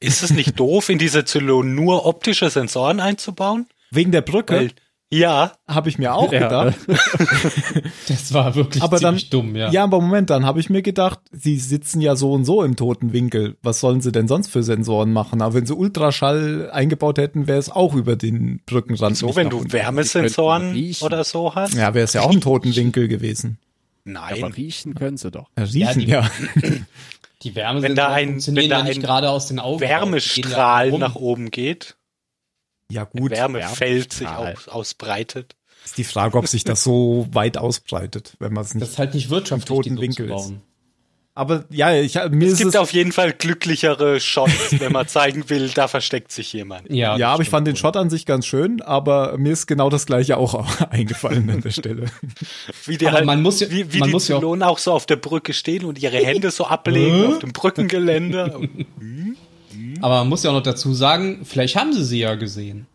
Ist 0.00 0.22
es 0.22 0.30
nicht 0.30 0.58
doof, 0.60 0.88
in 0.88 0.98
diese 0.98 1.24
Zylonen 1.26 1.74
nur 1.74 2.06
optische 2.06 2.48
Sensoren 2.48 3.00
einzubauen? 3.00 3.66
Wegen 3.90 4.12
der 4.12 4.22
Brücke 4.22 4.54
Weil, 4.54 4.70
ja, 5.12 5.52
habe 5.68 5.88
ich 5.90 5.98
mir 5.98 6.14
auch 6.14 6.32
Ja, 6.32 6.40
gedacht. 6.44 6.78
Das 8.08 8.32
war 8.32 8.54
wirklich 8.54 8.82
Aber 8.82 8.98
dann- 8.98 9.16
ziemlich 9.16 9.30
dumm, 9.30 9.56
ja. 9.56 9.70
Ja. 9.70 9.84
aber 9.84 10.00
Moment, 10.00 10.30
dann 10.30 10.46
habe 10.46 10.58
ich 10.60 10.70
mir 10.70 10.82
gedacht, 10.82 11.18
sie 11.32 11.56
sitzen 11.58 12.00
ja 12.00 12.16
so 12.16 12.32
und 12.32 12.44
so 12.44 12.62
im 12.62 12.76
toten 12.76 13.12
Winkel. 13.12 13.56
Was 13.62 13.80
sollen 13.80 14.00
sie 14.00 14.12
denn 14.12 14.26
sonst 14.28 14.48
für 14.48 14.62
Sensoren 14.62 15.12
machen? 15.12 15.42
Aber 15.42 15.54
wenn 15.54 15.66
sie 15.66 15.74
Ultraschall 15.74 16.70
eingebaut 16.72 17.18
hätten, 17.18 17.46
wäre 17.46 17.58
es 17.58 17.70
auch 17.70 17.94
über 17.94 18.16
den 18.16 18.60
Brückenrand. 18.66 19.16
so 19.16 19.34
wenn 19.36 19.50
du. 19.50 19.64
Wärmesensoren 19.70 20.94
oder 21.02 21.24
so 21.24 21.54
hast. 21.54 21.74
Ja, 21.74 21.92
wäre 21.94 22.04
es 22.04 22.12
ja 22.14 22.22
auch 22.22 22.32
im 22.32 22.40
toten 22.40 22.74
Winkel 22.74 23.06
gewesen. 23.08 23.58
Nein. 24.04 24.42
Aber 24.44 24.56
riechen 24.56 24.94
können 24.94 25.16
sie 25.16 25.30
doch. 25.30 25.48
Ja, 25.58 25.64
Riechen, 25.64 26.00
die- 26.00 26.06
ja. 26.06 26.30
Die 27.42 27.54
Wärme 27.54 27.80
Wenn 27.80 27.94
da 27.94 28.08
ein- 28.10 28.28
funktionieren 28.32 28.64
wenn 28.64 28.70
da 28.70 28.78
ja 28.80 28.84
nicht 28.84 28.96
ein 28.98 29.02
gerade 29.02 29.30
aus 29.30 29.46
den 29.46 29.60
Augen. 29.60 29.78
Die 29.78 29.84
Wärmestrahl 29.88 30.90
ja 30.92 30.98
nach 30.98 31.14
oben 31.14 31.50
geht, 31.50 31.96
Ja, 32.92 33.04
ein 33.04 33.18
gut. 33.18 33.30
Wärmefeld 33.30 34.12
sich 34.12 34.28
aus, 34.28 34.68
ausbreitet. 34.68 35.56
Ist 35.82 35.96
die 35.96 36.04
Frage, 36.04 36.36
ob 36.36 36.46
sich 36.46 36.64
das 36.64 36.82
so 36.84 37.26
weit 37.32 37.56
ausbreitet, 37.56 38.34
wenn 38.40 38.52
man 38.52 38.64
es 38.64 38.70
Das 38.70 38.74
nicht. 38.74 38.88
ist 38.90 38.98
halt 38.98 39.14
nicht 39.14 39.30
wirtschaftlich, 39.30 39.68
toten 39.68 39.88
die 39.90 39.94
so 39.96 40.02
Winkel 40.02 40.30
ist. 40.30 40.52
Aber 41.34 41.64
ja, 41.70 41.94
ich, 41.94 42.16
mir 42.30 42.46
Es 42.48 42.52
ist 42.54 42.58
gibt 42.58 42.70
es. 42.70 42.76
auf 42.76 42.92
jeden 42.92 43.12
Fall 43.12 43.32
glücklichere 43.32 44.18
Shots, 44.20 44.78
wenn 44.80 44.92
man 44.92 45.06
zeigen 45.06 45.48
will, 45.48 45.68
da 45.68 45.86
versteckt 45.88 46.32
sich 46.32 46.52
jemand. 46.52 46.90
Ja, 46.90 47.16
ja, 47.16 47.32
aber 47.32 47.42
ich 47.42 47.48
fand 47.48 47.66
den 47.66 47.76
stimmt 47.76 47.94
Shot 47.94 47.96
an 47.96 48.10
sich 48.10 48.26
ganz 48.26 48.46
schön, 48.46 48.82
aber 48.82 49.38
mir 49.38 49.52
ist 49.52 49.66
genau 49.66 49.88
das 49.90 50.06
gleiche 50.06 50.36
auch 50.36 50.66
eingefallen 50.90 51.48
an 51.48 51.60
der 51.60 51.70
Stelle. 51.70 52.06
Wie 52.84 52.98
die 52.98 53.06
Aber 53.06 53.18
halt, 53.18 53.26
man 53.26 53.42
muss 53.42 53.60
ja- 53.60 53.70
wie, 53.70 53.92
wie 53.92 54.00
man 54.00 54.08
die 54.08 54.12
muss 54.12 54.26
ja 54.28 54.36
auch- 54.36 54.40
Zylonen 54.40 54.62
auch 54.64 54.78
so 54.78 54.92
auf 54.92 55.06
der 55.06 55.16
Brücke 55.16 55.52
stehen 55.52 55.84
und 55.84 56.02
ihre 56.02 56.16
Hände 56.18 56.50
so 56.50 56.66
ablegen 56.66 57.26
auf 57.26 57.38
dem 57.38 57.52
Brückengeländer. 57.52 58.54
wohl. 58.54 58.68
Aber 60.02 60.16
man 60.18 60.28
muss 60.28 60.42
ja 60.42 60.50
auch 60.50 60.54
noch 60.54 60.62
dazu 60.62 60.92
sagen, 60.94 61.44
vielleicht 61.44 61.76
haben 61.76 61.92
sie 61.92 62.04
sie 62.04 62.18
ja 62.20 62.34
gesehen. 62.34 62.86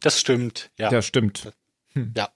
Das 0.00 0.18
stimmt, 0.18 0.70
ja. 0.78 0.90
Ja, 0.90 1.02
stimmt. 1.02 1.52
Ja. 2.16 2.28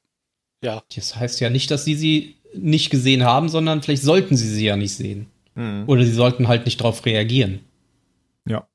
Ja. 0.62 0.83
Das 0.94 1.16
heißt 1.16 1.40
ja 1.40 1.50
nicht, 1.50 1.70
dass 1.70 1.85
sie 1.85 1.94
sie 1.94 2.37
nicht 2.59 2.90
gesehen 2.90 3.25
haben, 3.25 3.49
sondern 3.49 3.83
vielleicht 3.83 4.03
sollten 4.03 4.37
sie 4.37 4.49
sie 4.49 4.66
ja 4.66 4.77
nicht 4.77 4.95
sehen. 4.95 5.27
Oder 5.87 6.05
sie 6.05 6.12
sollten 6.12 6.49
halt 6.49 6.66
nicht 6.66 6.81
darauf 6.81 7.07
reagieren. 7.07 7.61
Ja. 8.47 8.69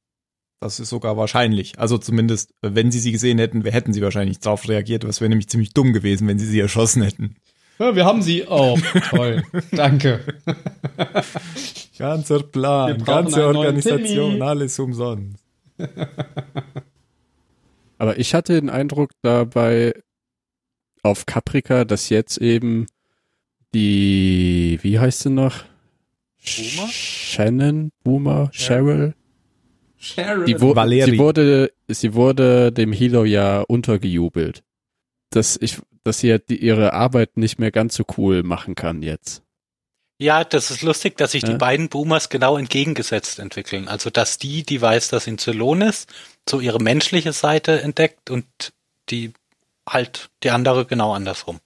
Das 0.60 0.80
ist 0.80 0.90
sogar 0.90 1.16
wahrscheinlich. 1.16 1.78
Also 1.78 2.00
zumindest, 2.00 2.56
wenn 2.62 2.92
sie 2.92 3.00
sie 3.00 3.12
gesehen 3.12 3.38
hätten, 3.38 3.64
wir 3.64 3.72
hätten 3.72 3.94
sie 3.94 4.02
wahrscheinlich 4.02 4.40
drauf 4.40 4.68
reagiert. 4.68 5.04
Das 5.04 5.22
wäre 5.22 5.30
nämlich 5.30 5.48
ziemlich 5.48 5.74
dumm 5.74 5.94
gewesen, 5.94 6.28
wenn 6.28 6.40
sie 6.40 6.48
sie 6.48 6.60
erschossen 6.60 7.04
hätten. 7.04 7.36
Ja, 7.78 7.96
wir 7.96 8.06
haben 8.06 8.24
sie. 8.24 8.46
Oh, 8.48 8.78
toll. 9.10 9.44
Danke. 9.72 10.22
Ganzer 11.98 12.44
Plan, 12.44 13.04
ganze 13.04 13.46
Organisation, 13.46 14.42
alles 14.42 14.78
umsonst. 14.80 15.44
Aber 18.00 18.18
ich 18.18 18.34
hatte 18.34 18.54
den 18.54 18.70
Eindruck 18.72 19.12
dabei 19.22 19.94
auf 21.04 21.26
Caprica, 21.26 21.86
dass 21.86 22.10
jetzt 22.10 22.38
eben 22.38 22.88
die, 23.74 24.80
wie 24.82 25.00
heißt 25.00 25.22
sie 25.22 25.30
noch? 25.30 25.64
Boomer? 26.44 26.90
Shannon, 26.92 27.92
Boomer, 28.04 28.50
Cheryl. 28.52 29.14
Sharon. 30.00 30.46
Die 30.46 30.60
wo, 30.60 30.76
Valeri. 30.76 31.12
sie 31.12 31.18
wurde, 31.20 31.72
sie 31.88 32.14
wurde 32.16 32.72
dem 32.72 32.92
Hilo 32.92 33.24
ja 33.24 33.62
untergejubelt. 33.62 34.64
Dass 35.30 35.58
ich, 35.62 35.78
dass 36.04 36.20
sie 36.20 36.32
halt 36.32 36.50
die, 36.50 36.58
ihre 36.58 36.94
Arbeit 36.94 37.38
nicht 37.38 37.60
mehr 37.60 37.72
ganz 37.72 37.96
so 37.96 38.04
cool 38.18 38.42
machen 38.44 38.74
kann 38.76 39.04
jetzt. 39.04 39.44
Ja, 40.18 40.44
das 40.44 40.70
ist 40.72 40.82
lustig, 40.82 41.18
dass 41.18 41.32
sich 41.32 41.44
Ja. 41.44 41.50
die 41.50 41.58
beiden 41.58 41.90
Boomers 41.90 42.30
genau 42.30 42.58
entgegengesetzt 42.58 43.40
entwickeln. 43.40 43.88
Also, 43.88 44.10
dass 44.10 44.38
die, 44.40 44.64
die 44.64 44.82
weiß, 44.82 45.10
dass 45.10 45.26
sie 45.26 45.32
ein 45.32 45.38
Zylon 45.38 45.82
ist, 45.82 46.12
so 46.50 46.60
ihre 46.60 46.80
menschliche 46.80 47.34
Seite 47.34 47.82
entdeckt 47.82 48.30
und 48.30 48.46
die 49.10 49.34
halt 49.88 50.30
die 50.44 50.50
andere 50.52 50.86
genau 50.86 51.14
andersrum. 51.14 51.60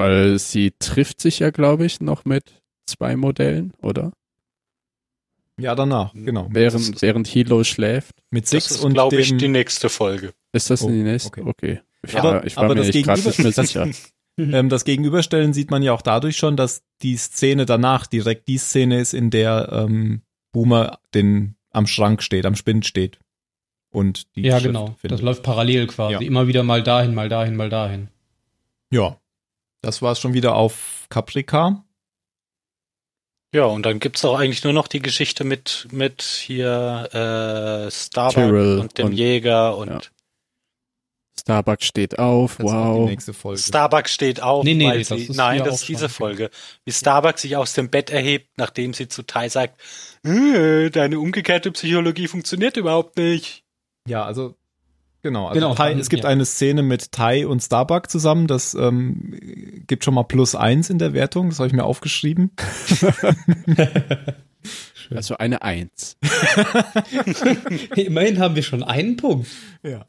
Weil 0.00 0.38
sie 0.38 0.72
trifft 0.78 1.20
sich 1.20 1.38
ja, 1.40 1.50
glaube 1.50 1.84
ich, 1.86 2.00
noch 2.00 2.24
mit 2.24 2.62
zwei 2.86 3.16
Modellen, 3.16 3.72
oder? 3.82 4.12
Ja, 5.58 5.74
danach, 5.74 6.12
genau. 6.14 6.48
Während, 6.50 6.94
Das- 6.94 7.02
während 7.02 7.26
Hilo 7.28 7.64
schläft. 7.64 8.14
Mit 8.30 8.44
Das 8.44 8.50
Six 8.50 8.70
ist, 8.70 8.84
und 8.84 8.94
glaube 8.94 9.20
ich, 9.20 9.36
die 9.36 9.48
nächste 9.48 9.88
Folge. 9.88 10.32
Ist 10.52 10.70
das 10.70 10.82
Oh, 10.82 10.88
in 10.88 10.94
die 10.94 11.02
nächste? 11.02 11.28
okay. 11.30 11.42
Okay. 11.46 11.80
Ich 12.06 12.16
Aber- 12.18 12.34
war, 12.36 12.44
ich 12.46 12.56
war 12.56 12.64
aber 12.64 12.74
mir 12.74 12.80
das 12.84 12.94
nicht 12.94 13.04
gerade 13.04 13.20
Gegenüber- 13.20 13.28
nicht 13.28 13.56
mehr 13.56 13.64
das- 13.84 13.94
sicher. 13.96 14.08
ähm, 14.58 14.68
das 14.70 14.84
Gegenüberstellen 14.84 15.52
sieht 15.52 15.70
man 15.70 15.82
ja 15.82 15.92
auch 15.92 16.00
dadurch 16.02 16.38
schon, 16.38 16.56
dass 16.56 16.82
die 17.02 17.16
Szene 17.16 17.66
danach 17.66 18.06
direkt 18.06 18.48
die 18.48 18.56
Szene 18.56 19.00
ist, 19.00 19.12
in 19.12 19.28
der 19.30 19.68
ähm, 19.70 20.22
Boomer 20.52 20.98
den 21.14 21.56
am 21.72 21.86
Schrank 21.86 22.22
steht, 22.22 22.46
am 22.46 22.56
Spind 22.56 22.86
steht. 22.86 23.18
Und 23.92 24.34
die 24.36 24.42
ja, 24.42 24.52
Schrift 24.52 24.66
genau. 24.66 24.86
findet. 24.98 25.18
Das 25.18 25.20
läuft 25.20 25.42
parallel 25.42 25.88
quasi. 25.88 26.14
Ja. 26.14 26.20
Immer 26.20 26.46
wieder 26.46 26.62
mal 26.62 26.82
dahin, 26.82 27.12
mal 27.14 27.28
dahin, 27.28 27.54
mal 27.56 27.68
dahin. 27.68 28.08
Ja. 28.90 29.18
Das 29.82 30.02
war 30.02 30.12
es 30.12 30.20
schon 30.20 30.34
wieder 30.34 30.54
auf 30.54 31.06
Caprica. 31.08 31.84
Ja, 33.54 33.64
und 33.64 33.84
dann 33.84 33.98
gibt's 33.98 34.24
auch 34.24 34.38
eigentlich 34.38 34.62
nur 34.62 34.72
noch 34.72 34.86
die 34.86 35.00
Geschichte 35.00 35.42
mit, 35.42 35.88
mit 35.90 36.22
hier 36.22 37.08
äh, 37.12 37.90
Starbuck 37.90 38.34
Tyrell 38.34 38.78
und 38.78 38.96
dem 38.98 39.06
und- 39.06 39.12
Jäger 39.12 39.76
und 39.76 39.88
ja. 39.90 40.00
Starbucks 41.40 41.86
steht 41.86 42.18
auf, 42.18 42.58
Das 42.58 42.66
auch 42.66 42.70
die 42.94 43.00
wow. 43.00 43.08
nächste 43.08 43.32
Folge. 43.32 43.60
Starbucks 43.60 44.12
steht 44.12 44.42
auf, 44.42 44.62
Nee, 44.62 44.74
nee, 44.74 44.86
weil 44.86 44.98
das 44.98 45.08
sie, 45.08 45.24
ist 45.24 45.36
nein, 45.36 45.64
das 45.64 45.80
ist 45.80 45.88
diese. 45.88 46.08
Folge. 46.10 46.50
Wie 46.84 46.92
Starbucks 46.92 47.40
sich 47.42 47.56
aus 47.56 47.72
dem 47.72 47.88
Bett 47.88 48.10
erhebt, 48.10 48.50
nachdem 48.58 48.92
sie 48.92 49.08
zu 49.08 49.22
Tai 49.22 49.48
sagt, 49.48 49.80
äh, 50.22 50.90
deine 50.90 51.18
umgekehrte 51.18 51.72
Psychologie 51.72 52.28
funktioniert 52.28 52.76
überhaupt 52.76 53.16
nicht. 53.16 53.64
Ja, 54.06 54.22
also 54.24 54.54
genau. 55.22 55.46
Also 55.48 55.60
Genau, 55.60 55.74
Tai, 55.74 55.90
dann- 55.90 56.00
es 56.00 56.08
gibt 56.08 56.24
ja. 56.24 56.30
eine 56.30 56.44
Szene 56.44 56.82
mit 56.82 57.12
Tai 57.12 57.46
und 57.46 57.60
Starbuck 57.62 58.10
zusammen. 58.10 58.46
Das 58.46 58.74
ähm, 58.74 59.38
gibt 59.86 60.04
schon 60.04 60.14
mal 60.14 60.24
plus 60.24 60.54
eins 60.54 60.90
in 60.90 60.98
der 60.98 61.12
Wertung. 61.12 61.50
Das 61.50 61.58
habe 61.58 61.68
ich 61.68 61.74
mir 61.74 61.84
aufgeschrieben. 61.84 62.50
Also 65.12 65.36
eine 65.38 65.62
Eins. 65.62 66.16
Immerhin 67.96 68.38
haben 68.38 68.54
wir 68.54 68.62
schon 68.62 68.84
einen 68.84 69.16
Punkt. 69.16 69.48
Ja. 69.82 70.06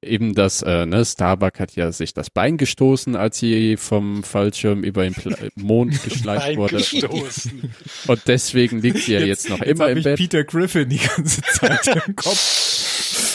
Eben 0.00 0.34
das, 0.36 0.62
äh, 0.62 0.86
ne, 0.86 1.04
Starbuck 1.04 1.58
hat 1.58 1.74
ja 1.74 1.90
sich 1.90 2.14
das 2.14 2.30
Bein 2.30 2.56
gestoßen, 2.56 3.16
als 3.16 3.38
sie 3.38 3.76
vom 3.76 4.22
Fallschirm 4.22 4.84
über 4.84 5.02
den 5.02 5.12
Pla 5.14 5.36
Mond 5.56 6.00
geschleicht 6.04 6.56
wurde. 6.56 6.76
Eingestoßen. 6.76 7.72
Und 8.06 8.22
deswegen 8.28 8.80
liegt 8.80 8.98
sie 8.98 9.14
ja 9.14 9.20
jetzt, 9.20 9.48
noch 9.50 9.60
immer 9.60 9.84
hab 9.86 9.90
im 9.90 9.98
ich 9.98 10.04
Bett. 10.04 10.16
Peter 10.18 10.44
Griffin 10.44 10.88
die 10.88 10.98
ganze 10.98 11.42
Zeit 11.42 11.86
im 12.06 12.14
Kopf. 12.16 12.84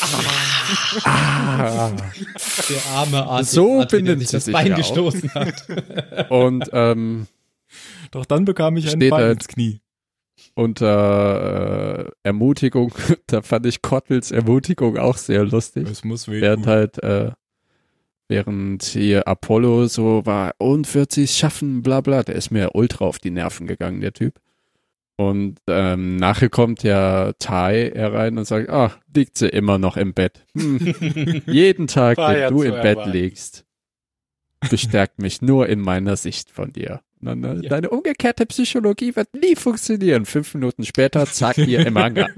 Ah. 1.06 1.92
Der 2.70 2.86
arme 2.94 3.24
Arzt, 3.26 3.52
So 3.52 3.80
Arzt, 3.82 3.92
benimmt 3.92 4.22
sich 4.22 4.32
das 4.32 4.46
sich 4.46 4.54
Bein 4.54 4.68
ja 4.68 4.76
gestoßen 4.76 5.34
hat. 5.34 5.66
Und 6.30 6.70
ähm, 6.74 7.28
Doch 8.12 8.26
dann 8.26 8.46
bekam 8.46 8.78
ich 8.78 8.92
einen 8.92 9.10
da- 9.10 9.32
ins 9.32 9.48
Knie. 9.48 9.80
Unter 10.56 12.06
äh, 12.08 12.12
Ermutigung, 12.24 12.94
da 13.28 13.42
fand 13.42 13.66
ich 13.66 13.82
Cottels 13.82 14.32
Ermutigung 14.32 14.98
auch 14.98 15.18
sehr 15.18 15.46
lustig. 15.46 15.90
Es 15.90 16.04
muss 16.04 16.28
weh 16.28 16.42
Während 16.42 16.68
halt, 16.68 17.02
äh, 17.04 17.32
während 18.28 18.84
hier 18.84 19.28
Apollo 19.28 19.88
so 19.88 20.26
war, 20.26 20.54
und 20.58 20.94
wird 20.96 21.12
sie 21.12 21.24
es 21.24 21.38
schaffen, 21.38 21.84
bla 21.84 22.02
bla, 22.02 22.24
der 22.24 22.36
ist 22.36 22.52
mir 22.52 22.72
ultra 22.74 23.06
auf 23.06 23.20
die 23.20 23.32
Nerven 23.32 23.68
gegangen, 23.68 24.02
der 24.02 24.14
Typ. 24.14 24.40
Und 25.16 25.60
ähm, 25.68 26.16
nachher 26.16 26.50
kommt 26.50 26.82
ja 26.84 27.34
Tai 27.38 27.92
herein 27.94 28.38
und 28.38 28.46
sagt, 28.46 28.70
ah, 28.70 28.92
liegt 29.14 29.38
sie 29.38 29.48
immer 29.48 29.78
noch 29.78 29.96
im 29.96 30.14
Bett. 30.14 30.46
Hm. 30.56 31.44
Jeden 31.46 31.88
Tag, 31.88 32.18
ja 32.18 32.50
du 32.50 32.64
im 32.64 32.74
Bett 32.74 33.06
liegst, 33.06 33.66
bestärkt 34.70 35.20
mich 35.20 35.42
nur 35.42 35.70
in 35.70 35.80
meiner 35.80 36.16
Sicht 36.16 36.50
von 36.50 36.74
dir. 36.74 37.02
Äh, 37.28 37.64
Ja. 37.64 37.70
Deine 37.70 37.90
umgekehrte 37.90 38.46
Psychologie 38.46 39.16
wird 39.16 39.34
nie 39.34 39.56
funktionieren. 39.56 40.26
Fünf 40.26 40.54
Minuten 40.54 40.84
später, 40.86 41.26
zack, 41.26 41.56
hier 41.56 41.86
im 41.86 41.98
Hangar. 41.98 42.30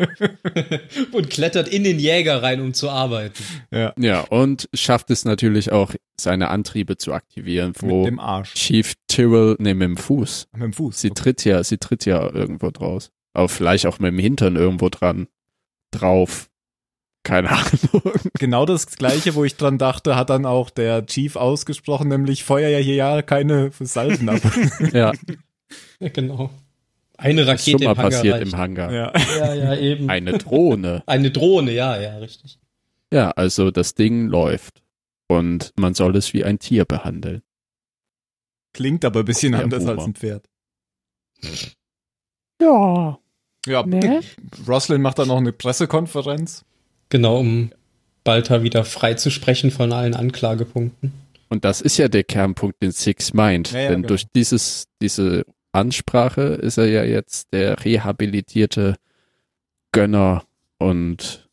Und 1.12 1.30
klettert 1.30 1.68
in 1.68 1.84
den 1.84 2.00
Jäger 2.00 2.42
rein, 2.44 2.62
um 2.62 2.74
zu 2.74 2.90
arbeiten. 2.90 3.44
Ja, 3.72 3.94
Ja, 3.98 4.22
und 4.22 4.70
schafft 4.74 5.10
es 5.12 5.26
natürlich 5.26 5.72
auch, 5.72 5.94
seine 6.20 6.50
Antriebe 6.50 6.98
zu 6.98 7.12
aktivieren, 7.14 7.74
wo 7.80 8.04
mit 8.04 8.08
dem 8.14 8.20
Arsch. 8.20 8.54
Chief 8.54 8.94
Tyrrell, 9.08 9.56
ne, 9.60 9.74
mit 9.74 9.86
dem 9.90 9.98
Fuß. 9.98 10.48
Mit 10.54 10.62
dem 10.64 10.74
Fuß. 10.74 11.02
Sie 11.02 11.10
tritt 11.10 11.44
ja, 11.44 11.64
sie 11.64 11.78
tritt 11.78 12.06
ja 12.06 12.22
irgendwo 12.32 12.72
draus. 12.72 13.12
Aber 13.34 13.50
vielleicht 13.50 13.86
auch 13.86 14.00
mit 14.00 14.12
dem 14.14 14.20
Hintern 14.20 14.56
irgendwo 14.56 14.88
dran. 14.90 15.28
Drauf. 15.92 16.50
Keine 17.26 17.50
Ahnung. 17.50 18.02
Genau 18.40 18.66
das 18.66 18.86
gleiche, 18.88 19.36
wo 19.36 19.44
ich 19.44 19.58
dran 19.58 19.78
dachte, 19.78 20.16
hat 20.16 20.30
dann 20.30 20.46
auch 20.46 20.70
der 20.70 21.06
Chief 21.06 21.36
ausgesprochen, 21.36 22.08
nämlich 22.08 22.44
feuer 22.46 22.70
ja 22.70 22.78
hier 22.78 22.96
ja 22.96 23.22
keine 23.22 23.72
Salven 23.80 24.30
ab. 24.30 24.42
Ja, 24.94 25.12
Ja, 26.00 26.10
genau. 26.10 26.52
Eine 27.18 27.48
Rakete 27.48 27.72
schon 27.72 27.84
mal 27.84 27.92
im 27.94 27.98
Hangar 27.98 28.12
passiert 28.12 28.34
reicht. 28.36 28.54
im 28.54 28.58
Hangar. 28.58 28.92
ja. 28.94 29.14
Ja, 29.38 29.54
ja, 29.56 29.76
eben. 29.76 30.10
Eine 30.10 30.38
Drohne. 30.38 31.02
Eine 31.06 31.32
Drohne, 31.32 31.72
ja, 31.72 32.00
ja, 32.00 32.18
richtig. 32.18 32.60
Ja, 33.12 33.32
also 33.32 33.72
das 33.72 33.96
Ding 33.96 34.28
läuft. 34.28 34.84
Und 35.28 35.72
man 35.78 35.94
soll 35.96 36.16
es 36.18 36.34
wie 36.34 36.44
ein 36.44 36.60
Tier 36.60 36.86
behandeln. 36.86 37.42
Klingt 38.74 39.04
aber 39.06 39.20
ein 39.22 39.26
bisschen 39.26 39.54
Der 39.54 39.64
anders 39.64 39.84
Boomer. 39.86 39.98
als 39.98 40.06
ein 40.08 40.14
Pferd. 40.16 40.46
Ja. 42.62 43.18
Ja, 43.66 43.84
Ne? 43.86 44.22
Roslin 44.68 45.02
macht 45.02 45.18
dann 45.18 45.30
noch 45.30 45.38
eine 45.38 45.52
Pressekonferenz. 45.52 46.64
Genau, 47.16 47.40
um 47.40 47.70
Balta 48.26 48.62
wieder 48.62 48.84
frei 48.84 49.14
zu 49.14 49.30
sprechen 49.30 49.72
von 49.72 49.94
allen 49.94 50.16
Anklagepunkten. 50.16 51.14
Und 51.48 51.64
das 51.64 51.80
ist 51.80 51.96
ja 51.96 52.10
der 52.10 52.26
Kernpunkt, 52.26 52.84
den 52.84 52.92
Six 52.92 53.34
meint. 53.34 53.72
Ja, 53.72 53.80
ja, 53.80 53.88
Denn 53.88 54.02
genau. 54.02 54.10
durch 54.10 54.26
dieses, 54.36 54.90
diese 55.02 55.46
Ansprache 55.72 56.42
ist 56.42 56.78
er 56.78 56.88
ja 56.88 57.06
jetzt 57.06 57.54
der 57.54 57.86
rehabilitierte 57.86 58.98
Gönner 59.94 60.44
und 60.78 61.48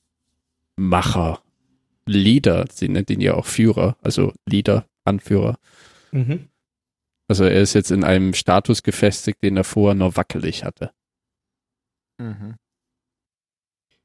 Macher. 0.74 1.40
Leader, 2.06 2.64
sie 2.72 2.88
nennt 2.88 3.08
ihn 3.08 3.20
ja 3.20 3.34
auch 3.34 3.46
Führer, 3.46 3.96
also 4.02 4.32
Leader, 4.46 4.86
Anführer. 5.04 5.60
Mhm. 6.10 6.48
Also 7.28 7.44
er 7.44 7.60
ist 7.60 7.74
jetzt 7.74 7.92
in 7.92 8.02
einem 8.02 8.34
Status 8.34 8.82
gefestigt, 8.82 9.44
den 9.44 9.56
er 9.56 9.62
vorher 9.62 9.94
nur 9.94 10.16
wackelig 10.16 10.64
hatte. 10.64 10.90
Mhm. 12.18 12.56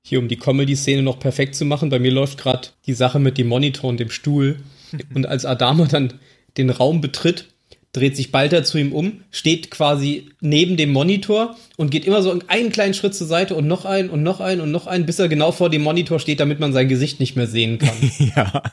Hier, 0.08 0.20
um 0.20 0.30
die 0.30 0.38
Comedy-Szene 0.38 1.02
noch 1.02 1.20
perfekt 1.20 1.54
zu 1.54 1.66
machen, 1.66 1.90
bei 1.90 2.00
mir 2.00 2.12
läuft 2.12 2.38
gerade 2.38 2.70
die 2.86 2.94
Sache 2.94 3.20
mit 3.20 3.38
dem 3.38 3.48
Monitor 3.48 3.90
und 3.90 4.00
dem 4.00 4.10
Stuhl. 4.10 4.56
Und 5.14 5.26
als 5.26 5.44
Adama 5.46 5.86
dann 5.86 6.14
den 6.56 6.70
Raum 6.70 7.02
betritt, 7.02 7.50
dreht 7.92 8.16
sich 8.16 8.32
Balta 8.32 8.64
zu 8.64 8.78
ihm 8.78 8.94
um, 8.94 9.24
steht 9.32 9.70
quasi 9.70 10.30
neben 10.40 10.78
dem 10.78 10.94
Monitor 10.94 11.58
und 11.76 11.92
geht 11.92 12.06
immer 12.06 12.22
so 12.22 12.40
einen 12.48 12.72
kleinen 12.72 12.94
Schritt 12.94 13.16
zur 13.16 13.28
Seite 13.28 13.54
und 13.56 13.68
noch 13.68 13.84
einen 13.84 14.10
und 14.10 14.24
noch 14.24 14.40
einen 14.40 14.62
und 14.62 14.72
noch 14.72 14.88
einen, 14.88 15.06
bis 15.06 15.20
er 15.20 15.28
genau 15.28 15.52
vor 15.52 15.70
dem 15.70 15.82
Monitor 15.84 16.20
steht, 16.20 16.40
damit 16.40 16.62
man 16.62 16.72
sein 16.72 16.88
Gesicht 16.88 17.20
nicht 17.20 17.36
mehr 17.36 17.48
sehen 17.48 17.78
kann. 17.78 17.96
Ja. 18.36 18.64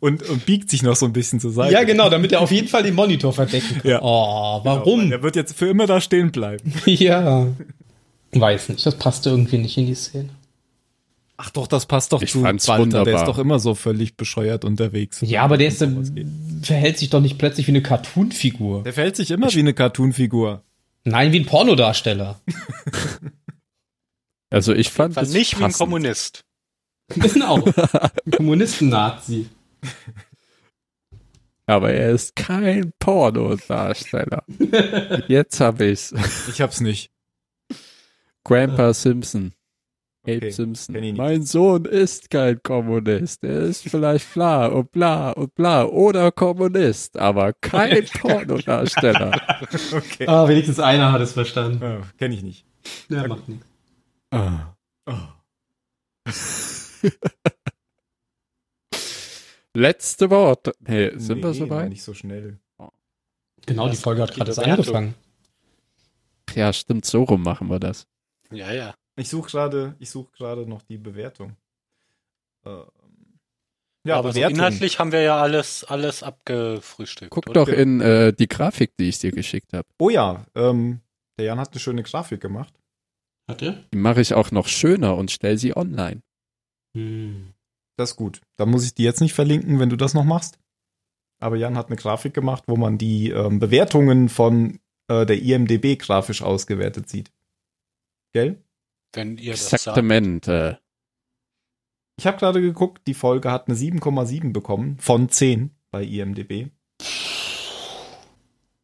und, 0.00 0.28
und 0.28 0.44
biegt 0.44 0.70
sich 0.70 0.82
noch 0.82 0.96
so 0.96 1.06
ein 1.06 1.14
bisschen 1.14 1.40
zur 1.40 1.52
Seite. 1.52 1.72
ja, 1.72 1.84
genau, 1.84 2.10
damit 2.10 2.32
er 2.32 2.40
auf 2.40 2.50
jeden 2.50 2.68
Fall 2.68 2.82
den 2.82 2.94
Monitor 2.94 3.32
verdecken 3.32 3.78
kann. 3.80 3.90
Ja. 3.90 4.02
Oh, 4.02 4.60
Genau, 4.60 4.76
warum? 4.76 5.10
Er 5.12 5.22
wird 5.22 5.36
jetzt 5.36 5.56
für 5.56 5.68
immer 5.68 5.86
da 5.86 6.00
stehen 6.00 6.30
bleiben. 6.30 6.74
ja. 6.84 7.48
Weiß 8.32 8.68
nicht, 8.68 8.84
das 8.86 8.96
passte 8.96 9.30
irgendwie 9.30 9.58
nicht 9.58 9.76
in 9.76 9.86
die 9.86 9.94
Szene. 9.94 10.30
Ach 11.36 11.50
doch, 11.50 11.66
das 11.66 11.86
passt 11.86 12.12
doch 12.12 12.20
Ich 12.20 12.32
zu 12.32 12.42
fand's 12.42 12.68
Walter. 12.68 12.84
Der 12.84 12.98
wunderbar. 13.00 13.22
ist 13.22 13.26
doch 13.28 13.38
immer 13.38 13.58
so 13.58 13.74
völlig 13.74 14.16
bescheuert 14.16 14.64
unterwegs. 14.64 15.20
Ja, 15.22 15.42
aber 15.42 15.56
der 15.56 15.68
ist, 15.68 15.82
verhält 16.62 16.98
sich 16.98 17.08
doch 17.08 17.20
nicht 17.20 17.38
plötzlich 17.38 17.66
wie 17.66 17.72
eine 17.72 17.82
Cartoon-Figur. 17.82 18.82
Der 18.82 18.92
verhält 18.92 19.16
sich 19.16 19.30
immer 19.30 19.52
wie 19.52 19.58
eine 19.60 19.72
Cartoon-Figur. 19.72 20.62
Nein, 21.04 21.32
wie 21.32 21.40
ein 21.40 21.46
Pornodarsteller. 21.46 22.40
Also 24.52 24.74
ich 24.74 24.90
fand 24.90 25.16
es 25.16 25.32
nicht 25.32 25.58
wie 25.60 25.64
ein. 25.64 25.72
Kommunist. 25.72 26.44
Genau. 27.14 27.64
Ein 27.64 28.30
Kommunisten-Nazi. 28.36 29.48
Aber 31.66 31.92
er 31.92 32.10
ist 32.10 32.36
kein 32.36 32.92
Pornodarsteller. 33.00 34.44
Jetzt 35.28 35.60
habe 35.60 35.86
ich's. 35.86 36.12
Ich 36.48 36.60
hab's 36.60 36.80
nicht. 36.80 37.10
Grandpa 38.44 38.92
Simpson. 38.94 39.52
Abe 40.22 40.36
Okay, 40.36 40.50
Simpson. 40.50 41.16
Mein 41.16 41.44
Sohn 41.44 41.86
ist 41.86 42.28
kein 42.30 42.62
Kommunist. 42.62 43.42
Er 43.42 43.60
ist 43.60 43.88
vielleicht 43.88 44.30
bla 44.34 44.66
und 44.66 44.92
bla 44.92 45.30
und 45.30 45.54
bla 45.54 45.84
oder 45.84 46.30
Kommunist, 46.30 47.16
aber 47.18 47.54
kein 47.54 48.04
Pornodarsteller. 48.06 49.32
Okay. 49.92 50.26
Ah, 50.26 50.46
wenigstens 50.48 50.78
einer 50.78 51.12
hat 51.12 51.20
es 51.20 51.32
verstanden. 51.32 51.82
Oh, 51.82 52.04
kenn 52.18 52.32
ich 52.32 52.42
nicht. 52.42 52.66
Ja, 53.08 53.26
macht 53.26 53.48
nichts. 53.48 53.64
Ah. 54.30 54.74
Oh. 55.06 55.12
Letzte 59.74 60.30
Wort. 60.30 60.72
Nee, 60.80 61.12
sind 61.16 61.42
wir 61.42 61.50
Nee, 61.50 61.58
soweit? 61.58 61.88
Nicht 61.88 62.02
so 62.02 62.14
schnell. 62.14 62.58
Genau, 63.66 63.86
die 63.86 63.92
Das 63.92 64.00
Folge 64.00 64.22
hat 64.22 64.30
die 64.30 64.34
gerade 64.40 64.50
erst 64.50 64.60
angefangen. 64.60 65.14
Ja, 66.54 66.72
stimmt, 66.72 67.04
so 67.04 67.22
rum 67.22 67.42
machen 67.42 67.68
wir 67.70 67.78
das. 67.78 68.06
Ja, 68.52 68.72
ja. 68.72 68.94
Ich 69.16 69.28
suche 69.28 69.50
gerade, 69.50 69.96
ich 69.98 70.10
suche 70.10 70.32
gerade 70.32 70.66
noch 70.66 70.82
die 70.82 70.98
Bewertung. 70.98 71.56
Ähm, 72.64 72.84
Ja, 74.04 74.16
aber 74.16 74.32
so 74.32 74.40
inhaltlich 74.40 74.98
haben 74.98 75.12
wir 75.12 75.20
ja 75.20 75.40
alles, 75.40 75.84
alles 75.84 76.22
abgefrühstückt. 76.22 77.30
Guck 77.30 77.50
oder? 77.50 77.66
doch 77.66 77.68
in 77.68 78.00
äh, 78.00 78.32
die 78.32 78.48
Grafik, 78.48 78.96
die 78.98 79.08
ich 79.08 79.18
dir 79.18 79.30
geschickt 79.30 79.72
habe. 79.72 79.86
Oh 79.98 80.10
ja, 80.10 80.46
ähm, 80.54 81.00
der 81.38 81.46
Jan 81.46 81.60
hat 81.60 81.72
eine 81.72 81.80
schöne 81.80 82.02
Grafik 82.02 82.40
gemacht. 82.40 82.72
Hat 83.48 83.62
er? 83.62 83.84
Die 83.92 83.98
mache 83.98 84.20
ich 84.20 84.34
auch 84.34 84.50
noch 84.52 84.68
schöner 84.68 85.16
und 85.16 85.30
stell 85.30 85.58
sie 85.58 85.76
online. 85.76 86.22
Hm. 86.94 87.52
Das 87.96 88.12
ist 88.12 88.16
gut. 88.16 88.40
Dann 88.56 88.70
muss 88.70 88.84
ich 88.84 88.94
die 88.94 89.02
jetzt 89.02 89.20
nicht 89.20 89.34
verlinken, 89.34 89.78
wenn 89.78 89.90
du 89.90 89.96
das 89.96 90.14
noch 90.14 90.24
machst. 90.24 90.58
Aber 91.38 91.56
Jan 91.56 91.76
hat 91.76 91.88
eine 91.88 91.96
Grafik 91.96 92.32
gemacht, 92.32 92.64
wo 92.66 92.76
man 92.76 92.96
die 92.96 93.30
ähm, 93.30 93.58
Bewertungen 93.58 94.28
von 94.28 94.78
äh, 95.08 95.26
der 95.26 95.42
IMDB 95.42 95.98
grafisch 95.98 96.42
ausgewertet 96.42 97.08
sieht. 97.08 97.30
Gell? 98.32 98.62
Wenn 99.12 99.38
ihr 99.38 99.52
das 99.52 99.70
sagt. 99.70 99.82
Exaktament. 99.82 100.48
Äh, 100.48 100.76
Ich 102.18 102.26
habe 102.26 102.38
gerade 102.38 102.60
geguckt, 102.60 103.06
die 103.06 103.14
Folge 103.14 103.50
hat 103.50 103.68
eine 103.68 103.76
7,7 103.76 104.52
bekommen 104.52 104.96
von 104.98 105.28
10 105.28 105.70
bei 105.90 106.04
IMDB. 106.04 106.70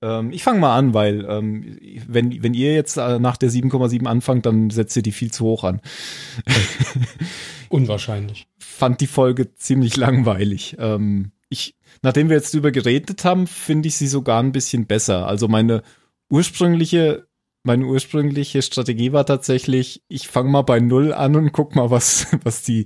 Ähm, 0.02 0.30
ich 0.32 0.42
fange 0.42 0.60
mal 0.60 0.76
an, 0.76 0.94
weil 0.94 1.24
ähm, 1.28 1.78
wenn, 2.06 2.42
wenn 2.42 2.54
ihr 2.54 2.74
jetzt 2.74 2.96
äh, 2.96 3.18
nach 3.18 3.36
der 3.36 3.50
7,7 3.50 4.06
anfangt, 4.06 4.46
dann 4.46 4.70
setzt 4.70 4.96
ihr 4.96 5.02
die 5.02 5.12
viel 5.12 5.30
zu 5.32 5.44
hoch 5.44 5.64
an. 5.64 5.80
Unwahrscheinlich. 7.68 8.46
Fand 8.58 9.00
die 9.00 9.06
Folge 9.06 9.54
ziemlich 9.54 9.96
langweilig. 9.96 10.76
Ähm, 10.78 11.32
ich, 11.48 11.76
nachdem 12.02 12.28
wir 12.28 12.36
jetzt 12.36 12.52
drüber 12.52 12.72
geredet 12.72 13.24
haben, 13.24 13.46
finde 13.46 13.88
ich 13.88 13.96
sie 13.96 14.08
sogar 14.08 14.42
ein 14.42 14.52
bisschen 14.52 14.86
besser. 14.86 15.26
Also 15.26 15.48
meine 15.48 15.82
ursprüngliche 16.28 17.26
meine 17.66 17.84
ursprüngliche 17.84 18.62
Strategie 18.62 19.12
war 19.12 19.26
tatsächlich, 19.26 20.02
ich 20.08 20.28
fange 20.28 20.50
mal 20.50 20.62
bei 20.62 20.80
Null 20.80 21.12
an 21.12 21.36
und 21.36 21.52
guck 21.52 21.74
mal, 21.74 21.90
was, 21.90 22.28
was 22.44 22.62
die, 22.62 22.84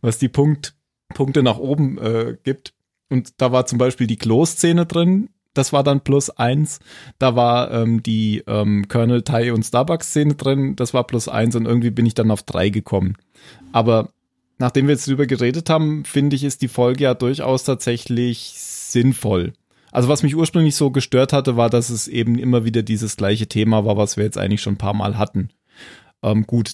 was 0.00 0.18
die 0.18 0.28
Punkt, 0.28 0.74
Punkte 1.14 1.42
nach 1.42 1.58
oben 1.58 1.96
äh, 1.98 2.36
gibt. 2.42 2.74
Und 3.08 3.40
da 3.40 3.52
war 3.52 3.66
zum 3.66 3.78
Beispiel 3.78 4.08
die 4.08 4.18
Klo-Szene 4.18 4.84
drin, 4.84 5.30
das 5.54 5.72
war 5.72 5.82
dann 5.82 6.02
plus 6.02 6.28
eins. 6.28 6.80
Da 7.18 7.34
war 7.34 7.70
ähm, 7.70 8.02
die 8.02 8.42
ähm, 8.46 8.88
Colonel 8.88 9.22
Tai 9.22 9.52
und 9.52 9.62
Starbucks-Szene 9.62 10.34
drin, 10.34 10.76
das 10.76 10.92
war 10.92 11.06
plus 11.06 11.28
eins 11.28 11.56
und 11.56 11.64
irgendwie 11.64 11.90
bin 11.90 12.04
ich 12.04 12.14
dann 12.14 12.30
auf 12.30 12.42
drei 12.42 12.68
gekommen. 12.68 13.16
Aber 13.72 14.10
nachdem 14.58 14.88
wir 14.88 14.94
jetzt 14.94 15.06
drüber 15.06 15.26
geredet 15.26 15.70
haben, 15.70 16.04
finde 16.04 16.36
ich, 16.36 16.44
ist 16.44 16.62
die 16.62 16.68
Folge 16.68 17.04
ja 17.04 17.14
durchaus 17.14 17.64
tatsächlich 17.64 18.54
sinnvoll. 18.56 19.52
Also 19.92 20.08
was 20.08 20.22
mich 20.22 20.36
ursprünglich 20.36 20.74
so 20.74 20.90
gestört 20.90 21.32
hatte, 21.32 21.56
war, 21.56 21.70
dass 21.70 21.90
es 21.90 22.08
eben 22.08 22.38
immer 22.38 22.64
wieder 22.64 22.82
dieses 22.82 23.16
gleiche 23.16 23.46
Thema 23.46 23.84
war, 23.84 23.96
was 23.96 24.16
wir 24.16 24.24
jetzt 24.24 24.38
eigentlich 24.38 24.62
schon 24.62 24.74
ein 24.74 24.78
paar 24.78 24.94
Mal 24.94 25.18
hatten. 25.18 25.50
Ähm, 26.22 26.46
gut, 26.46 26.72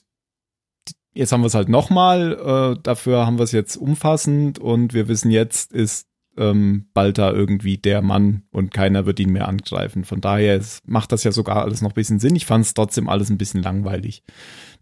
jetzt 1.14 1.32
haben 1.32 1.42
wir 1.42 1.46
es 1.46 1.54
halt 1.54 1.68
nochmal, 1.68 2.74
äh, 2.76 2.80
dafür 2.82 3.26
haben 3.26 3.38
wir 3.38 3.44
es 3.44 3.52
jetzt 3.52 3.76
umfassend 3.76 4.58
und 4.58 4.94
wir 4.94 5.08
wissen 5.08 5.30
jetzt, 5.30 5.72
ist 5.72 6.06
ähm, 6.36 6.88
Balta 6.94 7.30
irgendwie 7.30 7.76
der 7.76 8.00
Mann 8.00 8.44
und 8.50 8.72
keiner 8.72 9.04
wird 9.04 9.20
ihn 9.20 9.32
mehr 9.32 9.48
angreifen. 9.48 10.04
Von 10.04 10.20
daher 10.20 10.56
ist, 10.56 10.86
macht 10.88 11.12
das 11.12 11.24
ja 11.24 11.32
sogar 11.32 11.62
alles 11.62 11.82
noch 11.82 11.90
ein 11.90 11.94
bisschen 11.94 12.20
Sinn. 12.20 12.36
Ich 12.36 12.46
fand 12.46 12.64
es 12.64 12.74
trotzdem 12.74 13.08
alles 13.08 13.30
ein 13.30 13.38
bisschen 13.38 13.62
langweilig. 13.62 14.22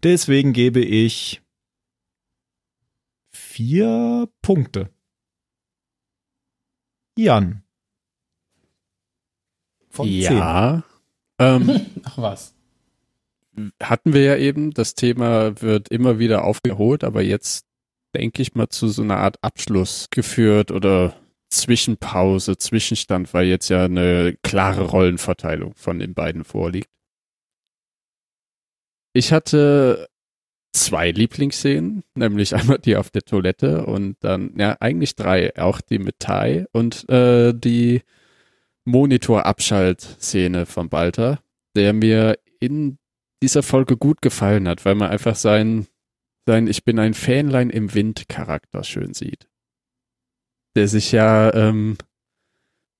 Deswegen 0.03 0.53
gebe 0.53 0.79
ich 0.79 1.41
vier 3.31 4.29
Punkte. 4.41 4.89
Jan 7.17 7.60
von 9.91 10.07
ja. 10.07 10.83
Ähm, 11.39 11.85
Ach 12.03 12.17
was. 12.17 12.53
Hatten 13.81 14.13
wir 14.13 14.23
ja 14.23 14.37
eben, 14.37 14.71
das 14.71 14.95
Thema 14.95 15.61
wird 15.61 15.89
immer 15.89 16.19
wieder 16.19 16.45
aufgeholt, 16.45 17.03
aber 17.03 17.21
jetzt 17.21 17.65
denke 18.15 18.41
ich 18.41 18.55
mal 18.55 18.69
zu 18.69 18.87
so 18.87 19.01
einer 19.01 19.17
Art 19.17 19.37
Abschluss 19.43 20.07
geführt 20.09 20.71
oder 20.71 21.15
Zwischenpause, 21.49 22.57
Zwischenstand, 22.57 23.33
weil 23.33 23.47
jetzt 23.47 23.69
ja 23.69 23.85
eine 23.85 24.35
klare 24.41 24.83
Rollenverteilung 24.83 25.73
von 25.75 25.99
den 25.99 26.13
beiden 26.13 26.45
vorliegt. 26.45 26.89
Ich 29.13 29.33
hatte 29.33 30.07
zwei 30.71 31.11
Lieblingsszenen, 31.11 32.03
nämlich 32.15 32.55
einmal 32.55 32.79
die 32.79 32.95
auf 32.95 33.09
der 33.09 33.23
Toilette 33.23 33.85
und 33.85 34.15
dann, 34.21 34.53
ja, 34.57 34.77
eigentlich 34.79 35.15
drei, 35.15 35.57
auch 35.57 35.81
die 35.81 35.99
mit 35.99 36.19
Tai 36.19 36.65
und 36.71 37.07
äh, 37.09 37.53
die 37.53 38.01
Monitor-Abschalt-Szene 38.85 40.65
von 40.65 40.89
Balter, 40.89 41.39
der 41.75 41.93
mir 41.93 42.37
in 42.59 42.97
dieser 43.41 43.63
Folge 43.63 43.97
gut 43.97 44.21
gefallen 44.21 44.67
hat, 44.67 44.85
weil 44.85 44.95
man 44.95 45.09
einfach 45.09 45.35
sein, 45.35 45.87
sein 46.45 46.67
Ich 46.67 46.83
bin 46.83 46.99
ein 46.99 47.13
Fähnlein 47.13 47.69
im 47.69 47.93
Wind-Charakter 47.93 48.83
schön 48.83 49.13
sieht. 49.13 49.47
Der 50.75 50.87
sich 50.87 51.11
ja 51.11 51.53
ähm, 51.53 51.97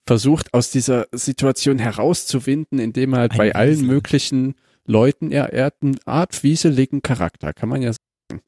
versucht, 0.06 0.54
aus 0.54 0.72
dieser 0.72 1.08
Situation 1.12 1.80
herauszuwinden, 1.80 2.80
indem 2.80 3.14
er 3.14 3.20
halt 3.20 3.32
ein 3.34 3.38
bei 3.38 3.48
Wiesel. 3.48 3.58
allen 3.58 3.86
möglichen 3.86 4.56
Leuten, 4.86 5.32
er, 5.32 5.54
er 5.54 5.66
hat 5.66 5.76
eine 5.82 5.96
Art 6.06 6.44
wieseligen 6.44 7.02
Charakter, 7.02 7.54
kann 7.54 7.70
man 7.70 7.82
ja 7.82 7.94
sagen. 7.94 8.42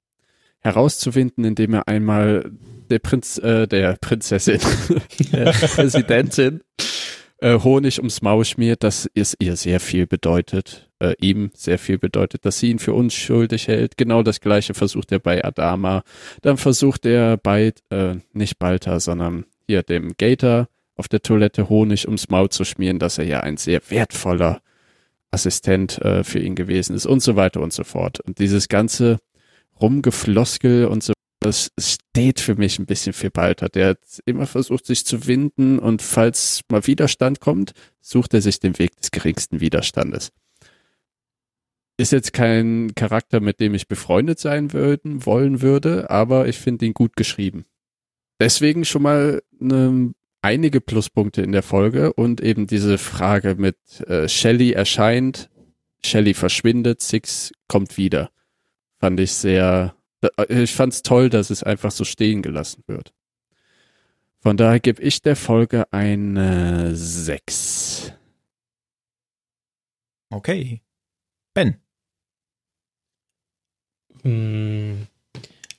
Herauszuwinden, 0.61 1.43
indem 1.43 1.73
er 1.73 1.87
einmal 1.87 2.51
der 2.89 2.99
Prinz, 2.99 3.37
äh, 3.37 3.67
der 3.67 3.97
Prinzessin, 3.99 4.59
der 5.31 5.51
Präsidentin 5.51 6.61
äh, 7.43 7.59
Honig 7.59 7.99
ums 7.99 8.21
Maul 8.21 8.45
schmiert, 8.45 8.83
dass 8.83 9.09
es 9.13 9.35
ihr 9.39 9.57
sehr 9.57 9.79
viel 9.79 10.07
bedeutet, 10.07 10.89
äh, 10.99 11.13
ihm 11.19 11.51
sehr 11.53 11.77
viel 11.77 11.97
bedeutet, 11.97 12.45
dass 12.45 12.59
sie 12.59 12.71
ihn 12.71 12.79
für 12.79 12.93
unschuldig 12.93 13.67
hält. 13.67 13.97
Genau 13.97 14.23
das 14.23 14.39
gleiche 14.39 14.73
versucht 14.73 15.11
er 15.11 15.19
bei 15.19 15.43
Adama. 15.43 16.03
Dann 16.41 16.57
versucht 16.57 17.05
er 17.05 17.37
bei, 17.37 17.73
äh, 17.89 18.15
nicht 18.31 18.59
Balta, 18.59 18.99
sondern 18.99 19.45
hier 19.67 19.83
dem 19.83 20.13
Gator 20.17 20.69
auf 20.95 21.07
der 21.07 21.21
Toilette 21.21 21.69
Honig 21.69 22.07
ums 22.07 22.29
Maul 22.29 22.49
zu 22.49 22.63
schmieren, 22.63 22.99
dass 22.99 23.17
er 23.17 23.25
ja 23.25 23.41
ein 23.41 23.57
sehr 23.57 23.81
wertvoller 23.89 24.61
Assistent 25.31 25.99
äh, 26.01 26.23
für 26.23 26.39
ihn 26.39 26.55
gewesen 26.55 26.95
ist 26.95 27.05
und 27.05 27.21
so 27.21 27.35
weiter 27.35 27.61
und 27.61 27.73
so 27.73 27.83
fort. 27.83 28.21
Und 28.21 28.39
dieses 28.39 28.69
ganze 28.69 29.19
Rumgefloskel 29.81 30.85
und 30.85 31.03
so 31.03 31.12
das 31.43 31.71
steht 31.77 32.39
für 32.39 32.55
mich 32.55 32.79
ein 32.79 32.85
bisschen 32.85 33.13
für 33.13 33.29
Balter. 33.29 33.69
Der 33.69 33.89
hat 33.89 33.99
immer 34.25 34.45
versucht, 34.45 34.85
sich 34.85 35.05
zu 35.05 35.27
winden 35.27 35.79
und 35.79 36.01
falls 36.01 36.61
mal 36.69 36.85
Widerstand 36.87 37.39
kommt, 37.39 37.73
sucht 38.01 38.33
er 38.33 38.41
sich 38.41 38.59
den 38.59 38.77
Weg 38.79 38.95
des 38.97 39.11
geringsten 39.11 39.59
Widerstandes. 39.59 40.31
Ist 41.97 42.11
jetzt 42.11 42.33
kein 42.33 42.95
Charakter, 42.95 43.39
mit 43.39 43.59
dem 43.59 43.75
ich 43.75 43.87
befreundet 43.87 44.39
sein 44.39 44.73
würden, 44.73 45.25
wollen 45.25 45.61
würde, 45.61 46.09
aber 46.09 46.47
ich 46.47 46.57
finde 46.57 46.85
ihn 46.85 46.93
gut 46.93 47.15
geschrieben. 47.15 47.65
Deswegen 48.39 48.83
schon 48.83 49.03
mal 49.03 49.43
eine, 49.61 50.13
einige 50.41 50.81
Pluspunkte 50.81 51.43
in 51.43 51.51
der 51.51 51.63
Folge 51.63 52.13
und 52.13 52.41
eben 52.41 52.65
diese 52.67 52.97
Frage 52.97 53.55
mit 53.55 53.77
äh, 54.07 54.27
Shelly 54.27 54.71
erscheint, 54.71 55.49
Shelly 56.03 56.33
verschwindet, 56.33 57.01
Six 57.01 57.51
kommt 57.67 57.97
wieder. 57.97 58.31
Fand 58.99 59.19
ich 59.19 59.33
sehr 59.33 59.95
ich 60.49 60.73
fand 60.73 60.93
es 60.93 61.03
toll, 61.03 61.29
dass 61.29 61.49
es 61.49 61.63
einfach 61.63 61.91
so 61.91 62.03
stehen 62.03 62.41
gelassen 62.41 62.83
wird. 62.87 63.13
Von 64.39 64.57
daher 64.57 64.79
gebe 64.79 65.01
ich 65.01 65.21
der 65.21 65.35
Folge 65.35 65.91
eine 65.91 66.95
6. 66.95 68.11
Okay. 70.29 70.81
Ben. 71.53 71.75
Hm, 74.23 75.07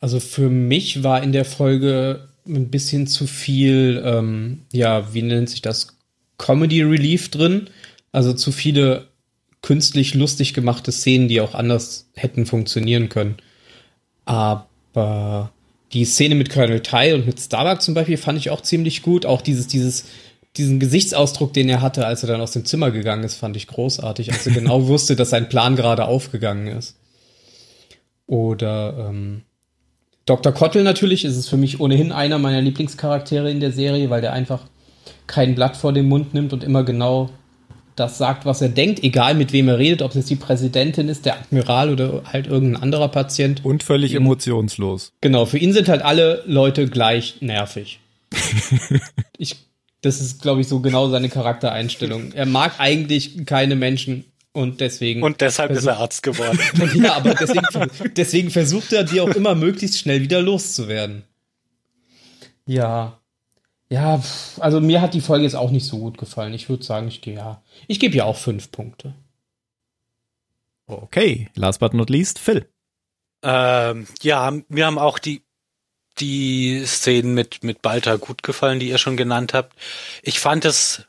also 0.00 0.20
für 0.20 0.48
mich 0.48 1.02
war 1.02 1.22
in 1.22 1.32
der 1.32 1.44
Folge 1.44 2.28
ein 2.46 2.70
bisschen 2.70 3.06
zu 3.06 3.26
viel, 3.26 4.02
ähm, 4.04 4.62
ja, 4.72 5.12
wie 5.12 5.22
nennt 5.22 5.50
sich 5.50 5.62
das? 5.62 5.96
Comedy 6.38 6.82
Relief 6.82 7.30
drin. 7.30 7.68
Also 8.12 8.32
zu 8.32 8.52
viele 8.52 9.08
künstlich 9.62 10.14
lustig 10.14 10.54
gemachte 10.54 10.92
Szenen, 10.92 11.28
die 11.28 11.40
auch 11.40 11.54
anders 11.54 12.10
hätten 12.14 12.46
funktionieren 12.46 13.08
können. 13.08 13.36
Aber 14.24 15.52
die 15.92 16.04
Szene 16.04 16.34
mit 16.34 16.50
Colonel 16.50 16.80
Tai 16.80 17.14
und 17.14 17.26
mit 17.26 17.40
Starbuck 17.40 17.82
zum 17.82 17.94
Beispiel 17.94 18.16
fand 18.16 18.38
ich 18.38 18.50
auch 18.50 18.60
ziemlich 18.60 19.02
gut. 19.02 19.26
Auch 19.26 19.42
dieses, 19.42 19.66
dieses, 19.66 20.06
diesen 20.56 20.80
Gesichtsausdruck, 20.80 21.52
den 21.52 21.68
er 21.68 21.80
hatte, 21.80 22.06
als 22.06 22.22
er 22.22 22.28
dann 22.28 22.40
aus 22.40 22.52
dem 22.52 22.64
Zimmer 22.64 22.90
gegangen 22.90 23.24
ist, 23.24 23.36
fand 23.36 23.56
ich 23.56 23.66
großartig, 23.66 24.32
als 24.32 24.46
er 24.46 24.52
genau 24.54 24.86
wusste, 24.86 25.16
dass 25.16 25.30
sein 25.30 25.48
Plan 25.48 25.76
gerade 25.76 26.06
aufgegangen 26.06 26.66
ist. 26.66 26.96
Oder 28.26 29.08
ähm, 29.10 29.42
Dr. 30.26 30.52
Kottel 30.52 30.82
natürlich 30.82 31.24
ist 31.24 31.36
es 31.36 31.48
für 31.48 31.58
mich 31.58 31.80
ohnehin 31.80 32.12
einer 32.12 32.38
meiner 32.38 32.62
Lieblingscharaktere 32.62 33.50
in 33.50 33.60
der 33.60 33.72
Serie, 33.72 34.08
weil 34.10 34.22
der 34.22 34.32
einfach 34.32 34.62
kein 35.26 35.54
Blatt 35.54 35.76
vor 35.76 35.92
den 35.92 36.08
Mund 36.08 36.34
nimmt 36.34 36.52
und 36.52 36.64
immer 36.64 36.82
genau 36.82 37.30
das 37.96 38.18
sagt, 38.18 38.44
was 38.44 38.60
er 38.60 38.68
denkt, 38.68 39.02
egal 39.04 39.34
mit 39.34 39.52
wem 39.52 39.68
er 39.68 39.78
redet, 39.78 40.02
ob 40.02 40.10
es 40.10 40.16
jetzt 40.16 40.30
die 40.30 40.36
Präsidentin 40.36 41.08
ist, 41.08 41.26
der 41.26 41.38
Admiral 41.38 41.92
oder 41.92 42.22
halt 42.24 42.46
irgendein 42.46 42.82
anderer 42.82 43.08
Patient. 43.08 43.64
Und 43.64 43.82
völlig 43.82 44.14
emotionslos. 44.14 45.12
Genau, 45.20 45.46
für 45.46 45.58
ihn 45.58 45.72
sind 45.72 45.88
halt 45.88 46.02
alle 46.02 46.42
Leute 46.46 46.88
gleich 46.88 47.36
nervig. 47.40 48.00
ich, 49.38 49.56
das 50.00 50.20
ist, 50.20 50.42
glaube 50.42 50.60
ich, 50.60 50.68
so 50.68 50.80
genau 50.80 51.08
seine 51.08 51.28
Charaktereinstellung. 51.28 52.32
Er 52.32 52.46
mag 52.46 52.74
eigentlich 52.78 53.46
keine 53.46 53.76
Menschen 53.76 54.24
und 54.52 54.80
deswegen. 54.80 55.22
Und 55.22 55.40
deshalb 55.40 55.70
ist 55.70 55.86
er 55.86 55.98
Arzt 55.98 56.22
geworden. 56.22 56.58
ja, 56.94 57.14
aber 57.14 57.34
deswegen, 57.34 58.12
deswegen 58.16 58.50
versucht 58.50 58.92
er, 58.92 59.04
die 59.04 59.20
auch 59.20 59.34
immer 59.34 59.54
möglichst 59.54 59.98
schnell 59.98 60.20
wieder 60.20 60.42
loszuwerden. 60.42 61.24
Ja, 62.66 63.18
ja, 63.94 64.20
also 64.58 64.80
mir 64.80 65.00
hat 65.00 65.14
die 65.14 65.20
Folge 65.20 65.44
jetzt 65.44 65.54
auch 65.54 65.70
nicht 65.70 65.86
so 65.86 65.98
gut 65.98 66.18
gefallen. 66.18 66.52
Ich 66.52 66.68
würde 66.68 66.82
sagen, 66.82 67.06
ich 67.06 67.20
gehe 67.20 67.36
ja. 67.36 67.62
Ich 67.86 68.00
gebe 68.00 68.16
ja 68.16 68.24
auch 68.24 68.36
fünf 68.36 68.72
Punkte. 68.72 69.14
Okay, 70.86 71.48
last 71.54 71.78
but 71.78 71.94
not 71.94 72.10
least, 72.10 72.40
Phil. 72.40 72.68
Ähm, 73.44 74.08
ja, 74.20 74.52
mir 74.68 74.86
haben 74.86 74.98
auch 74.98 75.20
die, 75.20 75.44
die 76.18 76.82
Szenen 76.84 77.34
mit, 77.34 77.62
mit 77.62 77.82
Balta 77.82 78.16
gut 78.16 78.42
gefallen, 78.42 78.80
die 78.80 78.88
ihr 78.88 78.98
schon 78.98 79.16
genannt 79.16 79.54
habt. 79.54 79.78
Ich 80.22 80.40
fand 80.40 80.64
es 80.64 81.04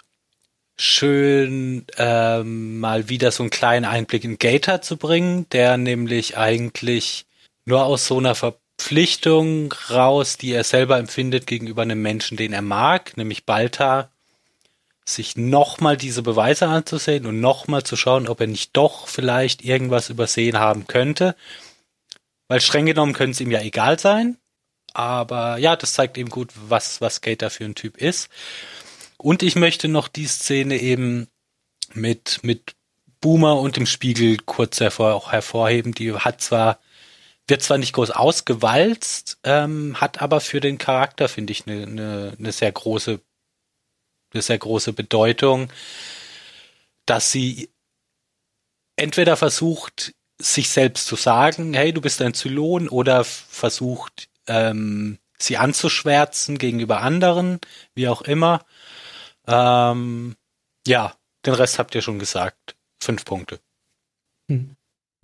schön, 0.77 1.87
ähm, 1.97 2.79
mal 2.79 3.09
wieder 3.09 3.31
so 3.31 3.41
einen 3.41 3.49
kleinen 3.49 3.85
Einblick 3.85 4.23
in 4.23 4.37
Gator 4.37 4.81
zu 4.81 4.97
bringen, 4.97 5.49
der 5.49 5.77
nämlich 5.77 6.37
eigentlich 6.37 7.25
nur 7.65 7.83
aus 7.83 8.05
so 8.05 8.19
einer 8.19 8.35
Ver 8.35 8.59
sich 15.07 15.37
nochmal 15.37 15.97
diese 15.97 16.23
Beweise 16.23 16.67
anzusehen 16.67 17.25
und 17.25 17.39
nochmal 17.39 17.83
zu 17.83 17.95
schauen, 17.95 18.27
ob 18.27 18.41
er 18.41 18.47
nicht 18.47 18.75
doch 18.75 19.07
vielleicht 19.07 19.63
irgendwas 19.63 20.09
übersehen 20.09 20.57
haben 20.57 20.87
könnte. 20.87 21.35
Weil 22.47 22.61
streng 22.61 22.85
genommen 22.85 23.13
können 23.13 23.31
es 23.31 23.39
ihm 23.39 23.51
ja 23.51 23.61
egal 23.61 23.99
sein. 23.99 24.37
Aber 24.93 25.57
ja, 25.57 25.75
das 25.75 25.93
zeigt 25.93 26.17
eben 26.17 26.29
gut, 26.29 26.51
was, 26.55 27.01
was 27.01 27.21
Gator 27.21 27.49
für 27.49 27.65
ein 27.65 27.75
Typ 27.75 27.97
ist. 27.97 28.29
Und 29.17 29.43
ich 29.43 29.55
möchte 29.55 29.87
noch 29.87 30.07
die 30.07 30.27
Szene 30.27 30.77
eben 30.79 31.27
mit, 31.93 32.39
mit 32.43 32.75
Boomer 33.21 33.59
und 33.59 33.75
dem 33.75 33.85
Spiegel 33.85 34.37
kurz 34.37 34.79
hervor, 34.79 35.31
hervorheben. 35.31 35.93
Die 35.93 36.13
hat 36.13 36.41
zwar, 36.41 36.79
wird 37.47 37.61
zwar 37.61 37.77
nicht 37.77 37.93
groß 37.93 38.11
ausgewalzt, 38.11 39.39
ähm, 39.43 39.99
hat 40.01 40.21
aber 40.21 40.41
für 40.41 40.59
den 40.59 40.77
Charakter, 40.77 41.29
finde 41.29 41.51
ich, 41.51 41.67
eine 41.67 41.87
ne, 41.87 42.33
ne 42.37 42.51
sehr 42.51 42.71
große, 42.71 43.19
eine 44.33 44.41
sehr 44.41 44.57
große 44.57 44.93
Bedeutung, 44.93 45.71
dass 47.05 47.31
sie 47.31 47.69
entweder 48.95 49.37
versucht, 49.37 50.13
sich 50.37 50.69
selbst 50.69 51.07
zu 51.07 51.15
sagen, 51.15 51.73
hey, 51.73 51.93
du 51.93 52.01
bist 52.01 52.21
ein 52.21 52.33
Zylon, 52.33 52.89
oder 52.89 53.23
versucht, 53.23 54.27
ähm, 54.47 55.19
sie 55.37 55.57
anzuschwärzen 55.57 56.57
gegenüber 56.57 57.01
anderen, 57.01 57.59
wie 57.93 58.07
auch 58.07 58.21
immer. 58.21 58.65
Ähm, 59.47 60.35
ja, 60.87 61.15
den 61.45 61.53
Rest 61.53 61.79
habt 61.79 61.95
ihr 61.95 62.01
schon 62.01 62.19
gesagt. 62.19 62.75
Fünf 62.99 63.25
Punkte. 63.25 63.59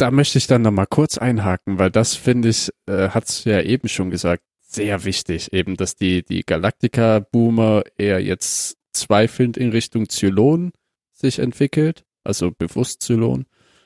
Da 0.01 0.09
möchte 0.09 0.39
ich 0.39 0.47
dann 0.47 0.63
nochmal 0.63 0.87
kurz 0.87 1.19
einhaken, 1.19 1.77
weil 1.77 1.91
das 1.91 2.15
finde 2.15 2.49
ich, 2.49 2.71
äh, 2.87 3.09
hat's 3.09 3.43
ja 3.43 3.61
eben 3.61 3.87
schon 3.87 4.09
gesagt, 4.09 4.41
sehr 4.59 5.03
wichtig, 5.03 5.53
eben, 5.53 5.77
dass 5.77 5.95
die, 5.95 6.23
die 6.23 6.41
Galactica-Boomer 6.43 7.83
eher 7.99 8.19
jetzt 8.19 8.77
zweifelnd 8.93 9.57
in 9.57 9.69
Richtung 9.69 10.09
Zylon 10.09 10.71
sich 11.13 11.37
entwickelt, 11.37 12.03
also 12.23 12.49
bewusst 12.49 13.03
Zylon, 13.03 13.45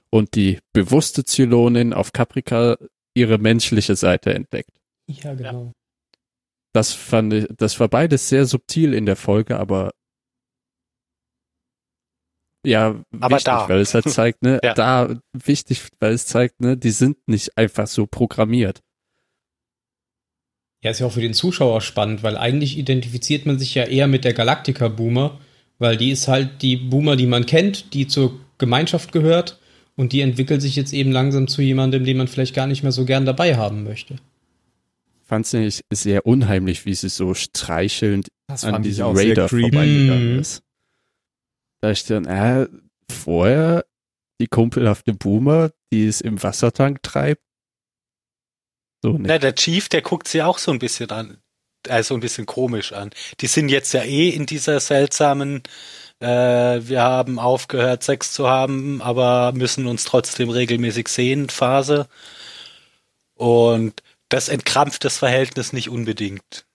und 0.09 0.35
die 0.35 0.59
bewusste 0.71 1.25
Zylonin 1.25 1.91
auf 1.91 2.13
Caprica 2.13 2.77
ihre 3.13 3.37
menschliche 3.37 3.97
Seite 3.97 4.33
entdeckt. 4.33 4.71
Ja, 5.07 5.33
genau. 5.33 5.73
Das 6.71 6.93
fand 6.93 7.33
ich, 7.33 7.47
das 7.57 7.77
war 7.81 7.89
beides 7.89 8.29
sehr 8.29 8.45
subtil 8.45 8.93
in 8.93 9.05
der 9.05 9.17
Folge, 9.17 9.59
aber 9.59 9.91
ja, 12.65 12.95
Aber 13.19 13.35
wichtig, 13.35 13.45
da. 13.45 13.69
weil 13.69 13.79
es 13.79 13.93
halt 13.93 14.09
zeigt, 14.09 14.41
ne, 14.43 14.59
Ja. 14.63 14.73
da 14.73 15.15
wichtig, 15.33 15.83
weil 15.99 16.13
es 16.13 16.25
zeigt, 16.25 16.61
ne, 16.61 16.75
die 16.77 16.91
sind 16.91 17.17
nicht 17.27 17.57
einfach 17.57 17.87
so 17.87 18.05
programmiert. 18.07 18.81
Ja, 20.83 20.91
ist 20.91 20.99
ja 20.99 21.07
auch 21.07 21.11
für 21.13 21.21
den 21.21 21.33
Zuschauer 21.33 21.81
spannend, 21.81 22.21
weil 22.21 22.37
eigentlich 22.37 22.77
identifiziert 22.77 23.45
man 23.45 23.57
sich 23.57 23.73
ja 23.73 23.85
eher 23.85 24.07
mit 24.07 24.23
der 24.23 24.33
Galactica-Boomer, 24.33 25.39
weil 25.79 25.97
die 25.97 26.11
ist 26.11 26.27
halt 26.27 26.61
die 26.61 26.75
Boomer, 26.77 27.15
die 27.15 27.25
man 27.25 27.45
kennt, 27.45 27.93
die 27.93 28.07
zur 28.07 28.39
Gemeinschaft 28.59 29.11
gehört 29.11 29.59
und 29.95 30.13
die 30.13 30.21
entwickelt 30.21 30.61
sich 30.61 30.75
jetzt 30.75 30.93
eben 30.93 31.11
langsam 31.11 31.47
zu 31.47 31.61
jemandem, 31.61 32.03
den 32.05 32.17
man 32.17 32.27
vielleicht 32.27 32.53
gar 32.53 32.67
nicht 32.67 32.83
mehr 32.83 32.91
so 32.91 33.03
gern 33.05 33.25
dabei 33.25 33.55
haben 33.57 33.83
möchte. 33.83 34.17
Fand's 35.23 35.53
nämlich 35.53 35.81
sehr 35.91 36.27
unheimlich, 36.27 36.85
wie 36.85 36.93
sie 36.93 37.09
so 37.09 37.33
streichelnd 37.33 38.27
Das 38.47 38.63
an 38.63 38.73
fand 38.75 38.85
diesem 38.85 39.07
Raider 39.07 39.49
vorbeigegangen 39.49 40.33
Mhm. 40.33 40.39
ist. 40.39 40.61
Da 41.85 41.91
ich 41.91 42.03
dann, 42.05 42.25
äh, 42.25 42.67
vorher 43.11 43.85
die 44.41 44.47
kumpelhafte 44.47 45.13
Boomer, 45.13 45.69
die 45.93 46.07
es 46.07 46.19
im 46.19 46.41
Wassertank 46.41 47.03
treibt. 47.03 47.43
So, 49.03 49.11
ne. 49.11 49.27
Na, 49.27 49.37
der 49.37 49.53
Chief, 49.53 49.87
der 49.87 50.01
guckt 50.01 50.27
sie 50.27 50.41
auch 50.41 50.57
so 50.57 50.71
ein 50.71 50.79
bisschen 50.79 51.11
an, 51.11 51.37
also 51.87 52.15
ein 52.15 52.21
bisschen 52.21 52.47
komisch 52.47 52.91
an. 52.91 53.11
Die 53.39 53.45
sind 53.45 53.69
jetzt 53.69 53.93
ja 53.93 54.01
eh 54.01 54.29
in 54.29 54.47
dieser 54.47 54.79
seltsamen, 54.79 55.61
äh, 56.21 56.27
wir 56.27 57.03
haben 57.03 57.37
aufgehört, 57.37 58.01
Sex 58.01 58.33
zu 58.33 58.49
haben, 58.49 59.03
aber 59.03 59.51
müssen 59.51 59.85
uns 59.85 60.05
trotzdem 60.05 60.49
regelmäßig 60.49 61.07
sehen, 61.07 61.49
Phase. 61.49 62.07
Und 63.35 64.01
das 64.29 64.49
entkrampft 64.49 65.05
das 65.05 65.19
Verhältnis 65.19 65.71
nicht 65.71 65.91
unbedingt. 65.91 66.65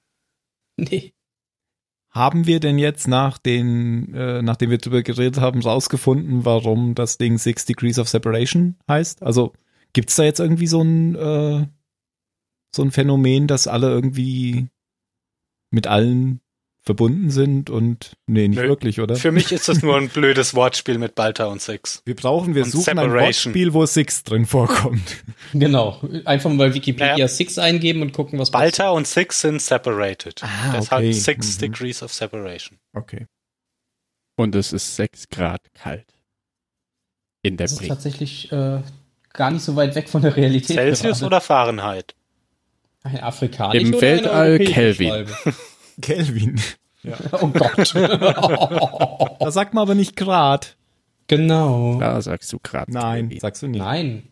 Nee. 0.77 1.15
Haben 2.11 2.47
wir 2.47 2.59
denn 2.59 2.79
jetzt 2.79 3.07
nach 3.07 3.39
den, 3.39 4.15
äh, 4.15 4.43
nachdem 4.43 4.71
wir 4.71 4.79
drüber 4.79 5.03
geredet 5.03 5.41
haben, 5.41 5.61
rausgefunden, 5.61 6.45
warum 6.45 6.95
das 6.95 7.19
Ding 7.19 7.39
Six 7.39 7.67
Degrees 7.67 7.99
of 7.99 8.09
Separation 8.09 8.77
heißt? 8.89 9.23
Also 9.23 9.53
gibt's 9.93 10.17
da 10.17 10.25
jetzt 10.25 10.41
irgendwie 10.41 10.67
so 10.67 10.83
ein, 10.83 11.15
äh, 11.15 11.67
so 12.75 12.83
ein 12.83 12.91
Phänomen, 12.91 13.47
dass 13.47 13.69
alle 13.69 13.91
irgendwie 13.91 14.69
mit 15.71 15.87
allen 15.87 16.41
verbunden 16.83 17.31
sind 17.31 17.69
und 17.69 18.13
nee, 18.27 18.49
nicht 18.49 18.59
Nö. 18.59 18.69
wirklich, 18.69 19.01
oder? 19.01 19.17
Für 19.17 19.33
mich 19.33 19.53
ist 19.53 19.69
das 19.69 19.83
nur 19.83 19.97
ein 19.97 20.09
blödes 20.15 20.55
Wortspiel 20.55 20.97
mit 20.99 21.15
Balta 21.15 21.45
und 21.47 21.61
Six. 21.61 22.03
Wir 22.07 22.17
brauchen, 22.17 22.55
wir 22.55 22.65
Und 22.65 22.71
suchen 22.71 22.99
ein 22.99 23.05
Separation. 23.05 23.53
Wortspiel, 23.53 23.75
wo 23.75 23.85
Six 23.87 24.25
drin 24.25 24.47
vorkommt. 24.47 25.17
Genau. 25.53 26.01
Einfach 26.27 26.49
mal 26.51 26.73
Wikipedia 26.75 27.13
Naja. 27.15 27.29
6 27.29 27.59
eingeben 27.59 28.03
und 28.03 28.13
gucken, 28.13 28.39
was 28.39 28.51
Balta 28.53 28.91
und 28.91 29.07
Six 29.09 29.41
sind 29.41 29.61
separated. 29.61 30.43
Ah, 30.45 30.73
Deshalb 30.77 31.03
okay. 31.03 31.13
Six 31.13 31.57
Mhm. 31.57 31.61
Degrees 31.61 32.03
of 32.05 32.13
Separation. 32.13 32.79
Okay. 32.95 33.27
Und 34.37 34.55
es 34.55 34.73
ist 34.73 34.95
sechs 34.97 35.29
Grad 35.29 35.61
kalt. 35.75 36.07
In 37.43 37.57
der 37.57 37.65
Das 37.67 37.73
ist 37.73 37.79
Brie. 37.81 37.89
tatsächlich 37.89 38.51
äh, 38.53 38.81
gar 39.33 39.51
nicht 39.51 39.63
so 39.65 39.75
weit 39.77 39.95
weg 39.97 40.09
von 40.09 40.23
der 40.23 40.37
Realität. 40.37 40.77
Celsius 40.77 41.19
gerade. 41.19 41.27
oder 41.27 41.41
Fahrenheit? 41.41 42.15
Eine 43.03 43.23
afrikanische 43.23 43.83
Im 43.87 43.89
oder 43.95 43.99
eine 43.99 44.03
Weltall 44.03 44.51
europäische 44.53 45.35
Kelvin. 46.01 46.57
Kelvin. 46.57 46.61
Oh 47.33 47.49
Gott. 47.49 47.95
Da 47.95 49.51
sagt 49.51 49.73
man 49.73 49.81
aber 49.83 49.95
nicht 49.95 50.17
Grad. 50.17 50.77
genau. 51.29 51.99
Da 51.99 52.21
sagst 52.21 52.53
du 52.53 52.59
gerade. 52.63 52.93
Nein, 52.93 53.35
sagst 53.41 53.63
du 53.63 53.69
nicht. 53.69 53.81
Nein. 53.81 54.25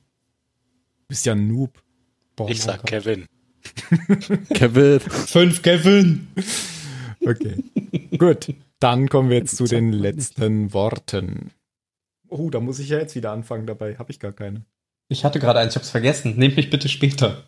Du 1.01 1.05
bist 1.09 1.25
ja 1.25 1.33
ein 1.33 1.49
Noob. 1.49 1.83
Boah, 2.37 2.51
Ich 2.51 2.59
mein 2.59 2.67
sag 2.67 2.81
Gott. 2.83 2.91
Kevin. 2.91 3.27
Kevin. 4.55 5.01
Fünf 5.01 5.63
Kevin. 5.63 6.29
Okay. 7.25 7.65
Gut. 8.19 8.55
Dann 8.81 9.09
kommen 9.09 9.31
wir 9.31 9.39
jetzt 9.39 9.57
zu 9.57 9.65
den 9.65 9.93
letzten 9.93 10.73
Worten. 10.75 11.53
Oh, 12.29 12.51
da 12.51 12.61
muss 12.61 12.79
ich 12.81 12.91
ja 12.91 12.99
jetzt 12.99 13.15
wieder 13.15 13.33
anfangen 13.33 13.67
dabei. 13.67 13.97
Habe 13.97 14.11
ich 14.13 14.21
gar 14.21 14.33
keine. 14.33 14.67
Ich 15.09 15.25
hatte 15.25 15.41
gerade 15.41 15.59
eins, 15.61 15.73
ich 15.73 15.77
hab's 15.77 15.89
vergessen. 15.91 16.37
Nehmt 16.37 16.57
mich 16.57 16.69
bitte 16.69 16.91
später. 16.91 17.45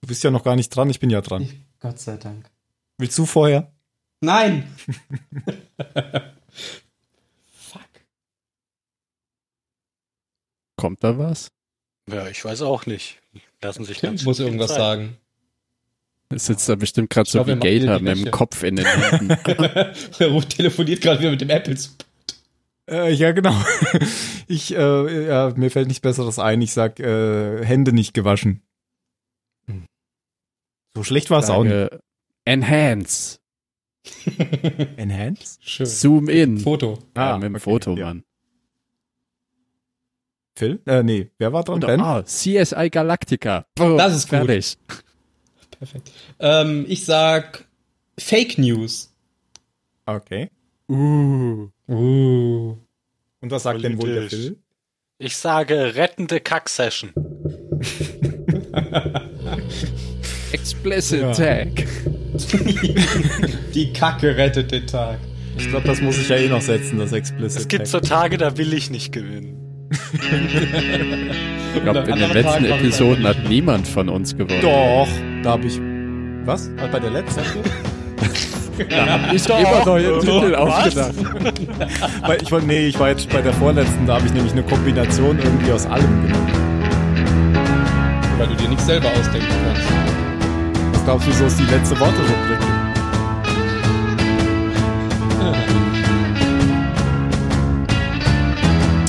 Du 0.00 0.08
bist 0.08 0.24
ja 0.24 0.30
noch 0.30 0.42
gar 0.42 0.56
nicht 0.56 0.70
dran, 0.70 0.88
ich 0.88 1.00
bin 1.00 1.10
ja 1.10 1.20
dran. 1.20 1.42
Ich, 1.42 1.54
Gott 1.80 1.98
sei 2.00 2.16
Dank. 2.16 2.50
Willst 2.98 3.18
du 3.18 3.26
vorher? 3.26 3.72
Nein! 4.20 4.72
Fuck. 7.50 7.82
Kommt 10.76 11.02
da 11.02 11.18
was? 11.18 11.48
Ja, 12.10 12.28
ich 12.28 12.44
weiß 12.44 12.62
auch 12.62 12.86
nicht. 12.86 13.20
Lassen 13.62 13.84
sich 13.84 14.00
ganz 14.00 14.24
muss 14.24 14.36
viel 14.38 14.46
irgendwas 14.46 14.70
Zeit. 14.70 14.78
sagen. 14.78 15.16
Es 16.30 16.46
sitzt 16.46 16.68
da 16.68 16.74
bestimmt 16.76 17.10
gerade 17.10 17.26
Ich 17.26 17.32
so 17.32 17.46
wie 17.46 17.54
Gator 17.56 18.00
mit 18.00 18.16
dem. 18.26 18.30
Kopf 18.30 18.62
in 18.62 18.76
den 18.76 18.86
Händen. 19.10 19.30
er 19.30 20.28
ruft, 20.28 20.56
telefoniert 20.56 21.00
gerade 21.02 21.20
wieder 21.20 21.30
mit 21.30 21.40
dem 21.40 21.50
Apple. 21.50 21.76
Äh, 22.90 23.12
ja, 23.12 23.32
genau. 23.32 23.54
Ich, 24.48 24.74
äh, 24.74 25.26
ja, 25.28 25.52
mir 25.56 25.70
fällt 25.70 25.86
nichts 25.88 26.00
Besseres 26.02 26.38
ein. 26.38 26.60
Ich 26.60 26.72
sag, 26.74 27.00
äh, 27.00 27.64
Hände 27.64 27.94
nicht 27.94 28.12
gewaschen. 28.12 28.60
So 30.94 31.02
schlecht 31.04 31.30
war 31.30 31.38
es 31.38 31.48
auch 31.48 31.64
nicht. 31.64 31.90
Enhance. 32.44 33.38
Enhance? 34.96 35.58
Schön. 35.60 35.86
Zoom 35.86 36.28
in. 36.28 36.58
Foto. 36.58 36.98
ja, 37.16 37.34
Ah, 37.34 37.38
mit 37.38 37.44
dem 37.44 37.54
okay, 37.54 37.62
Foto, 37.62 37.96
ja. 37.96 38.06
Mann. 38.06 38.24
Phil? 40.54 40.80
Äh, 40.86 41.02
nee, 41.02 41.30
wer 41.38 41.52
war 41.52 41.64
dran? 41.64 41.76
Oder, 41.78 41.86
ben? 41.88 42.00
ah, 42.00 42.22
CSI 42.24 42.90
Galactica. 42.90 43.66
Boom, 43.74 43.96
Das 43.96 44.14
ist 44.14 44.28
gut. 44.28 44.38
fertig. 44.38 44.76
Perfekt. 45.78 46.10
Ähm, 46.40 46.84
ich 46.88 47.04
sag 47.04 47.64
Fake 48.18 48.58
News. 48.58 49.12
Okay. 50.04 50.50
Uh. 50.88 51.68
Uh. 51.88 52.76
Und 53.40 53.50
was 53.50 53.62
sagt 53.62 53.82
denn 53.82 54.00
wohl 54.00 54.08
der 54.08 54.16
Politisch. 54.20 54.40
Phil? 54.40 54.58
Ich 55.18 55.36
sage 55.36 55.94
rettende 55.94 56.40
Kack-Session. 56.40 57.12
Explicit 60.52 61.20
Ja. 61.22 61.32
Tag. 61.32 61.86
Die 63.74 63.92
Kacke 63.92 64.36
rettet 64.36 64.72
den 64.72 64.86
Tag. 64.86 65.18
Ich 65.58 65.68
glaube, 65.68 65.86
das 65.86 66.00
muss 66.00 66.18
ich 66.18 66.28
ja 66.28 66.36
eh 66.36 66.48
noch 66.48 66.62
setzen, 66.62 66.98
das 66.98 67.12
Explicit. 67.12 67.60
Es 67.60 67.68
gibt 67.68 67.86
so 67.86 68.00
Tag. 68.00 68.08
Tage, 68.08 68.38
da 68.38 68.56
will 68.56 68.72
ich 68.72 68.90
nicht 68.90 69.12
gewinnen. 69.12 69.58
Ich 71.74 71.82
glaube, 71.82 72.00
in 72.00 72.18
den 72.18 72.32
letzten 72.32 72.66
Episoden 72.66 73.26
hat 73.26 73.48
niemand 73.48 73.88
von 73.88 74.10
uns 74.10 74.36
gewonnen. 74.36 74.60
Doch, 74.60 75.08
da 75.42 75.52
habe 75.52 75.66
ich. 75.66 75.80
Was? 76.44 76.70
Bei 76.90 77.00
der 77.00 77.10
letzten? 77.10 77.40
Da 78.88 79.06
hab 79.06 79.32
ich 79.32 79.46
immer 79.46 79.84
neue 79.84 80.18
Titel 80.20 80.54
aufgedacht. 80.54 81.14
Weil 82.22 82.42
ich 82.42 82.50
nee, 82.66 82.86
ich 82.88 82.98
war 82.98 83.10
jetzt 83.10 83.28
bei 83.28 83.42
der 83.42 83.52
vorletzten, 83.52 84.06
da 84.06 84.14
habe 84.14 84.26
ich 84.26 84.32
nämlich 84.32 84.52
eine 84.52 84.62
Kombination 84.62 85.38
irgendwie 85.38 85.72
aus 85.72 85.86
allem 85.86 86.26
genommen. 86.26 86.48
Weil 88.38 88.46
du 88.48 88.54
dir 88.54 88.68
nicht 88.70 88.80
selber 88.80 89.08
ausdenken 89.08 89.46
kannst. 89.46 90.21
Was 91.02 91.06
glaubst 91.06 91.26
du, 91.26 91.32
so 91.32 91.56
die 91.56 91.68
letzte 91.68 91.98
Worte-Rubrik? 91.98 92.60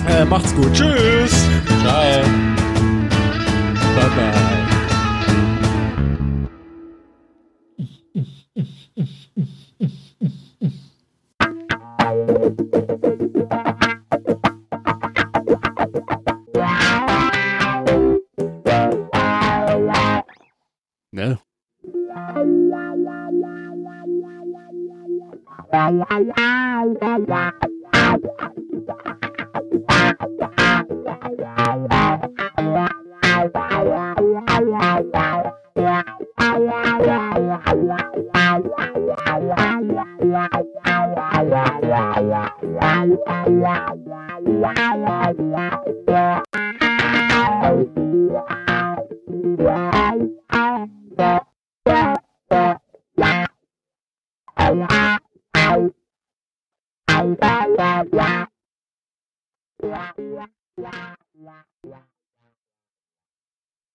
Ja. 0.08 0.22
Äh, 0.22 0.26
macht's 0.26 0.56
gut. 0.56 0.74
Tschüss. 0.74 1.46
Ciao. 1.84 2.24
Bye-bye. 3.96 4.63